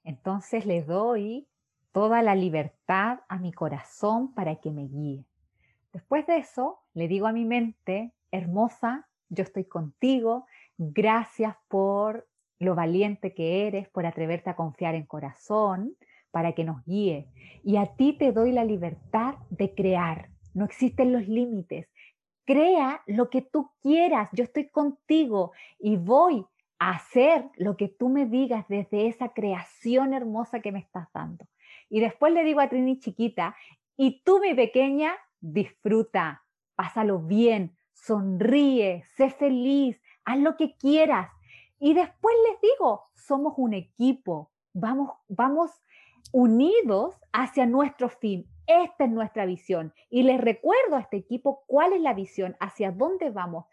entonces 0.03 0.67
le 0.67 0.83
doy 0.83 1.49
toda 1.93 2.21
la 2.21 2.35
libertad 2.35 3.21
a 3.29 3.39
mi 3.39 3.51
corazón 3.51 4.35
para 4.35 4.57
que 4.57 4.71
me 4.71 4.87
guíe. 4.89 5.25
Después 5.95 6.27
de 6.27 6.37
eso, 6.37 6.81
le 6.93 7.09
digo 7.09 7.27
a 7.27 7.33
mi 7.33 7.47
mente, 7.47 8.13
hermosa, 8.31 9.09
yo 9.31 9.45
estoy 9.45 9.65
contigo, 9.65 10.45
Gracias 10.77 11.55
por 11.69 12.27
lo 12.59 12.75
valiente 12.75 13.35
que 13.35 13.67
eres, 13.67 13.89
por 13.89 14.07
atreverte 14.07 14.51
a 14.51 14.57
confiar 14.57 14.95
en 14.95 15.07
corazón 15.07 15.97
para 16.31 16.53
que 16.53 16.65
nos 16.65 16.85
guíe. 16.85 17.29
Y 17.63 17.77
a 17.77 17.87
ti 17.95 18.15
te 18.15 18.33
doy 18.33 18.51
la 18.51 18.65
libertad 18.65 19.37
de 19.51 19.75
crear. 19.75 20.31
No 20.53 20.65
existen 20.65 21.13
los 21.13 21.29
límites. 21.29 21.89
crea 22.47 23.01
lo 23.07 23.31
que 23.31 23.41
tú 23.41 23.71
quieras, 23.81 24.29
yo 24.33 24.45
estoy 24.45 24.69
contigo 24.69 25.53
y 25.79 25.97
voy 25.97 26.45
a 26.79 26.91
hacer 26.91 27.49
lo 27.57 27.77
que 27.77 27.89
tú 27.89 28.11
me 28.11 28.27
digas 28.27 28.67
desde 28.69 29.07
esa 29.07 29.31
creación 29.31 30.13
hermosa 30.13 30.61
que 30.61 30.73
me 30.73 30.81
estás 30.81 31.09
dando. 31.15 31.47
Y 31.89 32.01
después 32.01 32.35
le 32.35 32.45
digo 32.45 32.61
a 32.61 32.69
Trini 32.69 32.99
chiquita, 32.99 33.57
y 33.97 34.23
tú 34.25 34.41
mi 34.41 34.53
pequeña, 34.53 35.15
disfruta, 35.45 36.43
pásalo 36.75 37.21
bien, 37.21 37.77
sonríe, 37.93 39.05
sé 39.17 39.31
feliz, 39.31 40.01
haz 40.25 40.39
lo 40.39 40.57
que 40.57 40.77
quieras. 40.77 41.31
Y 41.79 41.95
después 41.95 42.35
les 42.49 42.61
digo, 42.61 43.03
somos 43.15 43.55
un 43.57 43.75
equipo, 43.75 44.51
vamos, 44.73 45.11
vamos 45.29 45.71
unidos 46.33 47.15
hacia 47.33 47.67
nuestro 47.67 48.09
fin. 48.09 48.49
Esta 48.67 49.05
es 49.05 49.11
nuestra 49.11 49.45
visión. 49.45 49.93
Y 50.09 50.23
les 50.23 50.41
recuerdo 50.41 50.97
a 50.97 51.01
este 51.01 51.19
equipo 51.19 51.65
cuál 51.67 51.93
es 51.93 52.01
la 52.01 52.15
visión, 52.15 52.57
hacia 52.59 52.91
dónde 52.91 53.29
vamos, 53.29 53.67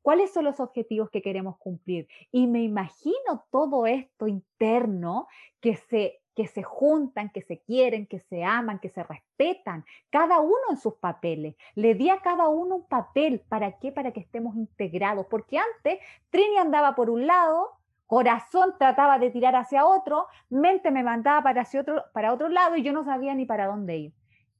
cuáles 0.00 0.32
son 0.32 0.44
los 0.44 0.60
objetivos 0.60 1.10
que 1.10 1.20
queremos 1.20 1.58
cumplir. 1.58 2.08
Y 2.30 2.46
me 2.46 2.62
imagino 2.62 3.44
todo 3.50 3.86
esto 3.86 4.26
interno 4.28 5.28
que 5.60 5.76
se 5.76 6.21
que 6.34 6.46
se 6.46 6.62
juntan, 6.62 7.30
que 7.30 7.42
se 7.42 7.60
quieren, 7.60 8.06
que 8.06 8.20
se 8.20 8.44
aman, 8.44 8.78
que 8.78 8.88
se 8.88 9.02
respetan, 9.02 9.84
cada 10.10 10.40
uno 10.40 10.70
en 10.70 10.76
sus 10.76 10.94
papeles. 10.94 11.56
Le 11.74 11.94
di 11.94 12.10
a 12.10 12.20
cada 12.20 12.48
uno 12.48 12.76
un 12.76 12.86
papel. 12.86 13.40
¿Para 13.48 13.78
qué? 13.78 13.92
Para 13.92 14.12
que 14.12 14.20
estemos 14.20 14.56
integrados. 14.56 15.26
Porque 15.26 15.58
antes 15.58 15.98
Trini 16.30 16.56
andaba 16.56 16.94
por 16.94 17.10
un 17.10 17.26
lado, 17.26 17.70
corazón 18.06 18.74
trataba 18.78 19.18
de 19.18 19.30
tirar 19.30 19.56
hacia 19.56 19.86
otro, 19.86 20.26
mente 20.50 20.90
me 20.90 21.02
mandaba 21.02 21.42
para, 21.42 21.62
hacia 21.62 21.80
otro, 21.80 22.04
para 22.12 22.32
otro 22.32 22.48
lado 22.48 22.76
y 22.76 22.82
yo 22.82 22.92
no 22.92 23.04
sabía 23.04 23.34
ni 23.34 23.46
para 23.46 23.66
dónde 23.66 23.96
ir. 23.96 24.12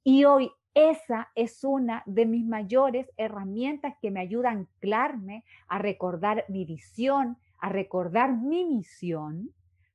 Y 0.05 0.25
hoy 0.25 0.51
esa 0.75 1.31
es 1.35 1.62
una 1.62 2.03
de 2.07 2.25
mis 2.25 2.47
mayores 2.47 3.11
herramientas 3.18 3.95
que 4.01 4.11
me 4.11 4.20
ayuda 4.20 4.49
a 4.49 4.53
anclarme, 4.53 5.45
a 5.68 5.79
recordar 5.79 6.47
mi 6.49 6.64
visión, 6.64 7.37
a 7.59 7.68
recordar 7.68 8.33
mi 8.33 8.64
misión 8.64 9.51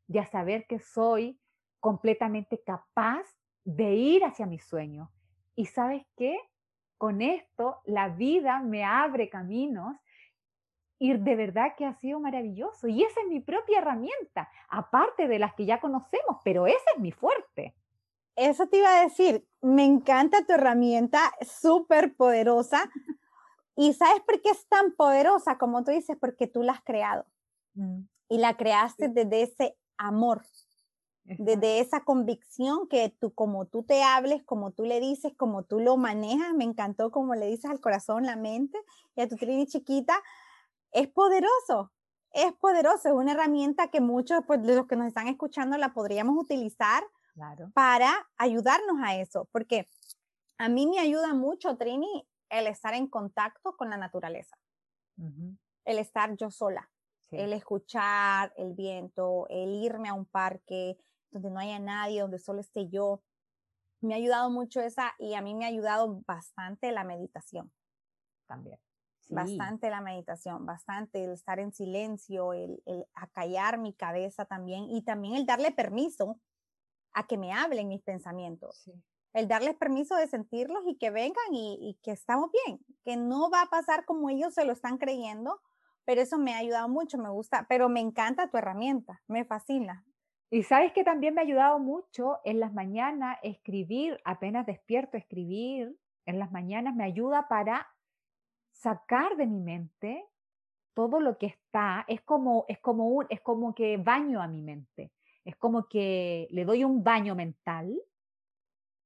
y 0.07 0.19
a 0.19 0.27
saber 0.27 0.67
que 0.67 0.79
soy 0.79 1.39
completamente 1.87 2.61
capaz 2.65 3.23
de 3.63 3.93
ir 3.93 4.25
hacia 4.25 4.45
mi 4.45 4.59
sueño. 4.59 5.09
Y 5.55 5.67
sabes 5.67 6.05
qué? 6.17 6.37
Con 6.97 7.21
esto 7.21 7.77
la 7.85 8.09
vida 8.09 8.59
me 8.59 8.83
abre 8.83 9.29
caminos 9.29 9.95
y 10.99 11.13
de 11.13 11.35
verdad 11.37 11.75
que 11.77 11.85
ha 11.85 11.93
sido 11.93 12.19
maravilloso. 12.19 12.89
Y 12.89 13.03
esa 13.03 13.21
es 13.21 13.27
mi 13.29 13.39
propia 13.39 13.77
herramienta, 13.77 14.49
aparte 14.67 15.29
de 15.29 15.39
las 15.39 15.53
que 15.53 15.65
ya 15.65 15.79
conocemos, 15.79 16.41
pero 16.43 16.67
esa 16.67 16.91
es 16.93 16.99
mi 16.99 17.13
fuerte. 17.13 17.73
Eso 18.35 18.67
te 18.67 18.79
iba 18.79 18.99
a 18.99 19.03
decir, 19.03 19.47
me 19.61 19.85
encanta 19.85 20.45
tu 20.45 20.51
herramienta, 20.51 21.21
súper 21.39 22.17
poderosa. 22.17 22.91
¿Y 23.77 23.93
sabes 23.93 24.21
por 24.23 24.41
qué 24.41 24.49
es 24.49 24.67
tan 24.67 24.91
poderosa 24.91 25.57
como 25.57 25.85
tú 25.85 25.91
dices? 25.91 26.17
Porque 26.19 26.47
tú 26.47 26.63
la 26.63 26.73
has 26.73 26.83
creado. 26.83 27.25
Mm. 27.75 28.01
Y 28.27 28.39
la 28.39 28.57
creaste 28.57 29.07
desde 29.07 29.43
ese 29.43 29.77
amor, 29.97 30.43
desde 31.27 31.79
esa 31.79 32.05
convicción 32.05 32.87
que 32.87 33.09
tú, 33.19 33.33
como 33.33 33.65
tú 33.65 33.83
te 33.83 34.01
hables, 34.01 34.43
como 34.43 34.71
tú 34.71 34.85
le 34.85 35.01
dices, 35.01 35.33
como 35.35 35.63
tú 35.63 35.79
lo 35.79 35.97
manejas, 35.97 36.53
me 36.53 36.63
encantó 36.63 37.11
como 37.11 37.35
le 37.35 37.47
dices 37.47 37.69
al 37.69 37.81
corazón, 37.81 38.25
la 38.25 38.37
mente 38.37 38.77
y 39.15 39.21
a 39.21 39.27
tu 39.27 39.35
trini 39.35 39.67
chiquita, 39.67 40.21
es 40.91 41.09
poderoso, 41.09 41.91
es 42.31 42.53
poderoso, 42.53 43.09
es 43.09 43.13
una 43.13 43.33
herramienta 43.33 43.89
que 43.89 43.99
muchos 43.99 44.39
pues, 44.47 44.63
de 44.63 44.75
los 44.75 44.87
que 44.87 44.95
nos 44.95 45.07
están 45.07 45.27
escuchando 45.27 45.77
la 45.77 45.93
podríamos 45.93 46.41
utilizar 46.41 47.03
para 47.73 48.29
ayudarnos 48.37 48.97
a 49.03 49.17
eso, 49.17 49.49
porque 49.51 49.89
a 50.57 50.69
mí 50.69 50.87
me 50.87 50.99
ayuda 50.99 51.33
mucho, 51.33 51.75
Trini, 51.77 52.25
el 52.49 52.67
estar 52.67 52.93
en 52.93 53.07
contacto 53.07 53.75
con 53.75 53.89
la 53.89 53.97
naturaleza, 53.97 54.57
el 55.83 55.99
estar 55.99 56.35
yo 56.37 56.49
sola. 56.49 56.89
El 57.29 57.51
escuchar 57.51 58.53
el 58.55 58.73
viento, 58.73 59.47
el 59.49 59.83
irme 59.83 60.07
a 60.07 60.13
un 60.13 60.25
parque, 60.25 60.97
donde 61.31 61.49
no 61.49 61.59
haya 61.59 61.79
nadie, 61.79 62.21
donde 62.21 62.39
solo 62.39 62.61
esté 62.61 62.89
yo. 62.89 63.21
Me 64.01 64.13
ha 64.13 64.17
ayudado 64.17 64.49
mucho 64.49 64.81
esa 64.81 65.13
y 65.19 65.33
a 65.33 65.41
mí 65.41 65.55
me 65.55 65.65
ha 65.65 65.69
ayudado 65.69 66.21
bastante 66.25 66.91
la 66.91 67.03
meditación. 67.03 67.71
También. 68.47 68.79
Bastante 69.29 69.89
la 69.89 69.99
meditación, 69.99 70.65
bastante 70.65 71.23
el 71.23 71.31
estar 71.31 71.59
en 71.59 71.73
silencio, 71.73 72.53
el, 72.53 72.81
el 72.85 73.05
acallar 73.13 73.77
mi 73.77 73.93
cabeza 73.93 74.45
también 74.45 74.85
y 74.89 75.01
también 75.01 75.35
el 75.35 75.45
darle 75.45 75.71
permiso 75.71 76.39
a 77.13 77.27
que 77.27 77.37
me 77.37 77.51
hablen 77.51 77.89
mis 77.89 78.01
pensamientos. 78.01 78.89
El 79.33 79.47
darles 79.47 79.75
permiso 79.75 80.15
de 80.15 80.27
sentirlos 80.27 80.83
y 80.87 80.97
que 80.97 81.09
vengan 81.09 81.53
y, 81.53 81.77
y, 81.81 81.99
que 82.01 82.11
estamos 82.11 82.51
bien, 82.65 82.79
que 83.03 83.17
no 83.17 83.49
va 83.49 83.63
a 83.63 83.69
pasar 83.69 84.05
como 84.05 84.29
ellos 84.29 84.53
se 84.53 84.63
lo 84.63 84.71
están 84.71 84.97
creyendo, 84.97 85.61
pero 86.05 86.21
eso 86.21 86.37
me 86.37 86.53
ha 86.53 86.59
ayudado 86.59 86.87
mucho, 86.87 87.17
me 87.17 87.29
gusta, 87.29 87.65
pero 87.67 87.89
me 87.89 87.99
encanta 87.99 88.49
tu 88.49 88.57
herramienta, 88.57 89.21
me 89.27 89.43
fascina. 89.43 90.05
Y 90.49 90.63
sabes 90.63 90.93
que 90.93 91.03
también 91.03 91.33
me 91.33 91.41
ha 91.41 91.43
ayudado 91.43 91.77
mucho 91.79 92.39
en 92.45 92.59
las 92.59 92.73
mañanas 92.73 93.37
escribir, 93.43 94.19
apenas 94.23 94.65
despierto 94.65 95.17
escribir, 95.17 95.97
en 96.25 96.39
las 96.39 96.51
mañanas 96.51 96.95
me 96.95 97.03
ayuda 97.03 97.47
para 97.47 97.87
sacar 98.71 99.35
de 99.35 99.47
mi 99.47 99.59
mente 99.59 100.25
todo 100.93 101.19
lo 101.19 101.37
que 101.37 101.47
está, 101.47 102.05
es 102.07 102.21
como, 102.21 102.65
es 102.67 102.79
como, 102.79 103.09
un, 103.09 103.25
es 103.29 103.41
como 103.41 103.75
que 103.75 103.97
baño 103.97 104.41
a 104.41 104.47
mi 104.47 104.61
mente, 104.61 105.11
es 105.45 105.55
como 105.55 105.87
que 105.87 106.47
le 106.51 106.65
doy 106.65 106.83
un 106.83 107.03
baño 107.03 107.35
mental 107.35 107.95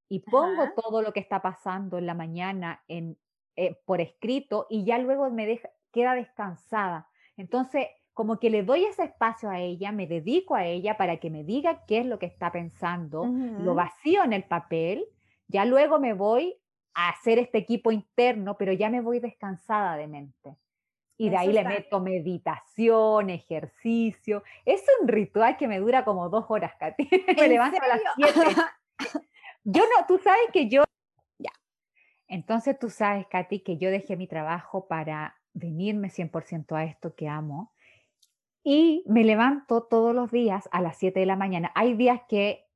y 0.08 0.20
pongo 0.20 0.70
todo 0.76 1.02
lo 1.02 1.12
que 1.12 1.20
está 1.20 1.42
pasando 1.42 1.98
en 1.98 2.06
la 2.06 2.14
mañana 2.14 2.84
en, 2.88 3.18
eh, 3.56 3.82
por 3.86 4.00
escrito 4.00 4.68
y 4.70 4.86
ya 4.86 4.98
luego 5.00 5.30
me 5.32 5.46
deja, 5.46 5.70
queda 5.92 6.16
descansada. 6.16 7.10
Entonces, 7.36 7.88
como 8.14 8.40
que 8.40 8.50
le 8.50 8.64
doy 8.64 8.86
ese 8.86 9.04
espacio 9.04 9.50
a 9.50 9.60
ella, 9.60 9.92
me 9.92 10.08
dedico 10.08 10.56
a 10.56 10.66
ella 10.66 10.98
para 10.98 11.18
que 11.18 11.30
me 11.30 11.44
diga 11.44 11.86
qué 11.86 12.00
es 12.00 12.06
lo 12.06 12.20
que 12.20 12.26
está 12.26 12.52
pensando, 12.52 13.26
lo 13.26 13.74
vacío 13.74 14.24
en 14.24 14.34
el 14.34 14.44
papel, 14.44 15.06
ya 15.48 15.66
luego 15.66 16.00
me 16.00 16.14
voy 16.14 16.58
a 16.94 17.10
hacer 17.10 17.40
este 17.40 17.58
equipo 17.58 17.92
interno, 17.92 18.58
pero 18.58 18.74
ya 18.74 18.90
me 18.90 19.02
voy 19.02 19.20
descansada 19.20 19.96
de 19.96 20.08
mente. 20.08 20.58
Y 21.18 21.30
de 21.30 21.38
ahí 21.38 21.54
le 21.54 21.64
meto 21.64 22.00
meditación, 22.00 23.30
ejercicio. 23.30 24.44
Es 24.66 24.84
un 25.00 25.08
ritual 25.08 25.56
que 25.56 25.68
me 25.68 25.80
dura 25.80 26.04
como 26.04 26.30
dos 26.30 26.46
horas, 26.50 26.74
Katy. 26.80 27.08
me 27.38 27.48
levanto 27.48 27.78
a 27.80 27.88
las 27.88 28.02
siete. 28.16 28.56
yo 29.64 29.84
no, 29.84 30.06
tú 30.08 30.18
sabes 30.18 30.48
que 30.52 30.68
yo... 30.68 30.84
Ya. 31.38 31.52
Entonces 32.28 32.78
tú 32.80 32.90
sabes, 32.90 33.28
Katy, 33.28 33.60
que 33.60 33.78
yo 33.78 33.92
dejé 33.92 34.18
mi 34.18 34.28
trabajo 34.28 34.88
para 34.88 35.38
venirme 35.54 36.10
100% 36.10 36.76
a 36.76 36.86
esto 36.86 37.14
que 37.14 37.28
amo 37.28 37.72
y 38.64 39.04
me 39.08 39.24
levanto 39.24 39.84
todos 39.84 40.14
los 40.14 40.32
días 40.32 40.70
a 40.72 40.82
las 40.82 40.98
7 40.98 41.20
de 41.20 41.26
la 41.26 41.36
mañana. 41.36 41.72
Hay 41.76 41.96
días 41.96 42.22
que 42.28 42.68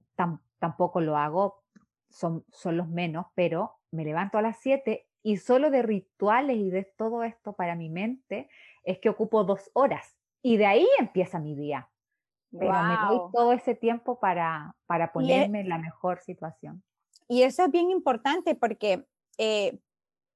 tampoco 0.60 1.02
lo 1.02 1.18
hago, 1.18 1.64
son, 2.10 2.46
son 2.52 2.78
los 2.78 2.88
menos, 2.88 3.28
pero 3.36 3.78
me 3.92 4.04
levanto 4.04 4.38
a 4.38 4.42
las 4.42 4.58
7 4.60 5.08
y 5.24 5.38
solo 5.38 5.72
de 5.72 5.82
rituales 5.82 6.58
y 6.58 6.70
de 6.70 6.84
todo 6.84 7.24
esto 7.24 7.54
para 7.54 7.76
mi 7.76 7.90
mente 7.90 8.48
es 8.84 9.00
que 9.00 9.10
ocupo 9.10 9.44
dos 9.44 9.72
horas 9.74 10.16
y 10.42 10.58
de 10.58 10.66
ahí 10.66 10.88
empieza 11.00 11.40
mi 11.40 11.56
día. 11.56 11.90
Pero 12.58 12.72
me 12.72 12.96
doy 13.08 13.20
todo 13.34 13.52
ese 13.52 13.76
tiempo 13.76 14.20
para, 14.20 14.76
para 14.86 15.06
e 15.06 15.10
ponerme 15.10 15.62
en 15.62 15.70
la 15.70 15.78
mejor 15.78 16.22
situación. 16.22 16.84
Y 17.28 17.42
eso 17.42 17.66
es 17.66 17.72
bien 17.72 17.90
importante 17.90 18.56
porque 18.56 19.06
eh, 19.38 19.80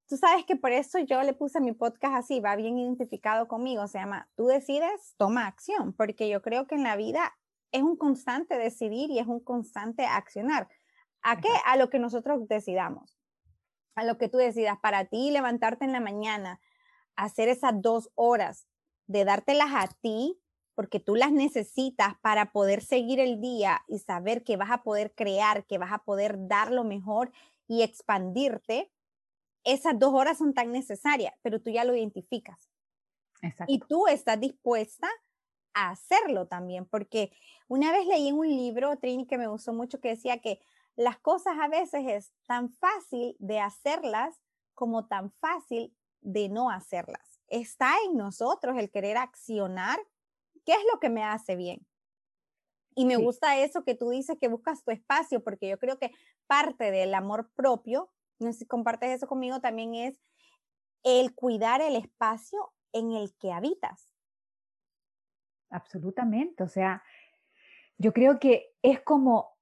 Tú 0.10 0.18
sabes 0.18 0.43
que 0.43 0.55
por 0.55 0.72
eso 0.72 0.97
yo 0.97 1.22
le 1.22 1.34
puse 1.34 1.62
mi 1.62 1.72
podcast 1.72 2.16
así, 2.16 2.39
va 2.39 2.55
bien 2.55 2.80
identificado 2.80 3.47
conmigo, 3.47 3.88
se 3.88 3.99
llama 3.99 4.28
Tú 4.36 4.47
decides, 4.47 5.14
toma 5.18 5.45
acción, 5.45 5.93
porque 5.93 6.28
yo 6.28 6.41
creo 6.41 6.66
que 6.66 6.74
en 6.74 6.82
la 6.82 6.95
vida 6.95 7.38
es 7.72 7.84
un 7.84 7.95
constante 7.95 8.57
decidir 8.57 9.12
y 9.12 9.20
es 9.20 9.28
un 9.28 9.39
constante 9.39 10.07
accionar. 10.07 10.68
¿A 11.22 11.39
qué? 11.39 11.49
A 11.64 11.78
lo 11.78 11.91
que 11.91 11.99
nosotros 11.99 12.47
decidamos, 12.47 13.20
a 13.93 14.03
lo 14.03 14.18
que 14.18 14.30
tú 14.30 14.39
decidas. 14.39 14.80
Para 14.80 15.05
ti, 15.05 15.30
levantarte 15.30 15.86
en 15.86 15.91
la 15.91 15.99
mañana, 15.99 16.60
hacer 17.16 17.47
esas 17.47 17.80
dos 17.80 18.10
horas 18.16 18.66
de 19.05 19.26
dártelas 19.26 19.70
a 19.76 19.89
ti, 20.01 20.41
porque 20.74 20.99
tú 20.99 21.18
las 21.18 21.32
necesitas 21.32 22.16
para 22.22 22.51
poder 22.51 22.82
seguir 22.82 23.20
el 23.20 23.41
día 23.41 23.84
y 23.88 23.99
saber 23.99 24.43
que 24.43 24.57
vas 24.57 24.72
a 24.72 24.82
poder 24.82 25.14
crear, 25.14 25.68
que 25.68 25.78
vas 25.78 25.91
a 25.91 25.99
poder 25.99 26.47
dar 26.47 26.72
lo 26.72 26.84
mejor 26.84 27.32
y 27.68 27.84
expandirte 27.84 28.91
esas 29.74 29.97
dos 29.97 30.13
horas 30.13 30.38
son 30.38 30.53
tan 30.53 30.72
necesarias, 30.72 31.34
pero 31.41 31.61
tú 31.61 31.70
ya 31.70 31.84
lo 31.84 31.95
identificas. 31.95 32.70
Y 33.67 33.80
tú 33.80 34.07
estás 34.07 34.39
dispuesta 34.39 35.07
a 35.74 35.91
hacerlo 35.91 36.47
también, 36.47 36.86
porque 36.86 37.32
una 37.67 37.91
vez 37.91 38.05
leí 38.05 38.28
en 38.28 38.36
un 38.36 38.49
libro, 38.49 38.97
Trini, 38.97 39.26
que 39.28 39.38
me 39.38 39.47
gustó 39.47 39.72
mucho, 39.74 40.01
que 40.01 40.09
decía 40.09 40.39
que 40.39 40.59
las 40.95 41.20
cosas 41.20 41.57
a 41.59 41.70
veces 41.70 42.03
es 42.05 42.34
tan 42.45 42.70
fácil 42.70 43.36
de 43.39 43.59
hacerlas 43.59 44.41
como 44.74 45.07
tan 45.07 45.32
fácil 45.32 45.95
de 46.22 46.49
no 46.49 46.70
hacerlas. 46.70 47.39
Está 47.47 47.93
en 48.05 48.17
nosotros 48.17 48.78
el 48.78 48.91
querer 48.91 49.17
accionar 49.17 49.99
qué 50.65 50.74
es 50.74 50.82
lo 50.91 50.99
que 50.99 51.09
me 51.09 51.24
hace 51.24 51.55
bien. 51.55 51.86
Y 52.95 53.05
me 53.05 53.15
gusta 53.15 53.57
eso 53.57 53.86
que 53.86 53.95
tú 53.95 54.09
dices 54.09 54.38
que 54.39 54.49
buscas 54.49 54.84
tu 54.84 54.91
espacio, 54.91 55.41
porque 55.41 55.70
yo 55.70 55.80
creo 55.80 55.97
que 55.97 56.11
parte 56.47 56.91
del 56.91 57.13
amor 57.13 57.49
propio 57.55 58.09
no 58.40 58.52
sé 58.52 58.60
si 58.60 58.66
compartes 58.66 59.10
eso 59.10 59.28
conmigo, 59.28 59.60
también 59.60 59.96
es 59.96 60.20
el 61.04 61.34
cuidar 61.34 61.82
el 61.82 61.96
espacio 61.96 62.74
en 62.94 63.12
el 63.12 63.34
que 63.36 63.52
habitas. 63.52 64.14
Absolutamente, 65.70 66.64
o 66.64 66.68
sea, 66.68 67.04
yo 67.98 68.14
creo 68.14 68.40
que 68.40 68.74
es 68.82 69.02
como, 69.02 69.58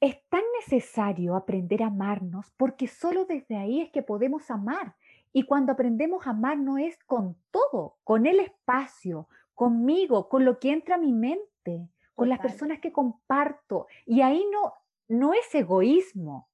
es 0.00 0.18
tan 0.28 0.42
necesario 0.60 1.36
aprender 1.36 1.82
a 1.82 1.86
amarnos 1.86 2.52
porque 2.56 2.88
solo 2.88 3.24
desde 3.24 3.56
ahí 3.56 3.80
es 3.80 3.90
que 3.90 4.02
podemos 4.02 4.50
amar. 4.50 4.96
Y 5.32 5.44
cuando 5.44 5.72
aprendemos 5.72 6.26
a 6.26 6.30
amar 6.30 6.58
no 6.58 6.76
es 6.76 6.98
con 7.04 7.36
todo, 7.50 7.96
con 8.04 8.26
el 8.26 8.40
espacio, 8.40 9.28
conmigo, 9.54 10.28
con 10.28 10.44
lo 10.44 10.58
que 10.58 10.72
entra 10.72 10.96
a 10.96 10.98
mi 10.98 11.12
mente, 11.12 11.88
con 12.14 12.28
las 12.28 12.40
personas 12.40 12.80
que 12.80 12.92
comparto. 12.92 13.86
Y 14.04 14.20
ahí 14.20 14.44
no, 14.52 14.74
no 15.08 15.32
es 15.32 15.54
egoísmo, 15.54 16.50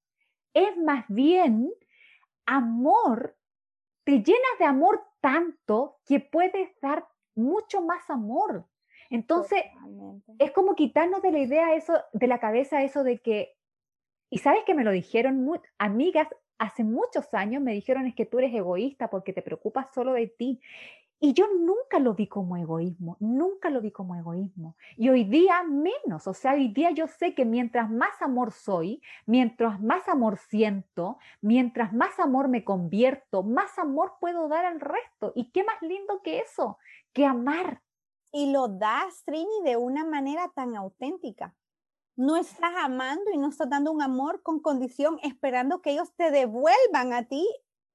es 0.59 0.77
más 0.77 1.05
bien 1.09 1.73
amor. 2.47 3.37
Te 4.05 4.23
llenas 4.23 4.59
de 4.59 4.65
amor 4.65 5.03
tanto 5.21 5.99
que 6.07 6.21
puedes 6.21 6.71
dar 6.81 7.07
mucho 7.35 7.83
más 7.83 8.09
amor. 8.11 8.67
Entonces, 9.11 9.63
es 10.39 10.51
como 10.53 10.75
quitarnos 10.75 11.23
de 11.23 11.33
la 11.33 11.39
idea 11.39 11.75
eso, 11.75 11.95
de 12.13 12.27
la 12.27 12.41
cabeza 12.41 12.83
eso 12.83 13.05
de 13.05 13.19
que, 13.21 13.57
y 14.31 14.39
sabes 14.39 14.65
que 14.65 14.75
me 14.75 14.85
lo 14.85 14.91
dijeron 14.91 15.49
amigas 15.79 16.29
hace 16.59 16.85
muchos 16.85 17.33
años, 17.33 17.63
me 17.63 17.73
dijeron 17.73 18.07
es 18.07 18.15
que 18.15 18.27
tú 18.27 18.39
eres 18.39 18.53
egoísta 18.55 19.09
porque 19.09 19.33
te 19.33 19.43
preocupas 19.43 19.93
solo 19.95 20.13
de 20.13 20.27
ti. 20.27 20.61
Y 21.21 21.33
yo 21.33 21.47
nunca 21.53 21.99
lo 21.99 22.15
vi 22.15 22.29
como 22.29 22.57
egoísmo, 22.57 23.17
nunca 23.19 23.71
lo 23.71 23.81
vi 23.81 23.91
como 23.91 24.15
egoísmo. 24.15 24.77
Y 24.97 25.09
hoy 25.09 25.25
día 25.25 25.65
menos, 25.65 26.29
o 26.29 26.35
sea, 26.35 26.53
hoy 26.53 26.69
día 26.69 26.93
yo 26.93 27.09
sé 27.09 27.35
que 27.35 27.45
mientras 27.45 27.91
más 27.91 28.23
amor 28.23 28.53
soy, 28.53 29.03
mientras 29.27 29.81
más 29.81 30.09
amor 30.09 30.39
siento, 30.39 31.19
mientras 31.41 31.93
más 31.93 32.21
amor 32.21 32.47
me 32.49 32.63
convierto, 32.63 33.43
más 33.43 33.79
amor 33.81 34.15
puedo 34.21 34.47
dar 34.47 34.65
al 34.65 34.79
resto. 34.79 35.33
¿Y 35.35 35.51
qué 35.51 35.65
más 35.65 35.83
lindo 35.83 36.23
que 36.23 36.39
eso? 36.39 36.79
Que 37.13 37.25
amar. 37.27 37.83
Y 38.31 38.53
lo 38.53 38.69
das, 38.69 39.25
Trini, 39.25 39.63
de 39.65 39.77
una 39.77 40.05
manera 40.05 40.53
tan 40.55 40.77
auténtica. 40.77 41.57
No 42.15 42.37
estás 42.37 42.73
amando 42.77 43.33
y 43.33 43.39
no 43.39 43.49
estás 43.49 43.69
dando 43.69 43.91
un 43.91 44.03
amor 44.03 44.43
con 44.43 44.61
condición 44.61 45.19
esperando 45.23 45.83
que 45.83 45.91
ellos 45.93 46.13
te 46.15 46.31
devuelvan 46.31 47.13
a 47.13 47.25
ti 47.25 47.45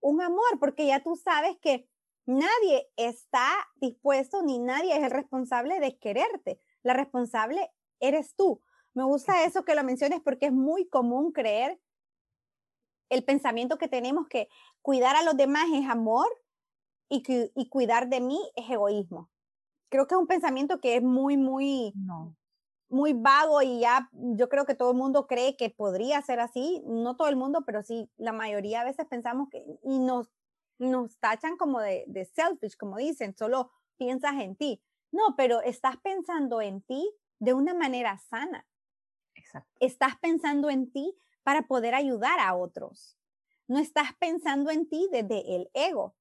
un 0.02 0.22
amor, 0.22 0.60
porque 0.60 0.88
ya 0.88 1.02
tú 1.02 1.16
sabes 1.16 1.58
que 1.62 1.88
Nadie 2.26 2.90
está 2.96 3.50
dispuesto 3.76 4.42
ni 4.44 4.60
nadie 4.60 4.96
es 4.96 5.04
el 5.04 5.12
responsable 5.12 5.80
de 5.80 5.98
quererte. 5.98 6.60
La 6.82 6.94
responsable 6.94 7.72
eres 8.00 8.36
tú. 8.36 8.62
Me 8.94 9.04
gusta 9.04 9.44
eso 9.44 9.66
que 9.66 9.76
lo 9.76 9.84
menciones 9.84 10.22
porque 10.22 10.48
es 10.48 10.54
muy 10.54 10.88
común 10.88 11.32
creer 11.32 11.80
el 13.10 13.24
pensamiento 13.24 13.78
que 13.78 13.88
tenemos 13.88 14.28
que 14.28 14.50
cuidar 14.82 15.16
a 15.16 15.24
los 15.24 15.38
demás 15.38 15.66
es 15.74 15.88
amor 15.88 16.28
y, 17.10 17.24
y 17.56 17.70
cuidar 17.70 18.10
de 18.10 18.22
mí 18.22 18.40
es 18.56 18.70
egoísmo. 18.70 19.30
Creo 19.90 20.08
que 20.08 20.16
es 20.16 20.20
un 20.20 20.28
pensamiento 20.28 20.80
que 20.80 20.96
es 20.96 21.04
muy, 21.04 21.38
muy, 21.38 21.94
muy 22.90 23.14
vago 23.14 23.62
y 23.62 23.80
ya 23.80 24.10
yo 24.12 24.50
creo 24.50 24.66
que 24.66 24.76
todo 24.76 24.92
el 24.92 24.98
mundo 24.98 25.28
cree 25.28 25.56
que 25.56 25.70
podría 25.70 26.22
ser 26.22 26.40
así. 26.40 26.82
No 26.86 27.16
todo 27.16 27.28
el 27.28 27.36
mundo, 27.36 27.64
pero 27.66 27.84
sí, 27.84 28.10
la 28.18 28.34
mayoría 28.34 28.82
a 28.82 28.86
veces 28.86 29.06
pensamos 29.08 29.50
que 29.50 29.64
y 29.84 30.00
nos 30.00 30.30
nos 30.78 31.18
tachan 31.20 31.58
como 31.58 31.80
de, 31.80 32.30
selfish, 32.34 32.78
como 32.78 32.98
dicen, 32.98 33.36
solo 33.36 33.72
piensas 33.98 34.34
en 34.42 34.56
ti. 34.56 34.82
No, 35.12 35.36
pero 35.38 35.62
estás 35.62 35.98
pensando 35.98 36.62
en 36.62 36.82
ti 36.82 37.14
de 37.40 37.54
una 37.54 37.74
manera 37.74 38.18
sana. 38.18 38.68
Exacto. 39.36 39.72
Estás 39.80 40.18
pensando 40.20 40.70
en 40.70 40.92
ti 40.92 41.16
para 41.44 41.64
poder 41.64 41.94
ayudar 41.94 42.40
a 42.40 42.56
otros. 42.56 43.18
No 43.68 43.80
estás 43.80 44.14
pensando 44.20 44.72
en 44.72 44.90
ti 44.90 45.08
desde 45.12 45.56
el 45.56 45.70
ego, 45.74 46.16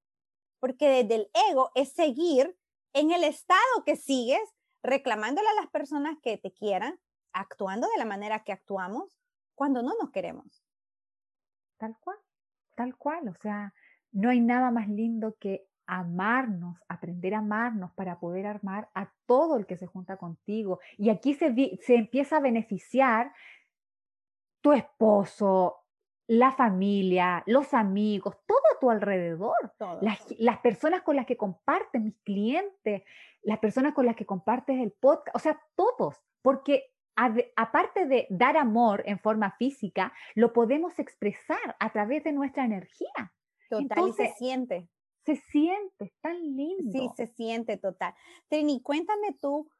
porque 0.60 0.88
desde 0.88 1.14
el 1.14 1.30
ego 1.50 1.70
es 1.74 1.92
seguir 1.92 2.56
en 2.92 3.10
el 3.10 3.24
estado 3.24 3.84
que 3.84 3.96
sigues, 3.96 4.42
reclamándole 4.82 5.48
a 5.48 5.60
las 5.60 5.70
personas 5.70 6.18
que 6.22 6.36
te 6.38 6.52
quieran, 6.52 7.00
actuando 7.32 7.88
de 7.88 7.98
la 7.98 8.04
manera 8.04 8.44
que 8.44 8.52
actuamos 8.52 9.18
cuando 9.54 9.82
no 9.82 9.94
nos 10.00 10.10
queremos. 10.10 10.64
Tal 11.78 11.96
cual, 11.98 12.18
tal 12.76 12.96
cual. 12.96 13.28
O 13.28 13.34
sea, 13.34 13.74
no 14.12 14.30
hay 14.30 14.40
nada 14.40 14.70
más 14.70 14.88
lindo 14.88 15.36
que 15.38 15.66
amarnos, 15.86 16.78
aprender 16.88 17.34
a 17.34 17.38
amarnos 17.38 17.92
para 17.92 18.18
poder 18.18 18.46
armar 18.46 18.88
a 18.94 19.12
todo 19.26 19.56
el 19.56 19.66
que 19.66 19.76
se 19.76 19.86
junta 19.86 20.16
contigo. 20.16 20.78
Y 20.96 21.10
aquí 21.10 21.34
se, 21.34 21.52
se 21.82 21.96
empieza 21.96 22.36
a 22.36 22.40
beneficiar 22.40 23.32
tu 24.62 24.72
esposo, 24.72 25.82
la 26.28 26.52
familia, 26.52 27.42
los 27.46 27.74
amigos, 27.74 28.36
todo 28.46 28.60
a 28.74 28.80
tu 28.80 28.90
alrededor. 28.90 29.74
Las, 30.38 30.58
personas 30.58 31.02
con 31.02 31.16
las 31.16 31.26
que 31.26 31.36
compartes, 31.36 32.00
mis 32.00 32.16
clientes, 32.24 33.02
las 33.42 33.58
personas 33.58 33.92
con 33.92 34.06
las 34.06 34.16
que 34.16 34.24
compartes 34.24 34.80
el 34.80 34.92
podcast, 34.92 35.36
o 35.36 35.38
sea, 35.38 35.60
todos, 35.74 36.22
porque 36.40 36.90
aparte 37.56 38.06
de 38.06 38.26
dar 38.30 38.56
amor 38.56 39.02
en 39.04 39.18
forma 39.18 39.50
física, 39.58 40.12
lo 40.34 40.52
podemos 40.52 40.98
expresar 40.98 41.76
a 41.78 41.90
través 41.90 42.24
de 42.24 42.32
nuestra 42.32 42.64
energía. 42.64 43.32
Total, 43.72 44.08
y 44.08 44.12
se 44.12 44.34
siente. 44.36 44.88
Se 45.24 45.36
siente, 45.36 46.12
tan 46.20 46.36
lindo. 46.56 46.92
Sí, 46.92 47.08
se 47.16 47.26
siente 47.28 47.78
total. 47.78 48.14
Trini, 48.48 48.82
cuéntame 48.82 49.32
tú, 49.40 49.70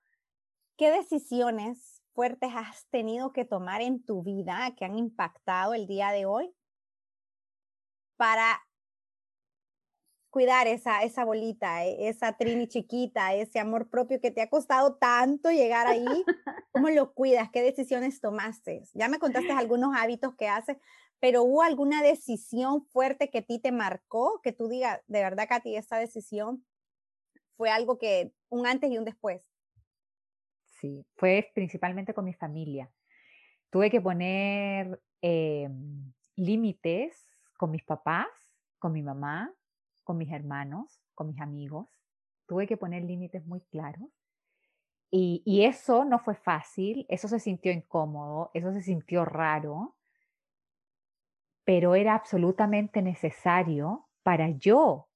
¿qué 0.79 0.91
decisiones 0.91 2.03
fuertes 2.15 2.51
has 2.55 2.87
tenido 2.89 3.33
que 3.33 3.45
tomar 3.45 3.83
en 3.83 4.03
tu 4.03 4.23
vida 4.23 4.75
que 4.79 4.87
han 4.87 4.97
impactado 4.97 5.75
el 5.75 5.87
día 5.87 6.11
de 6.11 6.25
hoy 6.25 6.55
para 8.17 8.63
cuidar 10.31 10.67
esa, 10.69 11.03
esa 11.03 11.27
bolita, 11.27 11.85
e, 11.85 12.09
esa 12.09 12.33
Trini 12.39 12.67
chiquita, 12.69 13.35
ese 13.35 13.59
amor 13.59 13.91
propio 13.91 14.21
que 14.23 14.31
te 14.31 14.41
ha 14.41 14.49
costado 14.49 14.95
tanto 14.95 15.51
llegar 15.51 15.87
ahí? 15.87 16.07
¿Cómo 16.73 16.89
lo 16.89 17.13
cuidas? 17.13 17.51
¿Qué 17.51 17.61
decisiones 17.61 18.21
tomaste? 18.21 18.85
Ya 18.95 19.09
me 19.09 19.19
contaste 19.19 19.53
algunos 19.53 19.95
hábitos 19.95 20.35
que 20.37 20.49
haces, 20.49 20.79
pero 21.23 21.45
¿hubo 21.45 21.63
alguna 21.63 22.03
decisión 22.03 22.85
fuerte 22.87 23.31
que 23.31 23.39
a 23.39 23.43
ti 23.43 23.61
te 23.61 23.71
marcó? 23.71 24.41
Que 24.43 24.51
tú 24.51 24.67
digas, 24.67 25.01
de 25.07 25.23
verdad, 25.23 25.47
Katy, 25.49 25.77
esa 25.77 25.97
decisión 25.97 26.67
fue 27.57 27.71
algo 27.71 27.97
que 27.97 28.33
un 28.49 28.67
antes 28.67 28.91
y 28.91 28.99
un 28.99 29.05
después. 29.05 29.41
Sí, 30.71 31.07
fue 31.15 31.49
principalmente 31.55 32.13
con 32.13 32.25
mi 32.25 32.35
familia. 32.35 32.91
Tuve 33.71 33.89
que 33.89 34.01
poner 34.01 35.01
eh, 35.23 35.69
límites 36.35 37.25
con 37.57 37.71
mis 37.71 37.85
papás, 37.85 38.27
con 38.81 38.91
mi 38.91 39.05
mamá, 39.05 39.55
con 40.03 40.19
mis 40.19 40.33
hermanos, 40.33 41.01
con 41.15 41.29
mis 41.29 41.41
amigos. 41.41 41.87
Tuve 42.49 42.67
que 42.67 42.77
poner 42.77 43.05
límites 43.05 43.47
muy 43.47 43.61
claros. 43.61 44.11
Y, 45.09 45.63
eso 45.63 46.05
no 46.05 46.19
fue 46.19 46.35
fácil, 46.35 47.07
eso 47.09 47.29
se 47.29 47.39
sintió 47.39 47.71
incómodo, 47.71 48.51
eso 48.55 48.73
se 48.73 48.83
sintió 48.83 49.25
raro, 49.25 49.95
pero 51.65 51.95
era 51.95 52.15
absolutamente 52.15 53.03
necesario 53.03 54.07
para 54.23 54.51
yo 54.51 55.09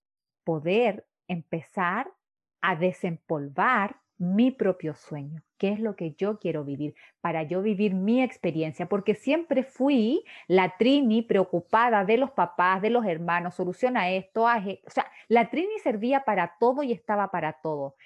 poder 0.45 1.07
empezar 1.29 2.13
a 2.61 2.77
desempolvar 2.77 3.97
mi 4.19 4.51
propio 4.51 4.95
sueño, 4.95 5.43
qué 5.59 5.73
es 5.73 5.81
lo 5.81 5.95
que 5.95 6.15
yo 6.15 6.39
quiero 6.39 6.65
vivir, 6.65 6.95
para 7.21 7.43
yo 7.43 7.61
vivir 7.61 7.95
mi 7.95 8.23
experiencia, 8.23 8.89
porque 8.89 9.15
siempre 9.15 9.63
fui 9.63 10.25
la 10.49 10.77
Trini 10.79 11.21
preocupada 11.21 12.05
de 12.05 12.17
los 12.17 12.31
papás, 12.31 12.81
de 12.81 12.89
los 12.89 13.05
hermanos, 13.05 13.55
soluciona 13.55 14.11
esto, 14.11 14.45
o 14.45 14.91
sea, 14.91 15.07
la 15.29 15.51
Trini 15.51 15.79
servía 15.83 16.25
para 16.25 16.57
todo 16.59 16.83
y 16.83 16.93
estaba 16.93 17.31
para 17.31 17.55
todo. 17.61 17.97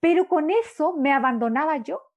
Pero 0.00 0.28
con 0.28 0.50
eso 0.50 0.96
me 0.96 1.12
abandonaba 1.12 1.76
yo 1.78 2.08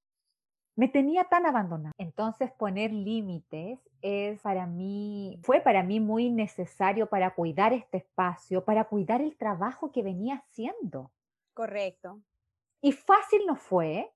me 0.75 0.87
tenía 0.87 1.25
tan 1.25 1.45
abandonada. 1.45 1.93
Entonces 1.97 2.51
poner 2.51 2.91
límites 2.91 3.79
es 4.01 4.41
para 4.41 4.65
mí, 4.65 5.39
fue 5.43 5.61
para 5.61 5.83
mí 5.83 5.99
muy 5.99 6.29
necesario 6.29 7.07
para 7.07 7.33
cuidar 7.35 7.73
este 7.73 7.97
espacio, 7.97 8.63
para 8.63 8.85
cuidar 8.85 9.21
el 9.21 9.35
trabajo 9.37 9.91
que 9.91 10.03
venía 10.03 10.35
haciendo. 10.35 11.11
Correcto. 11.53 12.21
Y 12.81 12.93
fácil 12.93 13.41
no 13.45 13.55
fue, 13.55 14.11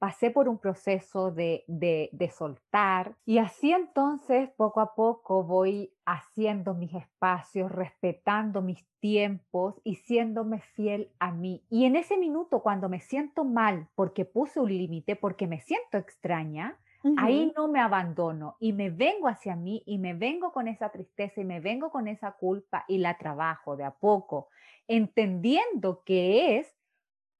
pasé 0.00 0.30
por 0.30 0.48
un 0.48 0.56
proceso 0.56 1.30
de, 1.30 1.62
de, 1.68 2.30
soltar 2.30 3.16
y 3.26 3.36
así 3.36 3.70
entonces 3.70 4.48
poco 4.56 4.80
a 4.80 4.94
poco 4.94 5.44
voy 5.44 5.92
haciendo 6.06 6.72
mis 6.72 6.94
espacios, 6.94 7.70
respetando 7.70 8.62
mis 8.62 8.86
tiempos 8.98 9.78
y 9.84 9.96
siéndome 9.96 10.60
fiel 10.60 11.12
a 11.18 11.32
mí. 11.32 11.62
Y 11.68 11.84
en 11.84 11.96
ese 11.96 12.16
minuto 12.16 12.62
cuando 12.62 12.88
me 12.88 13.00
siento 13.00 13.44
mal 13.44 13.88
porque 13.94 14.24
puse 14.24 14.58
un 14.58 14.70
límite, 14.70 15.16
porque 15.16 15.46
me 15.46 15.60
siento 15.60 15.98
extraña, 15.98 16.78
Ahí 17.16 17.50
no 17.56 17.68
me 17.68 17.80
abandono 17.80 18.56
y 18.60 18.74
me 18.74 18.90
vengo 18.90 19.28
hacia 19.28 19.56
mí 19.56 19.82
y 19.86 19.98
me 19.98 20.12
vengo 20.12 20.52
con 20.52 20.68
esa 20.68 20.90
tristeza 20.90 21.40
y 21.40 21.44
me 21.44 21.60
vengo 21.60 21.90
con 21.90 22.08
esa 22.08 22.32
culpa 22.32 22.84
y 22.88 22.98
la 22.98 23.16
trabajo 23.16 23.76
de 23.76 23.84
a 23.84 23.90
poco, 23.90 24.48
entendiendo 24.86 26.02
que 26.04 26.58
es 26.58 26.76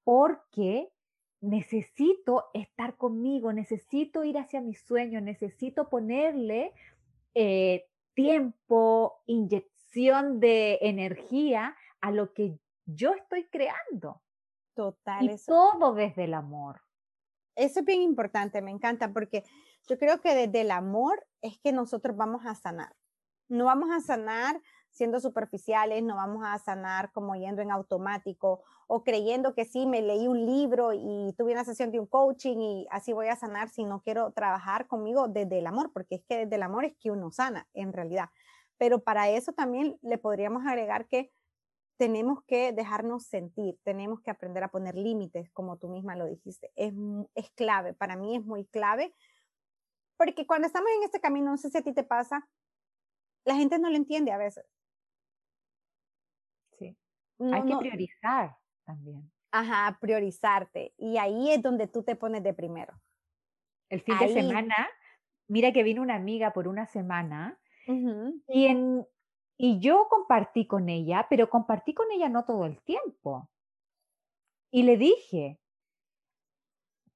porque 0.02 0.90
necesito 1.42 2.46
estar 2.54 2.96
conmigo, 2.96 3.52
necesito 3.52 4.24
ir 4.24 4.38
hacia 4.38 4.60
mis 4.60 4.80
sueños, 4.80 5.22
necesito 5.22 5.88
ponerle 5.90 6.72
eh, 7.34 7.86
tiempo, 8.14 9.22
inyección 9.26 10.40
de 10.40 10.78
energía 10.82 11.76
a 12.00 12.10
lo 12.12 12.32
que 12.32 12.58
yo 12.86 13.12
estoy 13.14 13.44
creando. 13.44 14.22
Total. 14.74 15.24
Y 15.24 15.36
todo 15.46 15.94
desde 15.94 16.24
el 16.24 16.34
amor. 16.34 16.80
Eso 17.60 17.80
es 17.80 17.84
bien 17.84 18.00
importante, 18.00 18.62
me 18.62 18.70
encanta, 18.70 19.12
porque 19.12 19.44
yo 19.86 19.98
creo 19.98 20.22
que 20.22 20.34
desde 20.34 20.62
el 20.62 20.70
amor 20.70 21.26
es 21.42 21.58
que 21.58 21.72
nosotros 21.72 22.16
vamos 22.16 22.46
a 22.46 22.54
sanar. 22.54 22.96
No 23.50 23.66
vamos 23.66 23.90
a 23.90 24.00
sanar 24.00 24.62
siendo 24.88 25.20
superficiales, 25.20 26.02
no 26.02 26.14
vamos 26.14 26.42
a 26.42 26.58
sanar 26.58 27.12
como 27.12 27.36
yendo 27.36 27.60
en 27.60 27.70
automático 27.70 28.62
o 28.86 29.04
creyendo 29.04 29.54
que 29.54 29.66
sí, 29.66 29.84
me 29.84 30.00
leí 30.00 30.26
un 30.26 30.46
libro 30.46 30.94
y 30.94 31.34
tuve 31.36 31.52
una 31.52 31.66
sesión 31.66 31.92
de 31.92 32.00
un 32.00 32.06
coaching 32.06 32.56
y 32.60 32.86
así 32.90 33.12
voy 33.12 33.28
a 33.28 33.36
sanar 33.36 33.68
si 33.68 33.84
no 33.84 34.00
quiero 34.00 34.32
trabajar 34.32 34.86
conmigo 34.86 35.28
desde 35.28 35.58
el 35.58 35.66
amor, 35.66 35.92
porque 35.92 36.14
es 36.14 36.22
que 36.26 36.38
desde 36.38 36.56
el 36.56 36.62
amor 36.62 36.86
es 36.86 36.96
que 36.98 37.10
uno 37.10 37.30
sana 37.30 37.68
en 37.74 37.92
realidad. 37.92 38.30
Pero 38.78 39.04
para 39.04 39.28
eso 39.28 39.52
también 39.52 39.98
le 40.00 40.16
podríamos 40.16 40.66
agregar 40.66 41.08
que 41.08 41.30
tenemos 42.00 42.42
que 42.44 42.72
dejarnos 42.72 43.26
sentir, 43.26 43.78
tenemos 43.82 44.22
que 44.22 44.30
aprender 44.30 44.64
a 44.64 44.70
poner 44.70 44.94
límites, 44.94 45.50
como 45.50 45.76
tú 45.76 45.90
misma 45.90 46.16
lo 46.16 46.24
dijiste. 46.24 46.72
Es, 46.74 46.94
es 47.34 47.50
clave, 47.50 47.92
para 47.92 48.16
mí 48.16 48.36
es 48.36 48.42
muy 48.42 48.64
clave, 48.64 49.14
porque 50.16 50.46
cuando 50.46 50.66
estamos 50.66 50.88
en 50.96 51.02
este 51.02 51.20
camino, 51.20 51.50
no 51.50 51.58
sé 51.58 51.68
si 51.68 51.76
a 51.76 51.82
ti 51.82 51.92
te 51.92 52.02
pasa, 52.02 52.48
la 53.44 53.54
gente 53.54 53.78
no 53.78 53.90
lo 53.90 53.96
entiende 53.96 54.32
a 54.32 54.38
veces. 54.38 54.64
Sí. 56.78 56.96
Hay 57.38 57.66
que 57.66 57.76
priorizar 57.76 58.56
también. 58.86 59.30
Ajá, 59.50 59.98
priorizarte. 60.00 60.94
Y 60.96 61.18
ahí 61.18 61.50
es 61.50 61.60
donde 61.60 61.86
tú 61.86 62.02
te 62.02 62.16
pones 62.16 62.42
de 62.42 62.54
primero. 62.54 62.98
El 63.90 64.00
fin 64.00 64.18
de 64.18 64.32
semana, 64.32 64.88
mira 65.48 65.70
que 65.70 65.82
vino 65.82 66.00
una 66.00 66.14
amiga 66.14 66.54
por 66.54 66.66
una 66.66 66.86
semana 66.86 67.60
y 67.86 68.66
en, 68.68 69.06
y 69.62 69.78
yo 69.78 70.06
compartí 70.08 70.66
con 70.66 70.88
ella, 70.88 71.26
pero 71.28 71.50
compartí 71.50 71.92
con 71.92 72.10
ella 72.10 72.30
no 72.30 72.46
todo 72.46 72.64
el 72.64 72.80
tiempo. 72.80 73.50
Y 74.70 74.84
le 74.84 74.96
dije, 74.96 75.60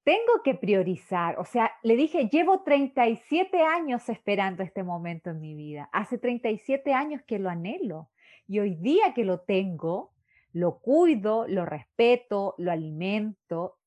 tengo 0.02 0.42
que 0.44 0.54
priorizar, 0.54 1.38
o 1.38 1.46
sea, 1.46 1.72
le 1.82 1.96
dije, 1.96 2.28
llevo 2.28 2.62
37 2.62 3.62
años 3.62 4.10
esperando 4.10 4.62
este 4.62 4.82
momento 4.82 5.30
en 5.30 5.40
mi 5.40 5.54
vida, 5.54 5.88
hace 5.90 6.18
37 6.18 6.92
años 6.92 7.22
que 7.26 7.38
lo 7.38 7.48
anhelo 7.48 8.10
y 8.46 8.58
hoy 8.58 8.74
día 8.74 9.14
que 9.14 9.24
lo 9.24 9.40
tengo, 9.40 10.12
lo 10.52 10.80
cuido, 10.80 11.46
lo 11.48 11.64
respeto, 11.64 12.56
lo 12.58 12.70
alimento 12.70 13.78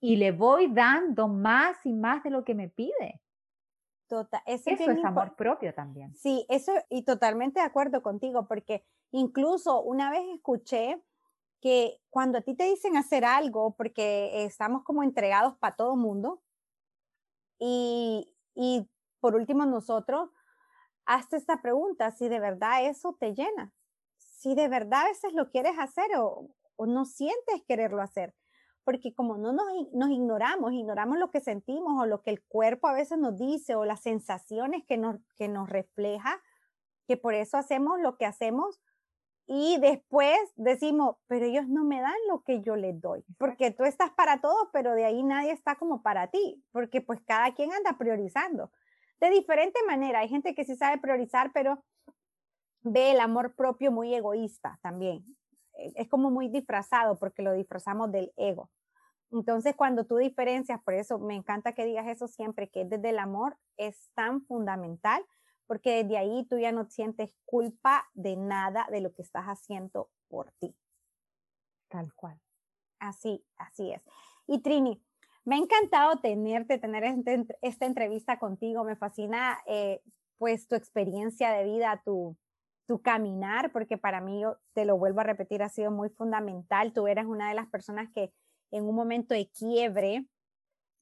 y 0.00 0.16
le 0.16 0.32
voy 0.32 0.66
dando 0.66 1.28
más 1.28 1.86
y 1.86 1.92
más 1.92 2.24
de 2.24 2.30
lo 2.30 2.44
que 2.44 2.56
me 2.56 2.68
pide. 2.68 3.20
Tota, 4.10 4.42
eso 4.44 4.70
es 4.70 5.04
amor 5.04 5.36
propio 5.36 5.72
también. 5.72 6.12
Sí, 6.16 6.44
eso 6.48 6.72
y 6.88 7.04
totalmente 7.04 7.60
de 7.60 7.66
acuerdo 7.66 8.02
contigo, 8.02 8.48
porque 8.48 8.84
incluso 9.12 9.80
una 9.82 10.10
vez 10.10 10.24
escuché 10.34 11.00
que 11.60 12.00
cuando 12.10 12.38
a 12.38 12.40
ti 12.40 12.56
te 12.56 12.64
dicen 12.64 12.96
hacer 12.96 13.24
algo, 13.24 13.76
porque 13.76 14.44
estamos 14.44 14.82
como 14.82 15.04
entregados 15.04 15.56
para 15.58 15.76
todo 15.76 15.94
mundo, 15.94 16.42
y, 17.60 18.28
y 18.56 18.90
por 19.20 19.36
último 19.36 19.64
nosotros, 19.64 20.30
hazte 21.06 21.36
esta 21.36 21.62
pregunta, 21.62 22.10
si 22.10 22.28
de 22.28 22.40
verdad 22.40 22.86
eso 22.86 23.16
te 23.20 23.32
llena, 23.32 23.72
si 24.16 24.56
de 24.56 24.66
verdad 24.66 25.02
a 25.02 25.08
veces 25.10 25.34
lo 25.34 25.50
quieres 25.50 25.78
hacer 25.78 26.16
o, 26.16 26.48
o 26.74 26.86
no 26.86 27.04
sientes 27.04 27.62
quererlo 27.68 28.02
hacer 28.02 28.34
porque 28.84 29.14
como 29.14 29.36
no 29.36 29.52
nos, 29.52 29.66
nos, 29.92 30.10
ignoramos, 30.10 30.72
ignoramos 30.72 31.18
lo 31.18 31.30
que 31.30 31.40
sentimos 31.40 32.00
o 32.00 32.06
lo 32.06 32.22
que 32.22 32.30
el 32.30 32.42
cuerpo 32.42 32.88
a 32.88 32.92
veces 32.92 33.18
nos 33.18 33.38
dice 33.38 33.74
o 33.74 33.84
las 33.84 34.00
sensaciones 34.00 34.84
que 34.86 34.96
nos, 34.96 35.16
que 35.36 35.48
nos 35.48 35.68
refleja, 35.68 36.40
que 37.06 37.16
por 37.16 37.34
eso 37.34 37.56
hacemos 37.56 38.00
lo 38.00 38.16
que 38.16 38.26
hacemos 38.26 38.80
y 39.46 39.78
después 39.80 40.38
decimos, 40.56 41.16
pero 41.26 41.44
ellos 41.44 41.66
no 41.68 41.84
me 41.84 42.00
dan 42.00 42.14
lo 42.28 42.42
que 42.42 42.60
yo 42.62 42.76
les 42.76 43.00
doy, 43.00 43.24
porque 43.36 43.72
tú 43.72 43.84
estás 43.84 44.10
para 44.12 44.40
todos, 44.40 44.68
pero 44.72 44.94
de 44.94 45.04
ahí 45.04 45.22
nadie 45.22 45.50
está 45.50 45.74
como 45.74 46.02
para 46.02 46.28
ti, 46.28 46.64
porque 46.70 47.00
pues 47.00 47.20
cada 47.26 47.52
quien 47.54 47.72
anda 47.72 47.98
priorizando 47.98 48.70
de 49.20 49.30
diferente 49.30 49.78
manera. 49.86 50.20
Hay 50.20 50.28
gente 50.28 50.54
que 50.54 50.64
sí 50.64 50.76
sabe 50.76 51.00
priorizar, 51.00 51.52
pero 51.52 51.84
ve 52.82 53.12
el 53.12 53.20
amor 53.20 53.54
propio 53.54 53.92
muy 53.92 54.14
egoísta 54.14 54.78
también. 54.82 55.24
Es 55.94 56.08
como 56.08 56.30
muy 56.30 56.48
disfrazado 56.48 57.18
porque 57.18 57.42
lo 57.42 57.52
disfrazamos 57.52 58.12
del 58.12 58.32
ego. 58.36 58.70
Entonces, 59.32 59.76
cuando 59.76 60.04
tú 60.04 60.16
diferencias, 60.16 60.82
por 60.82 60.94
eso 60.94 61.18
me 61.18 61.36
encanta 61.36 61.72
que 61.72 61.84
digas 61.84 62.08
eso 62.08 62.26
siempre, 62.26 62.68
que 62.68 62.84
desde 62.84 63.10
el 63.10 63.18
amor 63.18 63.56
es 63.76 64.10
tan 64.14 64.42
fundamental, 64.42 65.24
porque 65.66 66.02
desde 66.02 66.18
ahí 66.18 66.44
tú 66.46 66.58
ya 66.58 66.72
no 66.72 66.84
sientes 66.86 67.36
culpa 67.44 68.08
de 68.14 68.36
nada 68.36 68.88
de 68.90 69.00
lo 69.00 69.12
que 69.12 69.22
estás 69.22 69.44
haciendo 69.46 70.10
por 70.28 70.50
ti. 70.58 70.74
Tal 71.88 72.12
cual. 72.14 72.40
Así, 72.98 73.44
así 73.56 73.92
es. 73.92 74.02
Y 74.48 74.62
Trini, 74.62 75.00
me 75.44 75.54
ha 75.54 75.58
encantado 75.58 76.16
tenerte, 76.20 76.78
tener 76.78 77.04
este 77.04 77.46
esta 77.62 77.86
entrevista 77.86 78.38
contigo. 78.38 78.84
Me 78.84 78.96
fascina, 78.96 79.58
eh, 79.66 80.02
pues, 80.38 80.66
tu 80.66 80.74
experiencia 80.74 81.52
de 81.52 81.64
vida, 81.64 82.02
tu, 82.04 82.36
tu 82.86 83.00
caminar, 83.00 83.72
porque 83.72 83.98
para 83.98 84.20
mí, 84.20 84.42
te 84.72 84.84
lo 84.84 84.98
vuelvo 84.98 85.20
a 85.20 85.24
repetir, 85.24 85.62
ha 85.62 85.68
sido 85.68 85.90
muy 85.90 86.08
fundamental. 86.10 86.92
Tú 86.92 87.06
eras 87.06 87.26
una 87.26 87.48
de 87.48 87.54
las 87.54 87.68
personas 87.68 88.08
que 88.14 88.32
en 88.70 88.84
un 88.84 88.94
momento 88.94 89.34
de 89.34 89.48
quiebre 89.48 90.26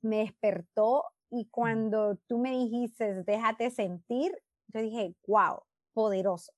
me 0.03 0.19
despertó 0.19 1.05
y 1.31 1.47
cuando 1.51 2.17
tú 2.27 2.39
me 2.39 2.53
dijiste, 2.53 3.23
déjate 3.25 3.71
sentir, 3.71 4.33
yo 4.69 4.81
dije, 4.81 5.15
wow, 5.27 5.63
poderoso. 5.93 6.53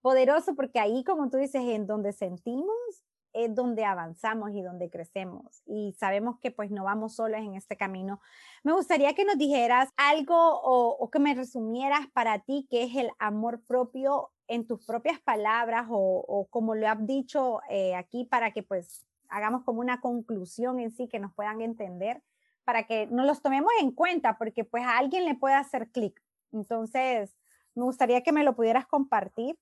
Poderoso 0.00 0.54
porque 0.54 0.78
ahí, 0.78 1.04
como 1.04 1.30
tú 1.30 1.38
dices, 1.38 1.62
en 1.62 1.86
donde 1.86 2.12
sentimos 2.12 3.04
es 3.44 3.54
donde 3.54 3.84
avanzamos 3.84 4.50
y 4.52 4.62
donde 4.62 4.90
crecemos. 4.90 5.62
Y 5.66 5.94
sabemos 5.98 6.38
que 6.40 6.50
pues 6.50 6.70
no 6.70 6.84
vamos 6.84 7.14
solos 7.14 7.40
en 7.40 7.54
este 7.54 7.76
camino. 7.76 8.20
Me 8.64 8.72
gustaría 8.72 9.14
que 9.14 9.24
nos 9.24 9.38
dijeras 9.38 9.90
algo 9.96 10.34
o, 10.36 11.10
que 11.10 11.18
me 11.18 11.34
resumieras 11.34 12.06
para 12.12 12.40
ti 12.40 12.66
qué 12.70 12.82
es 12.82 12.96
el 12.96 13.10
amor 13.18 13.62
propio 13.66 14.30
en 14.48 14.66
tus 14.66 14.84
propias 14.84 15.20
palabras 15.20 15.86
o, 15.88 16.46
como 16.50 16.74
lo 16.74 16.88
has 16.88 17.06
dicho 17.06 17.60
eh, 17.70 17.94
aquí 17.94 18.24
para 18.24 18.52
que 18.52 18.62
pues 18.62 19.06
hagamos 19.28 19.62
como 19.64 19.80
una 19.80 20.00
conclusión 20.00 20.80
en 20.80 20.90
sí 20.90 21.08
que 21.08 21.20
nos 21.20 21.32
puedan 21.34 21.60
entender 21.60 22.22
para 22.64 22.82
que 22.86 23.06
nos 23.06 23.26
los 23.26 23.40
tomemos 23.40 23.70
en 23.80 23.92
cuenta 23.92 24.36
porque 24.36 24.64
pues 24.64 24.84
a 24.84 24.98
alguien 24.98 25.24
le 25.24 25.34
puede 25.34 25.54
hacer 25.54 25.90
clic. 25.90 26.22
Entonces, 26.52 27.34
me 27.74 27.84
gustaría 27.84 28.22
que 28.22 28.32
me 28.32 28.44
lo 28.44 28.54
pudieras 28.54 28.86
compartir. 28.86 29.56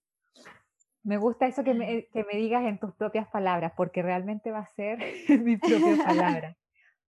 Me 1.06 1.16
gusta 1.16 1.46
eso 1.46 1.62
que 1.62 1.72
me, 1.72 2.06
que 2.08 2.24
me 2.24 2.36
digas 2.36 2.64
en 2.64 2.78
tus 2.78 2.94
propias 2.94 3.28
palabras 3.28 3.72
porque 3.76 4.02
realmente 4.02 4.50
va 4.50 4.60
a 4.60 4.74
ser 4.74 4.98
mi 5.42 5.56
propia 5.56 6.04
palabra. 6.04 6.56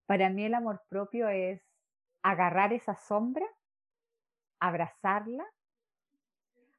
Para 0.05 0.29
mí 0.29 0.45
el 0.45 0.53
amor 0.53 0.81
propio 0.89 1.29
es 1.29 1.61
agarrar 2.23 2.73
esa 2.73 2.95
sombra, 2.95 3.45
abrazarla 4.59 5.45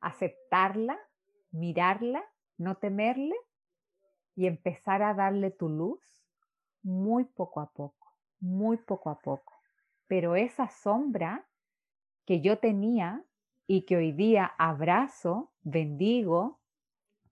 aceptarla, 0.01 0.99
mirarla, 1.51 2.25
no 2.57 2.77
temerle 2.77 3.37
y 4.35 4.47
empezar 4.47 5.03
a 5.03 5.15
darle 5.15 5.51
tu 5.51 5.69
luz 5.69 6.01
muy 6.83 7.25
poco 7.25 7.61
a 7.61 7.71
poco, 7.71 8.17
muy 8.41 8.79
poco 8.79 9.11
a 9.11 9.19
poco. 9.19 9.53
Pero 10.07 10.37
esa 10.37 10.69
sombra 10.69 11.47
que 12.27 12.41
yo 12.41 12.59
tenía 12.59 13.25
y 13.67 13.83
que 13.83 13.97
hoy 13.97 14.13
día 14.13 14.47
abrazo, 14.59 15.53
bendigo, 15.61 16.60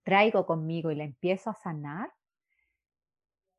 traigo 0.08 0.46
conmigo 0.46 0.90
y 0.90 0.94
la 0.94 1.04
empiezo 1.04 1.50
a 1.50 1.54
sanar, 1.54 2.10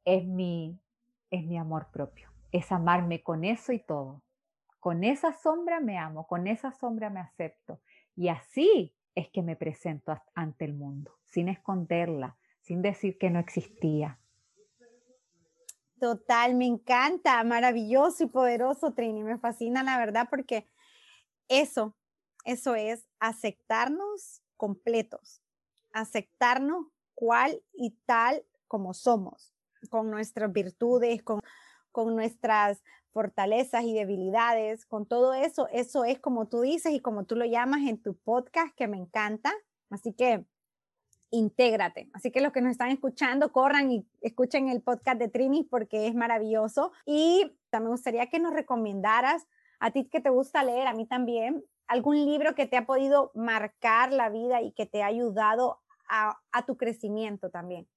es 0.03 0.25
mi, 0.25 0.81
es 1.29 1.45
mi 1.45 1.59
amor 1.59 1.91
propio, 1.91 2.31
es 2.51 2.71
amarme 2.71 3.21
con 3.21 3.43
eso 3.43 3.71
y 3.71 3.77
todo. 3.77 4.23
Con 4.79 5.03
esa 5.03 5.31
sombra 5.31 5.79
me 5.79 5.99
amo, 5.99 6.25
con 6.25 6.47
esa 6.47 6.71
sombra 6.71 7.11
me 7.11 7.19
acepto. 7.19 7.79
Y 8.15 8.29
así 8.29 8.95
es 9.13 9.29
que 9.29 9.43
me 9.43 9.55
presento 9.55 10.19
ante 10.33 10.65
el 10.65 10.73
mundo, 10.73 11.19
sin 11.23 11.49
esconderla, 11.49 12.35
sin 12.61 12.81
decir 12.81 13.19
que 13.19 13.29
no 13.29 13.37
existía. 13.37 14.17
Total, 15.99 16.55
me 16.55 16.65
encanta, 16.65 17.43
maravilloso 17.43 18.23
y 18.23 18.27
poderoso, 18.27 18.95
Trini, 18.95 19.21
me 19.21 19.37
fascina 19.37 19.83
la 19.83 19.99
verdad 19.99 20.25
porque 20.31 20.67
eso, 21.47 21.95
eso 22.43 22.73
es 22.73 23.05
aceptarnos 23.19 24.41
completos, 24.57 25.43
aceptarnos 25.93 26.87
cual 27.15 27.61
y 27.73 27.91
tal 28.05 28.43
como 28.67 28.93
somos, 28.93 29.53
con 29.89 30.09
nuestras 30.11 30.51
virtudes, 30.53 31.21
con, 31.23 31.41
con 31.91 32.15
nuestras 32.15 32.81
fortalezas 33.11 33.83
y 33.83 33.93
debilidades, 33.93 34.85
con 34.85 35.05
todo 35.05 35.33
eso, 35.33 35.67
eso 35.71 36.05
es 36.05 36.19
como 36.19 36.47
tú 36.47 36.61
dices 36.61 36.93
y 36.93 36.99
como 36.99 37.25
tú 37.25 37.35
lo 37.35 37.45
llamas 37.45 37.81
en 37.81 38.01
tu 38.01 38.15
podcast, 38.15 38.73
que 38.75 38.87
me 38.87 38.97
encanta. 38.97 39.51
Así 39.89 40.13
que 40.13 40.45
intégrate. 41.31 42.09
Así 42.13 42.31
que 42.31 42.41
los 42.41 42.51
que 42.51 42.61
nos 42.61 42.71
están 42.71 42.89
escuchando, 42.89 43.51
corran 43.51 43.91
y 43.91 44.05
escuchen 44.21 44.69
el 44.69 44.81
podcast 44.81 45.19
de 45.19 45.27
Trini 45.27 45.63
porque 45.63 46.07
es 46.07 46.15
maravilloso. 46.15 46.91
Y 47.05 47.55
también 47.69 47.89
me 47.89 47.95
gustaría 47.95 48.27
que 48.27 48.39
nos 48.39 48.53
recomendaras 48.53 49.47
A 49.79 49.91
ti 49.91 50.05
que 50.05 50.19
te 50.19 50.29
gusta 50.29 50.63
leer, 50.63 50.87
a 50.87 50.93
mí 50.93 51.05
también, 51.05 51.63
algún 51.89 52.23
libro 52.25 52.53
que 52.55 52.67
te 52.67 52.77
ha 52.77 52.85
podido 52.85 53.31
marcar 53.33 54.13
la 54.13 54.29
vida 54.29 54.61
y 54.61 54.71
que 54.71 54.85
te 54.85 55.01
ha 55.01 55.07
ayudado 55.07 55.79
a, 56.07 56.65
tu 56.65 56.77
crecimiento 56.77 57.49
también. 57.49 57.87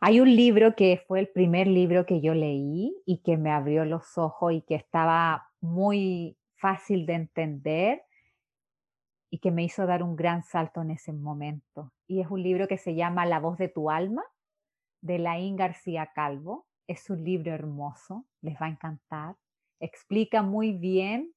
Hay 0.00 0.20
un 0.20 0.34
libro 0.34 0.74
que 0.74 1.02
fue 1.06 1.20
el 1.20 1.28
primer 1.28 1.66
libro 1.66 2.06
que 2.06 2.20
yo 2.20 2.34
leí 2.34 2.94
y 3.06 3.22
que 3.22 3.36
me 3.36 3.50
abrió 3.50 3.84
los 3.84 4.18
ojos 4.18 4.52
y 4.52 4.62
que 4.62 4.74
estaba 4.74 5.50
muy 5.60 6.38
fácil 6.56 7.06
de 7.06 7.14
entender 7.14 8.02
y 9.30 9.38
que 9.38 9.50
me 9.50 9.62
hizo 9.64 9.86
dar 9.86 10.02
un 10.02 10.16
gran 10.16 10.42
salto 10.42 10.82
en 10.82 10.90
ese 10.90 11.12
momento. 11.12 11.92
Y 12.06 12.20
es 12.20 12.30
un 12.30 12.42
libro 12.42 12.66
que 12.68 12.78
se 12.78 12.94
llama 12.94 13.26
La 13.26 13.40
voz 13.40 13.56
de 13.58 13.68
tu 13.68 13.90
alma, 13.90 14.24
de 15.00 15.18
Laín 15.18 15.56
García 15.56 16.10
Calvo. 16.14 16.66
Es 16.86 17.08
un 17.08 17.24
libro 17.24 17.52
hermoso, 17.52 18.26
les 18.42 18.54
va 18.60 18.66
a 18.66 18.70
encantar. 18.70 19.36
Explica 19.80 20.42
muy 20.42 20.72
bien 20.72 21.32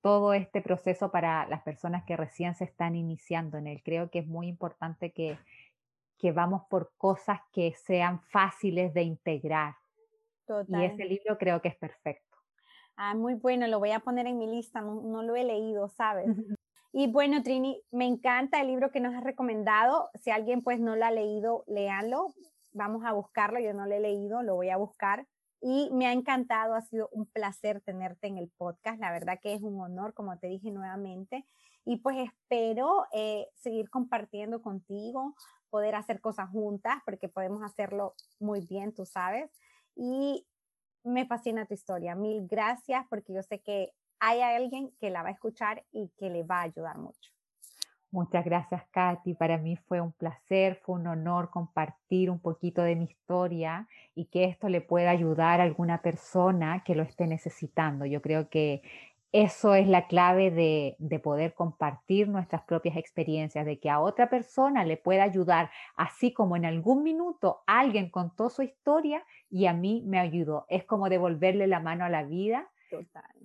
todo 0.00 0.32
este 0.32 0.62
proceso 0.62 1.10
para 1.10 1.46
las 1.48 1.62
personas 1.62 2.04
que 2.04 2.16
recién 2.16 2.54
se 2.54 2.64
están 2.64 2.96
iniciando 2.96 3.58
en 3.58 3.66
él. 3.66 3.82
Creo 3.84 4.10
que 4.10 4.20
es 4.20 4.26
muy 4.26 4.48
importante 4.48 5.12
que, 5.12 5.38
que 6.18 6.32
vamos 6.32 6.62
por 6.68 6.92
cosas 6.96 7.40
que 7.52 7.72
sean 7.74 8.20
fáciles 8.20 8.94
de 8.94 9.02
integrar. 9.02 9.74
Y 10.68 10.84
ese 10.84 11.04
libro 11.04 11.38
creo 11.38 11.60
que 11.62 11.68
es 11.68 11.76
perfecto. 11.76 12.36
Ah, 12.96 13.14
muy 13.14 13.34
bueno, 13.34 13.66
lo 13.66 13.78
voy 13.78 13.92
a 13.92 14.00
poner 14.00 14.26
en 14.26 14.38
mi 14.38 14.46
lista, 14.46 14.80
no, 14.80 15.22
lo 15.22 15.36
he 15.36 15.44
leído, 15.44 15.88
¿sabes? 15.88 16.26
Y 16.92 17.06
bueno, 17.06 17.40
Trini, 17.44 17.80
me 17.92 18.04
encanta 18.04 18.60
el 18.60 18.66
libro 18.66 18.90
que 18.90 18.98
nos 18.98 19.14
has 19.14 19.22
recomendado. 19.22 20.10
Si 20.14 20.32
alguien 20.32 20.60
pues 20.60 20.80
no 20.80 20.96
lo 20.96 21.04
ha 21.04 21.12
leído, 21.12 21.62
léanlo. 21.68 22.34
Vamos 22.72 23.04
a 23.04 23.12
buscarlo, 23.12 23.60
yo 23.60 23.72
no 23.72 23.86
lo 23.86 23.94
he 23.94 24.00
leído, 24.00 24.42
lo 24.42 24.56
voy 24.56 24.70
a 24.70 24.76
buscar. 24.76 25.24
Y 25.60 25.90
me 25.92 26.06
ha 26.06 26.12
encantado, 26.12 26.74
ha 26.74 26.82
sido 26.82 27.08
un 27.12 27.26
placer 27.26 27.80
tenerte 27.82 28.26
en 28.26 28.38
el 28.38 28.48
podcast. 28.48 28.98
La 28.98 29.12
verdad 29.12 29.38
que 29.40 29.54
es 29.54 29.62
un 29.62 29.80
honor, 29.80 30.14
como 30.14 30.38
te 30.38 30.46
dije 30.46 30.70
nuevamente. 30.70 31.44
Y 31.84 31.98
pues 31.98 32.16
espero 32.18 33.06
eh, 33.12 33.46
seguir 33.54 33.90
compartiendo 33.90 34.62
contigo, 34.62 35.34
poder 35.68 35.94
hacer 35.94 36.20
cosas 36.20 36.48
juntas, 36.50 36.96
porque 37.04 37.28
podemos 37.28 37.62
hacerlo 37.62 38.14
muy 38.38 38.60
bien, 38.60 38.94
tú 38.94 39.04
sabes. 39.04 39.50
Y 39.94 40.46
me 41.04 41.26
fascina 41.26 41.66
tu 41.66 41.74
historia. 41.74 42.14
Mil 42.14 42.46
gracias 42.46 43.06
porque 43.08 43.34
yo 43.34 43.42
sé 43.42 43.60
que 43.60 43.92
hay 44.18 44.40
alguien 44.40 44.92
que 45.00 45.10
la 45.10 45.22
va 45.22 45.30
a 45.30 45.32
escuchar 45.32 45.84
y 45.92 46.10
que 46.18 46.30
le 46.30 46.42
va 46.42 46.60
a 46.60 46.62
ayudar 46.62 46.98
mucho. 46.98 47.30
Muchas 48.12 48.44
gracias, 48.44 48.82
Katy. 48.90 49.34
Para 49.34 49.56
mí 49.56 49.76
fue 49.76 50.00
un 50.00 50.10
placer, 50.10 50.80
fue 50.82 50.96
un 50.96 51.06
honor 51.06 51.50
compartir 51.50 52.28
un 52.28 52.40
poquito 52.40 52.82
de 52.82 52.96
mi 52.96 53.04
historia 53.04 53.86
y 54.16 54.24
que 54.24 54.44
esto 54.44 54.68
le 54.68 54.80
pueda 54.80 55.10
ayudar 55.10 55.60
a 55.60 55.64
alguna 55.64 56.02
persona 56.02 56.82
que 56.84 56.96
lo 56.96 57.04
esté 57.04 57.28
necesitando. 57.28 58.06
Yo 58.06 58.20
creo 58.20 58.48
que 58.48 58.82
eso 59.32 59.76
es 59.76 59.86
la 59.86 60.08
clave 60.08 60.50
de, 60.50 61.18
poder 61.20 61.54
compartir 61.54 62.28
nuestras 62.28 62.62
propias 62.62 62.96
experiencias, 62.96 63.64
de 63.64 63.78
que 63.78 63.88
a 63.88 64.00
otra 64.00 64.28
persona 64.28 64.84
le 64.84 64.96
pueda 64.96 65.22
ayudar, 65.22 65.70
así 65.94 66.32
como 66.32 66.56
en 66.56 66.64
algún 66.64 67.04
minuto 67.04 67.62
alguien 67.66 68.10
contó 68.10 68.50
su 68.50 68.62
historia 68.62 69.22
y 69.48 69.66
a 69.66 69.72
mí 69.72 70.02
me 70.04 70.18
ayudó. 70.18 70.66
Es 70.68 70.84
como 70.84 71.08
devolverle 71.08 71.68
la 71.68 71.78
mano 71.78 72.04
a 72.04 72.08
la 72.08 72.24
vida 72.24 72.68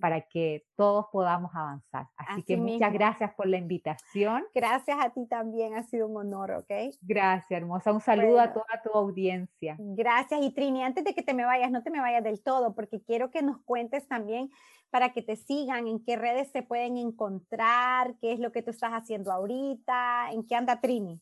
para 0.00 0.20
que 0.22 0.66
todos 0.76 1.06
podamos 1.12 1.54
avanzar. 1.54 2.08
Así, 2.16 2.42
que 2.42 2.56
muchas 2.56 2.92
gracias 2.92 3.34
por 3.34 3.46
la 3.46 3.56
invitación. 3.56 4.44
Gracias 4.54 4.98
a 5.00 5.10
ti 5.10 5.26
también, 5.26 5.74
ha 5.74 5.82
sido 5.82 6.06
un 6.06 6.16
honor, 6.16 6.52
¿ok? 6.52 6.94
Gracias, 7.00 7.50
hermosa. 7.50 7.92
Un 7.92 8.00
saludo 8.00 8.40
a 8.40 8.52
toda 8.52 8.82
tu 8.82 8.90
audiencia. 8.90 9.76
Gracias. 9.78 10.40
Y 10.42 10.52
Trini, 10.52 10.82
antes 10.82 11.04
de 11.04 11.14
que 11.14 11.22
te 11.22 11.34
me 11.34 11.44
vayas, 11.44 11.70
no 11.70 11.82
te 11.82 11.90
me 11.90 12.00
vayas 12.00 12.24
del 12.24 12.42
todo, 12.42 12.74
porque 12.74 13.02
quiero 13.02 13.30
que 13.30 13.42
nos 13.42 13.62
cuentes 13.62 14.06
también 14.08 14.50
para 14.90 15.12
que 15.12 15.22
te 15.22 15.36
sigan, 15.36 15.88
en 15.88 16.02
qué 16.04 16.16
redes 16.16 16.50
se 16.52 16.62
pueden 16.62 16.96
encontrar, 16.96 18.14
qué 18.20 18.32
es 18.32 18.40
lo 18.40 18.52
que 18.52 18.62
tú 18.62 18.70
estás 18.70 18.92
haciendo 18.92 19.32
ahorita, 19.32 20.30
en 20.32 20.46
qué 20.46 20.54
anda 20.54 20.80
Trini. 20.80 21.20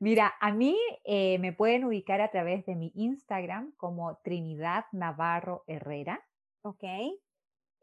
Mira, 0.00 0.34
a 0.40 0.52
mí 0.52 0.76
eh, 1.04 1.38
me 1.38 1.52
pueden 1.52 1.84
ubicar 1.84 2.20
a 2.20 2.30
través 2.30 2.64
de 2.66 2.74
mi 2.74 2.92
Instagram 2.94 3.72
como 3.76 4.16
Trinidad 4.18 4.86
Navarro 4.92 5.64
Herrera. 5.66 6.20
Ok. 6.62 6.84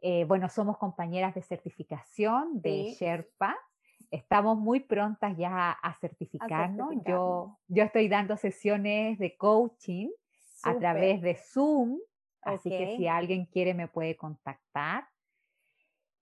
Eh, 0.01 0.25
bueno, 0.25 0.49
somos 0.49 0.77
compañeras 0.77 1.33
de 1.33 1.41
certificación 1.41 2.61
de 2.61 2.95
Sherpa. 2.97 3.57
Estamos 4.11 4.57
muy 4.57 4.79
prontas 4.79 5.35
ya 5.37 5.71
a 5.71 5.93
certificarnos. 5.99 6.93
Yo, 7.05 7.57
yo 7.67 7.83
estoy 7.83 8.07
dando 8.07 8.37
sesiones 8.37 9.17
de 9.19 9.35
coaching 9.35 10.09
a 10.63 10.77
través 10.77 11.21
de 11.21 11.35
Zoom, 11.35 11.99
así 12.41 12.69
que 12.69 12.95
si 12.95 13.07
alguien 13.07 13.45
quiere 13.45 13.73
me 13.73 13.87
puede 13.87 14.15
contactar. 14.15 15.07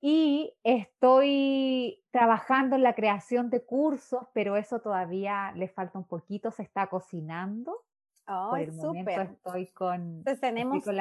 Y 0.01 0.53
estoy 0.63 2.03
trabajando 2.11 2.75
en 2.75 2.83
la 2.83 2.93
creación 2.93 3.49
de 3.49 3.65
cursos, 3.65 4.27
pero 4.33 4.55
eso 4.55 4.79
todavía 4.79 5.51
le 5.55 5.67
falta 5.67 5.97
un 5.97 6.05
poquito, 6.07 6.51
se 6.51 6.63
está 6.63 6.87
cocinando. 6.87 7.83
Oh, 8.27 8.49
Por 8.51 8.59
el 8.59 8.71
momento 8.73 9.21
estoy 9.21 9.67
con, 9.67 10.17
Entonces 10.17 10.41
tenemos 10.41 10.77
estoy 10.77 10.95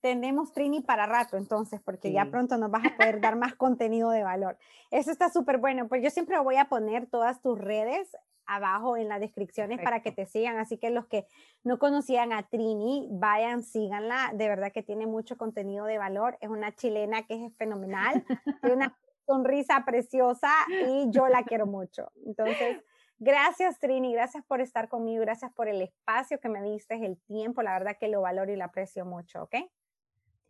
tenemos 0.00 0.52
Trini 0.52 0.80
para 0.80 1.06
rato 1.06 1.36
entonces, 1.36 1.80
porque 1.80 2.12
ya 2.12 2.30
pronto 2.30 2.56
nos 2.56 2.70
vas 2.70 2.84
a 2.86 2.96
poder 2.96 3.20
dar 3.20 3.36
más 3.36 3.54
contenido 3.56 4.10
de 4.10 4.22
valor. 4.22 4.58
Eso 4.90 5.10
está 5.10 5.28
súper 5.28 5.58
bueno. 5.58 5.88
Pues 5.88 6.02
yo 6.02 6.10
siempre 6.10 6.38
voy 6.38 6.56
a 6.56 6.66
poner 6.66 7.06
todas 7.06 7.40
tus 7.40 7.58
redes 7.58 8.16
abajo 8.46 8.96
en 8.96 9.08
las 9.08 9.20
descripciones 9.20 9.80
para 9.80 10.02
que 10.02 10.10
te 10.10 10.26
sigan. 10.26 10.58
Así 10.58 10.76
que 10.76 10.90
los 10.90 11.06
que 11.06 11.26
no 11.62 11.78
conocían 11.78 12.32
a 12.32 12.42
Trini, 12.42 13.08
vayan, 13.12 13.62
síganla. 13.62 14.32
De 14.34 14.48
verdad 14.48 14.72
que 14.72 14.82
tiene 14.82 15.06
mucho 15.06 15.36
contenido 15.36 15.86
de 15.86 15.98
valor. 15.98 16.36
Es 16.40 16.48
una 16.48 16.74
chilena 16.74 17.22
que 17.26 17.46
es 17.46 17.56
fenomenal. 17.56 18.24
tiene 18.60 18.76
una 18.76 18.98
sonrisa 19.26 19.84
preciosa 19.84 20.50
y 20.88 21.10
yo 21.10 21.28
la 21.28 21.44
quiero 21.44 21.66
mucho. 21.66 22.10
Entonces, 22.26 22.82
gracias 23.18 23.78
Trini, 23.78 24.12
gracias 24.12 24.44
por 24.44 24.60
estar 24.60 24.88
conmigo, 24.88 25.20
gracias 25.20 25.52
por 25.52 25.68
el 25.68 25.82
espacio 25.82 26.40
que 26.40 26.48
me 26.48 26.60
diste, 26.62 26.94
el 26.94 27.20
tiempo. 27.22 27.62
La 27.62 27.74
verdad 27.74 27.96
que 28.00 28.08
lo 28.08 28.22
valoro 28.22 28.50
y 28.50 28.56
lo 28.56 28.64
aprecio 28.64 29.04
mucho, 29.04 29.44
¿ok? 29.44 29.54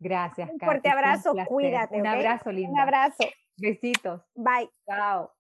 Gracias, 0.01 0.51
Un 0.51 0.59
fuerte 0.59 0.89
abrazo, 0.89 1.35
cuídate. 1.47 2.01
Un 2.01 2.07
abrazo, 2.07 2.51
linda. 2.51 2.73
Un 2.73 2.81
abrazo. 2.81 3.23
Besitos. 3.59 4.23
Bye. 4.35 4.71
Chao. 4.87 5.31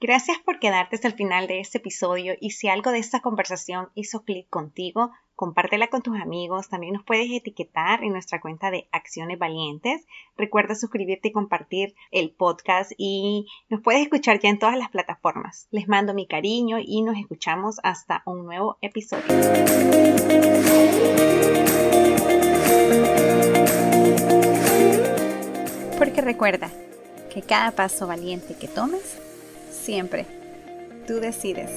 Gracias 0.00 0.38
por 0.44 0.58
quedarte 0.58 0.96
hasta 0.96 1.06
el 1.06 1.14
final 1.14 1.46
de 1.46 1.60
este 1.60 1.78
episodio 1.78 2.34
y 2.40 2.50
si 2.50 2.68
algo 2.68 2.90
de 2.90 2.98
esta 2.98 3.20
conversación 3.20 3.90
hizo 3.94 4.24
clic 4.24 4.48
contigo, 4.48 5.12
compártela 5.36 5.86
con 5.86 6.02
tus 6.02 6.20
amigos. 6.20 6.68
También 6.68 6.94
nos 6.94 7.04
puedes 7.04 7.30
etiquetar 7.30 8.02
en 8.02 8.12
nuestra 8.12 8.40
cuenta 8.40 8.72
de 8.72 8.88
Acciones 8.90 9.38
Valientes. 9.38 10.04
Recuerda 10.36 10.74
suscribirte 10.74 11.28
y 11.28 11.32
compartir 11.32 11.94
el 12.10 12.32
podcast 12.32 12.90
y 12.98 13.46
nos 13.68 13.80
puedes 13.80 14.02
escuchar 14.02 14.40
ya 14.40 14.48
en 14.48 14.58
todas 14.58 14.76
las 14.76 14.90
plataformas. 14.90 15.68
Les 15.70 15.86
mando 15.86 16.14
mi 16.14 16.26
cariño 16.26 16.78
y 16.80 17.02
nos 17.02 17.16
escuchamos 17.16 17.76
hasta 17.84 18.22
un 18.26 18.44
nuevo 18.44 18.78
episodio. 18.80 19.22
Porque 26.12 26.26
recuerda 26.26 26.68
que 27.32 27.40
cada 27.40 27.70
paso 27.70 28.06
valiente 28.06 28.52
que 28.52 28.68
tomes, 28.68 29.16
siempre 29.70 30.26
tú 31.06 31.20
decides. 31.20 31.70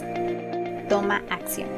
Toma 0.90 1.24
acción. 1.30 1.70